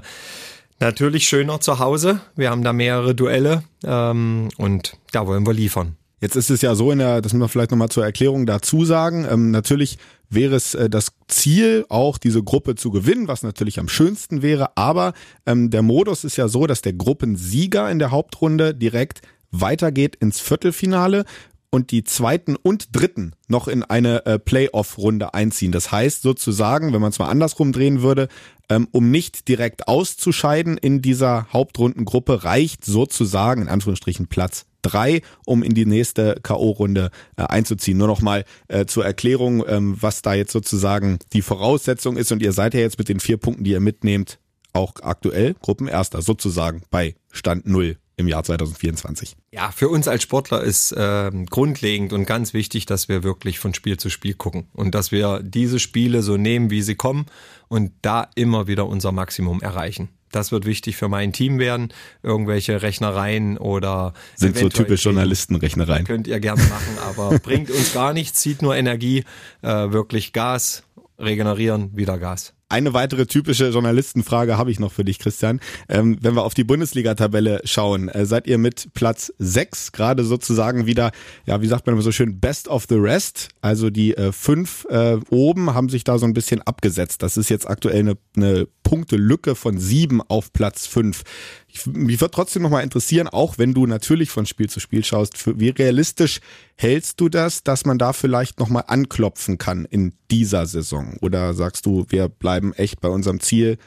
natürlich 0.80 1.28
schöner 1.28 1.60
zu 1.60 1.78
Hause. 1.78 2.20
Wir 2.34 2.50
haben 2.50 2.64
da 2.64 2.72
mehrere 2.72 3.14
Duelle 3.14 3.62
ähm, 3.84 4.48
und 4.56 4.96
da 5.12 5.26
wollen 5.26 5.46
wir 5.46 5.54
liefern. 5.54 5.96
Jetzt 6.20 6.36
ist 6.36 6.50
es 6.50 6.60
ja 6.60 6.74
so 6.74 6.92
in 6.92 6.98
der, 6.98 7.22
das 7.22 7.32
müssen 7.32 7.42
wir 7.42 7.48
vielleicht 7.48 7.70
nochmal 7.70 7.88
zur 7.88 8.04
Erklärung 8.04 8.44
dazu 8.44 8.84
sagen. 8.84 9.26
Ähm, 9.28 9.50
natürlich 9.50 9.96
wäre 10.28 10.54
es 10.54 10.74
äh, 10.74 10.90
das 10.90 11.12
Ziel, 11.28 11.86
auch 11.88 12.18
diese 12.18 12.42
Gruppe 12.42 12.74
zu 12.74 12.90
gewinnen, 12.90 13.26
was 13.26 13.42
natürlich 13.42 13.78
am 13.78 13.88
schönsten 13.88 14.42
wäre. 14.42 14.76
Aber 14.76 15.14
ähm, 15.46 15.70
der 15.70 15.82
Modus 15.82 16.24
ist 16.24 16.36
ja 16.36 16.48
so, 16.48 16.66
dass 16.66 16.82
der 16.82 16.92
Gruppensieger 16.92 17.90
in 17.90 17.98
der 17.98 18.10
Hauptrunde 18.10 18.74
direkt 18.74 19.22
weitergeht 19.50 20.14
ins 20.16 20.40
Viertelfinale 20.40 21.24
und 21.70 21.90
die 21.90 22.04
zweiten 22.04 22.56
und 22.56 22.94
dritten 22.94 23.32
noch 23.48 23.66
in 23.66 23.82
eine 23.82 24.26
äh, 24.26 24.38
Playoff-Runde 24.38 25.32
einziehen. 25.32 25.72
Das 25.72 25.90
heißt 25.90 26.20
sozusagen, 26.20 26.92
wenn 26.92 27.00
man 27.00 27.10
es 27.10 27.18
mal 27.18 27.28
andersrum 27.28 27.72
drehen 27.72 28.02
würde, 28.02 28.28
ähm, 28.68 28.88
um 28.92 29.10
nicht 29.10 29.48
direkt 29.48 29.88
auszuscheiden 29.88 30.76
in 30.76 31.00
dieser 31.00 31.46
Hauptrundengruppe, 31.52 32.44
reicht 32.44 32.84
sozusagen 32.84 33.62
in 33.62 33.68
Anführungsstrichen 33.68 34.26
Platz 34.26 34.66
drei, 34.82 35.22
um 35.44 35.62
in 35.62 35.74
die 35.74 35.86
nächste 35.86 36.36
K.O.-Runde 36.42 37.10
äh, 37.36 37.42
einzuziehen. 37.42 37.98
Nur 37.98 38.08
noch 38.08 38.22
mal 38.22 38.44
äh, 38.68 38.86
zur 38.86 39.04
Erklärung, 39.04 39.64
ähm, 39.66 39.96
was 40.00 40.22
da 40.22 40.34
jetzt 40.34 40.52
sozusagen 40.52 41.18
die 41.32 41.42
Voraussetzung 41.42 42.16
ist. 42.16 42.32
Und 42.32 42.42
ihr 42.42 42.52
seid 42.52 42.74
ja 42.74 42.80
jetzt 42.80 42.98
mit 42.98 43.08
den 43.08 43.20
vier 43.20 43.36
Punkten, 43.36 43.64
die 43.64 43.72
ihr 43.72 43.80
mitnehmt, 43.80 44.38
auch 44.72 44.94
aktuell 45.02 45.54
Gruppenerster 45.60 46.22
sozusagen 46.22 46.82
bei 46.90 47.16
Stand 47.32 47.66
null 47.66 47.96
im 48.20 48.28
Jahr 48.28 48.44
2024. 48.44 49.36
Ja, 49.50 49.72
für 49.72 49.88
uns 49.88 50.06
als 50.06 50.22
Sportler 50.22 50.62
ist 50.62 50.92
äh, 50.92 51.30
grundlegend 51.48 52.12
und 52.12 52.26
ganz 52.26 52.54
wichtig, 52.54 52.86
dass 52.86 53.08
wir 53.08 53.24
wirklich 53.24 53.58
von 53.58 53.74
Spiel 53.74 53.96
zu 53.96 54.10
Spiel 54.10 54.34
gucken 54.34 54.68
und 54.74 54.94
dass 54.94 55.10
wir 55.10 55.42
diese 55.42 55.80
Spiele 55.80 56.22
so 56.22 56.36
nehmen, 56.36 56.70
wie 56.70 56.82
sie 56.82 56.94
kommen 56.94 57.26
und 57.68 57.92
da 58.02 58.28
immer 58.34 58.68
wieder 58.68 58.86
unser 58.86 59.10
Maximum 59.10 59.60
erreichen. 59.62 60.10
Das 60.30 60.52
wird 60.52 60.64
wichtig 60.64 60.96
für 60.96 61.08
mein 61.08 61.32
Team 61.32 61.58
werden. 61.58 61.92
Irgendwelche 62.22 62.82
Rechnereien 62.82 63.58
oder 63.58 64.12
sind 64.36 64.56
so 64.56 64.68
typisch 64.68 65.04
Journalistenrechnereien. 65.04 66.04
Könnt 66.04 66.26
ihr 66.26 66.40
gerne 66.40 66.62
machen, 66.62 66.98
aber 67.04 67.38
bringt 67.42 67.70
uns 67.70 67.92
gar 67.92 68.12
nichts, 68.12 68.40
zieht 68.40 68.62
nur 68.62 68.76
Energie, 68.76 69.24
äh, 69.62 69.68
wirklich 69.68 70.32
Gas, 70.32 70.84
regenerieren, 71.18 71.96
wieder 71.96 72.18
Gas. 72.18 72.54
Eine 72.70 72.94
weitere 72.94 73.26
typische 73.26 73.70
Journalistenfrage 73.70 74.56
habe 74.56 74.70
ich 74.70 74.78
noch 74.78 74.92
für 74.92 75.04
dich, 75.04 75.18
Christian. 75.18 75.58
Ähm, 75.88 76.18
wenn 76.20 76.36
wir 76.36 76.44
auf 76.44 76.54
die 76.54 76.62
Bundesliga-Tabelle 76.62 77.62
schauen, 77.64 78.08
äh, 78.08 78.24
seid 78.26 78.46
ihr 78.46 78.58
mit 78.58 78.94
Platz 78.94 79.32
6 79.38 79.90
gerade 79.90 80.22
sozusagen 80.22 80.86
wieder, 80.86 81.10
ja, 81.46 81.60
wie 81.62 81.66
sagt 81.66 81.84
man 81.86 81.94
immer 81.94 82.02
so 82.02 82.12
schön, 82.12 82.38
best 82.38 82.68
of 82.68 82.86
the 82.88 82.94
rest. 82.94 83.48
Also 83.60 83.90
die 83.90 84.16
äh, 84.16 84.30
fünf 84.30 84.86
äh, 84.88 85.18
oben 85.30 85.74
haben 85.74 85.88
sich 85.88 86.04
da 86.04 86.16
so 86.16 86.26
ein 86.26 86.32
bisschen 86.32 86.62
abgesetzt. 86.62 87.24
Das 87.24 87.36
ist 87.36 87.50
jetzt 87.50 87.68
aktuell 87.68 87.98
eine, 87.98 88.16
eine 88.36 88.68
Punktelücke 88.84 89.56
von 89.56 89.78
sieben 89.78 90.22
auf 90.22 90.52
Platz 90.52 90.86
fünf. 90.86 91.24
Ich, 91.72 91.86
mich 91.86 92.20
würde 92.20 92.32
trotzdem 92.32 92.62
nochmal 92.62 92.82
interessieren, 92.82 93.28
auch 93.28 93.58
wenn 93.58 93.74
du 93.74 93.86
natürlich 93.86 94.30
von 94.30 94.46
Spiel 94.46 94.68
zu 94.68 94.80
Spiel 94.80 95.04
schaust, 95.04 95.38
für, 95.38 95.58
wie 95.60 95.68
realistisch 95.68 96.40
hältst 96.76 97.20
du 97.20 97.28
das, 97.28 97.62
dass 97.62 97.84
man 97.84 97.98
da 97.98 98.12
vielleicht 98.12 98.58
nochmal 98.58 98.84
anklopfen 98.86 99.58
kann 99.58 99.84
in 99.84 100.12
dieser 100.30 100.66
Saison? 100.66 101.16
Oder 101.20 101.54
sagst 101.54 101.86
du, 101.86 102.06
wir 102.08 102.28
bleiben 102.28 102.72
echt 102.72 103.00
bei 103.00 103.08
unserem 103.08 103.40
Ziel, 103.40 103.78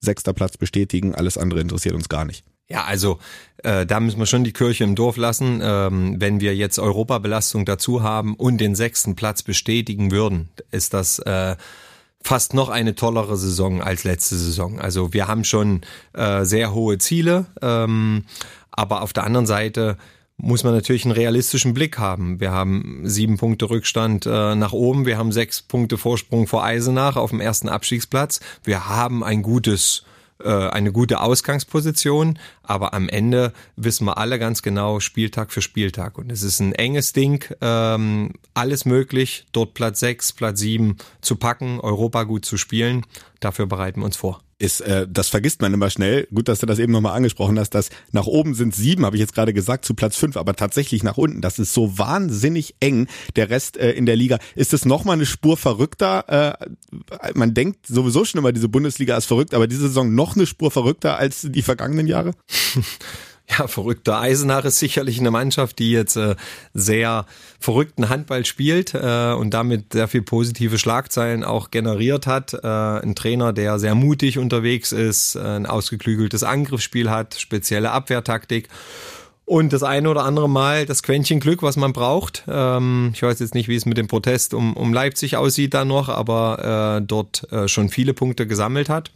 sechster 0.00 0.32
Platz 0.32 0.56
bestätigen, 0.56 1.14
alles 1.14 1.38
andere 1.38 1.60
interessiert 1.60 1.94
uns 1.94 2.08
gar 2.08 2.24
nicht? 2.24 2.44
Ja, 2.68 2.84
also 2.84 3.18
äh, 3.58 3.84
da 3.84 4.00
müssen 4.00 4.18
wir 4.18 4.26
schon 4.26 4.44
die 4.44 4.52
Kirche 4.52 4.84
im 4.84 4.94
Dorf 4.94 5.16
lassen. 5.16 5.60
Ähm, 5.62 6.20
wenn 6.20 6.40
wir 6.40 6.56
jetzt 6.56 6.78
Europabelastung 6.78 7.66
dazu 7.66 8.02
haben 8.02 8.34
und 8.34 8.58
den 8.58 8.74
sechsten 8.74 9.14
Platz 9.14 9.42
bestätigen 9.42 10.10
würden, 10.10 10.48
ist 10.70 10.94
das 10.94 11.18
äh, 11.18 11.56
fast 12.22 12.54
noch 12.54 12.68
eine 12.68 12.94
tollere 12.94 13.36
Saison 13.36 13.82
als 13.82 14.04
letzte 14.04 14.36
Saison. 14.36 14.80
Also 14.80 15.12
wir 15.12 15.28
haben 15.28 15.44
schon 15.44 15.82
äh, 16.12 16.44
sehr 16.44 16.74
hohe 16.74 16.98
Ziele, 16.98 17.46
ähm, 17.60 18.24
aber 18.70 19.02
auf 19.02 19.12
der 19.12 19.24
anderen 19.24 19.46
Seite 19.46 19.96
muss 20.36 20.64
man 20.64 20.74
natürlich 20.74 21.04
einen 21.04 21.12
realistischen 21.12 21.74
Blick 21.74 21.98
haben. 21.98 22.40
Wir 22.40 22.50
haben 22.50 23.02
sieben 23.04 23.36
Punkte 23.36 23.70
Rückstand 23.70 24.26
äh, 24.26 24.54
nach 24.54 24.72
oben, 24.72 25.06
wir 25.06 25.18
haben 25.18 25.30
sechs 25.30 25.62
Punkte 25.62 25.98
Vorsprung 25.98 26.46
vor 26.46 26.64
Eisenach 26.64 27.16
auf 27.16 27.30
dem 27.30 27.40
ersten 27.40 27.68
Abstiegsplatz. 27.68 28.40
Wir 28.64 28.88
haben 28.88 29.22
ein 29.22 29.42
gutes 29.42 30.04
eine 30.48 30.92
gute 30.92 31.20
Ausgangsposition, 31.20 32.38
aber 32.62 32.94
am 32.94 33.08
Ende 33.08 33.52
wissen 33.76 34.06
wir 34.06 34.18
alle 34.18 34.38
ganz 34.38 34.62
genau 34.62 35.00
Spieltag 35.00 35.52
für 35.52 35.62
Spieltag. 35.62 36.18
Und 36.18 36.30
es 36.30 36.42
ist 36.42 36.60
ein 36.60 36.72
enges 36.72 37.12
Ding, 37.12 37.44
ähm, 37.60 38.32
alles 38.54 38.84
möglich, 38.84 39.46
dort 39.52 39.74
Platz 39.74 40.00
6, 40.00 40.32
Platz 40.32 40.60
7 40.60 40.96
zu 41.20 41.36
packen, 41.36 41.80
Europa 41.80 42.24
gut 42.24 42.44
zu 42.44 42.56
spielen, 42.56 43.04
dafür 43.40 43.66
bereiten 43.66 44.00
wir 44.00 44.06
uns 44.06 44.16
vor 44.16 44.40
ist, 44.62 44.80
äh, 44.80 45.06
das 45.10 45.28
vergisst 45.28 45.60
man 45.60 45.74
immer 45.74 45.90
schnell. 45.90 46.28
Gut, 46.32 46.46
dass 46.46 46.60
du 46.60 46.66
das 46.66 46.78
eben 46.78 46.92
nochmal 46.92 47.16
angesprochen 47.16 47.58
hast, 47.58 47.70
dass 47.70 47.90
nach 48.12 48.26
oben 48.26 48.54
sind 48.54 48.74
sieben, 48.74 49.04
habe 49.04 49.16
ich 49.16 49.20
jetzt 49.20 49.34
gerade 49.34 49.52
gesagt, 49.52 49.84
zu 49.84 49.94
Platz 49.94 50.16
fünf, 50.16 50.36
aber 50.36 50.54
tatsächlich 50.54 51.02
nach 51.02 51.16
unten. 51.16 51.40
Das 51.40 51.58
ist 51.58 51.74
so 51.74 51.98
wahnsinnig 51.98 52.76
eng, 52.78 53.08
der 53.34 53.50
Rest 53.50 53.76
äh, 53.76 53.90
in 53.90 54.06
der 54.06 54.14
Liga. 54.14 54.38
Ist 54.54 54.72
es 54.72 54.84
nochmal 54.84 55.14
eine 55.14 55.26
Spur 55.26 55.56
verrückter? 55.56 56.58
Äh, 56.60 57.32
man 57.34 57.54
denkt 57.54 57.86
sowieso 57.88 58.24
schon 58.24 58.38
immer, 58.38 58.52
diese 58.52 58.68
Bundesliga 58.68 59.16
ist 59.16 59.26
verrückt, 59.26 59.52
aber 59.52 59.66
diese 59.66 59.88
Saison 59.88 60.14
noch 60.14 60.36
eine 60.36 60.46
Spur 60.46 60.70
verrückter 60.70 61.18
als 61.18 61.42
die 61.42 61.62
vergangenen 61.62 62.06
Jahre? 62.06 62.30
ja, 63.58 63.66
verrückter 63.66 64.20
Eisenach 64.20 64.64
ist 64.64 64.78
sicherlich 64.78 65.18
eine 65.18 65.30
Mannschaft, 65.30 65.78
die 65.78 65.90
jetzt 65.90 66.16
äh, 66.16 66.36
sehr 66.74 67.26
verrückten 67.58 68.08
Handball 68.08 68.44
spielt 68.44 68.94
äh, 68.94 69.32
und 69.32 69.50
damit 69.54 69.92
sehr 69.92 70.08
viel 70.08 70.22
positive 70.22 70.78
Schlagzeilen 70.78 71.44
auch 71.44 71.70
generiert 71.70 72.26
hat. 72.26 72.54
Äh, 72.54 72.66
ein 72.66 73.14
Trainer, 73.14 73.52
der 73.52 73.78
sehr 73.78 73.94
mutig 73.94 74.38
unterwegs 74.38 74.92
ist, 74.92 75.36
äh, 75.36 75.40
ein 75.40 75.66
ausgeklügeltes 75.66 76.42
Angriffsspiel 76.42 77.10
hat, 77.10 77.34
spezielle 77.34 77.90
Abwehrtaktik. 77.90 78.68
Und 79.44 79.72
das 79.72 79.82
eine 79.82 80.08
oder 80.08 80.24
andere 80.24 80.48
Mal 80.48 80.86
das 80.86 81.02
Quäntchen 81.02 81.40
Glück, 81.40 81.62
was 81.62 81.76
man 81.76 81.92
braucht. 81.92 82.44
Ähm, 82.48 83.10
ich 83.14 83.22
weiß 83.22 83.40
jetzt 83.40 83.54
nicht, 83.54 83.68
wie 83.68 83.76
es 83.76 83.86
mit 83.86 83.98
dem 83.98 84.06
Protest 84.06 84.54
um, 84.54 84.74
um 84.76 84.92
Leipzig 84.94 85.36
aussieht 85.36 85.74
da 85.74 85.84
noch, 85.84 86.08
aber 86.08 87.00
äh, 87.00 87.04
dort 87.04 87.50
äh, 87.52 87.68
schon 87.68 87.88
viele 87.88 88.14
Punkte 88.14 88.46
gesammelt 88.46 88.88
hat. 88.88 89.10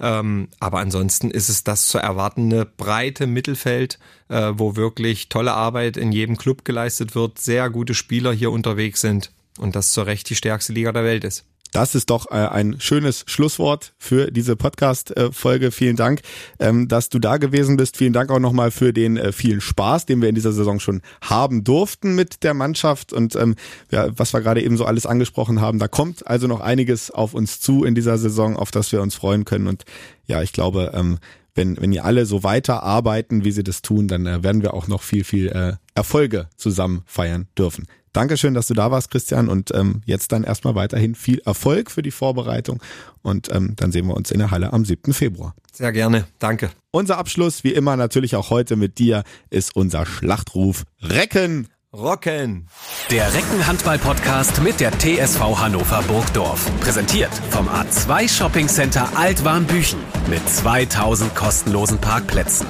Ähm, 0.00 0.48
aber 0.60 0.78
ansonsten 0.78 1.30
ist 1.30 1.48
es 1.48 1.64
das 1.64 1.88
zu 1.88 1.98
erwartende 1.98 2.64
breite 2.64 3.26
Mittelfeld, 3.26 3.98
äh, 4.28 4.52
wo 4.54 4.76
wirklich 4.76 5.28
tolle 5.28 5.52
Arbeit 5.54 5.96
in 5.96 6.12
jedem 6.12 6.36
Club 6.36 6.64
geleistet 6.64 7.14
wird, 7.14 7.38
sehr 7.38 7.70
gute 7.70 7.94
Spieler 7.94 8.32
hier 8.32 8.50
unterwegs 8.50 9.00
sind 9.00 9.32
und 9.58 9.76
das 9.76 9.92
zur 9.92 10.06
Recht 10.06 10.30
die 10.30 10.36
stärkste 10.36 10.72
Liga 10.72 10.92
der 10.92 11.04
Welt 11.04 11.24
ist. 11.24 11.44
Das 11.72 11.94
ist 11.94 12.10
doch 12.10 12.30
äh, 12.30 12.34
ein 12.34 12.80
schönes 12.80 13.24
Schlusswort 13.26 13.92
für 13.98 14.30
diese 14.30 14.56
Podcast-Folge. 14.56 15.70
Vielen 15.70 15.96
Dank, 15.96 16.20
ähm, 16.58 16.88
dass 16.88 17.08
du 17.08 17.18
da 17.18 17.36
gewesen 17.36 17.76
bist. 17.76 17.96
Vielen 17.96 18.12
Dank 18.12 18.30
auch 18.30 18.38
nochmal 18.38 18.70
für 18.70 18.92
den 18.92 19.16
äh, 19.16 19.32
vielen 19.32 19.60
Spaß, 19.60 20.06
den 20.06 20.22
wir 20.22 20.28
in 20.28 20.34
dieser 20.34 20.52
Saison 20.52 20.80
schon 20.80 21.02
haben 21.20 21.64
durften 21.64 22.14
mit 22.14 22.42
der 22.42 22.54
Mannschaft 22.54 23.12
und 23.12 23.36
ähm, 23.36 23.54
ja, 23.90 24.08
was 24.16 24.32
wir 24.32 24.40
gerade 24.40 24.62
eben 24.62 24.76
so 24.76 24.84
alles 24.84 25.06
angesprochen 25.06 25.60
haben. 25.60 25.78
Da 25.78 25.88
kommt 25.88 26.26
also 26.26 26.46
noch 26.46 26.60
einiges 26.60 27.10
auf 27.10 27.34
uns 27.34 27.60
zu 27.60 27.84
in 27.84 27.94
dieser 27.94 28.18
Saison, 28.18 28.56
auf 28.56 28.70
das 28.70 28.90
wir 28.92 29.02
uns 29.02 29.14
freuen 29.14 29.44
können. 29.44 29.66
Und 29.66 29.84
ja, 30.26 30.42
ich 30.42 30.52
glaube, 30.52 30.92
ähm, 30.94 31.18
wenn, 31.54 31.80
wenn 31.80 31.92
ihr 31.92 32.04
alle 32.04 32.24
so 32.24 32.44
weiter 32.44 32.82
arbeiten, 32.82 33.44
wie 33.44 33.50
sie 33.50 33.64
das 33.64 33.82
tun, 33.82 34.08
dann 34.08 34.26
äh, 34.26 34.42
werden 34.42 34.62
wir 34.62 34.74
auch 34.74 34.86
noch 34.86 35.02
viel, 35.02 35.24
viel 35.24 35.78
Erfolge 35.94 36.48
zusammen 36.56 37.02
feiern 37.06 37.48
dürfen. 37.58 37.86
Dankeschön, 38.12 38.54
dass 38.54 38.66
du 38.66 38.74
da 38.74 38.90
warst, 38.90 39.10
Christian. 39.10 39.48
Und 39.48 39.74
ähm, 39.74 40.02
jetzt 40.06 40.32
dann 40.32 40.44
erstmal 40.44 40.74
weiterhin 40.74 41.14
viel 41.14 41.40
Erfolg 41.44 41.90
für 41.90 42.02
die 42.02 42.10
Vorbereitung. 42.10 42.82
Und 43.22 43.52
ähm, 43.52 43.74
dann 43.76 43.92
sehen 43.92 44.06
wir 44.06 44.16
uns 44.16 44.30
in 44.30 44.38
der 44.38 44.50
Halle 44.50 44.72
am 44.72 44.84
7. 44.84 45.12
Februar. 45.12 45.54
Sehr 45.72 45.92
gerne. 45.92 46.26
Danke. 46.38 46.70
Unser 46.90 47.18
Abschluss, 47.18 47.64
wie 47.64 47.72
immer 47.72 47.96
natürlich 47.96 48.36
auch 48.36 48.50
heute 48.50 48.76
mit 48.76 48.98
dir, 48.98 49.22
ist 49.50 49.76
unser 49.76 50.06
Schlachtruf 50.06 50.84
Recken. 51.02 51.68
Rocken. 51.90 52.68
Der 53.10 53.32
Reckenhandball-Podcast 53.32 54.62
mit 54.62 54.78
der 54.78 54.92
TSV 54.92 55.40
Hannover 55.58 56.02
Burgdorf. 56.02 56.70
Präsentiert 56.80 57.32
vom 57.48 57.66
A2 57.66 58.28
Shopping 58.28 58.68
Center 58.68 59.08
Altwarmbüchen 59.16 59.98
mit 60.28 60.46
2000 60.46 61.34
kostenlosen 61.34 61.98
Parkplätzen. 61.98 62.66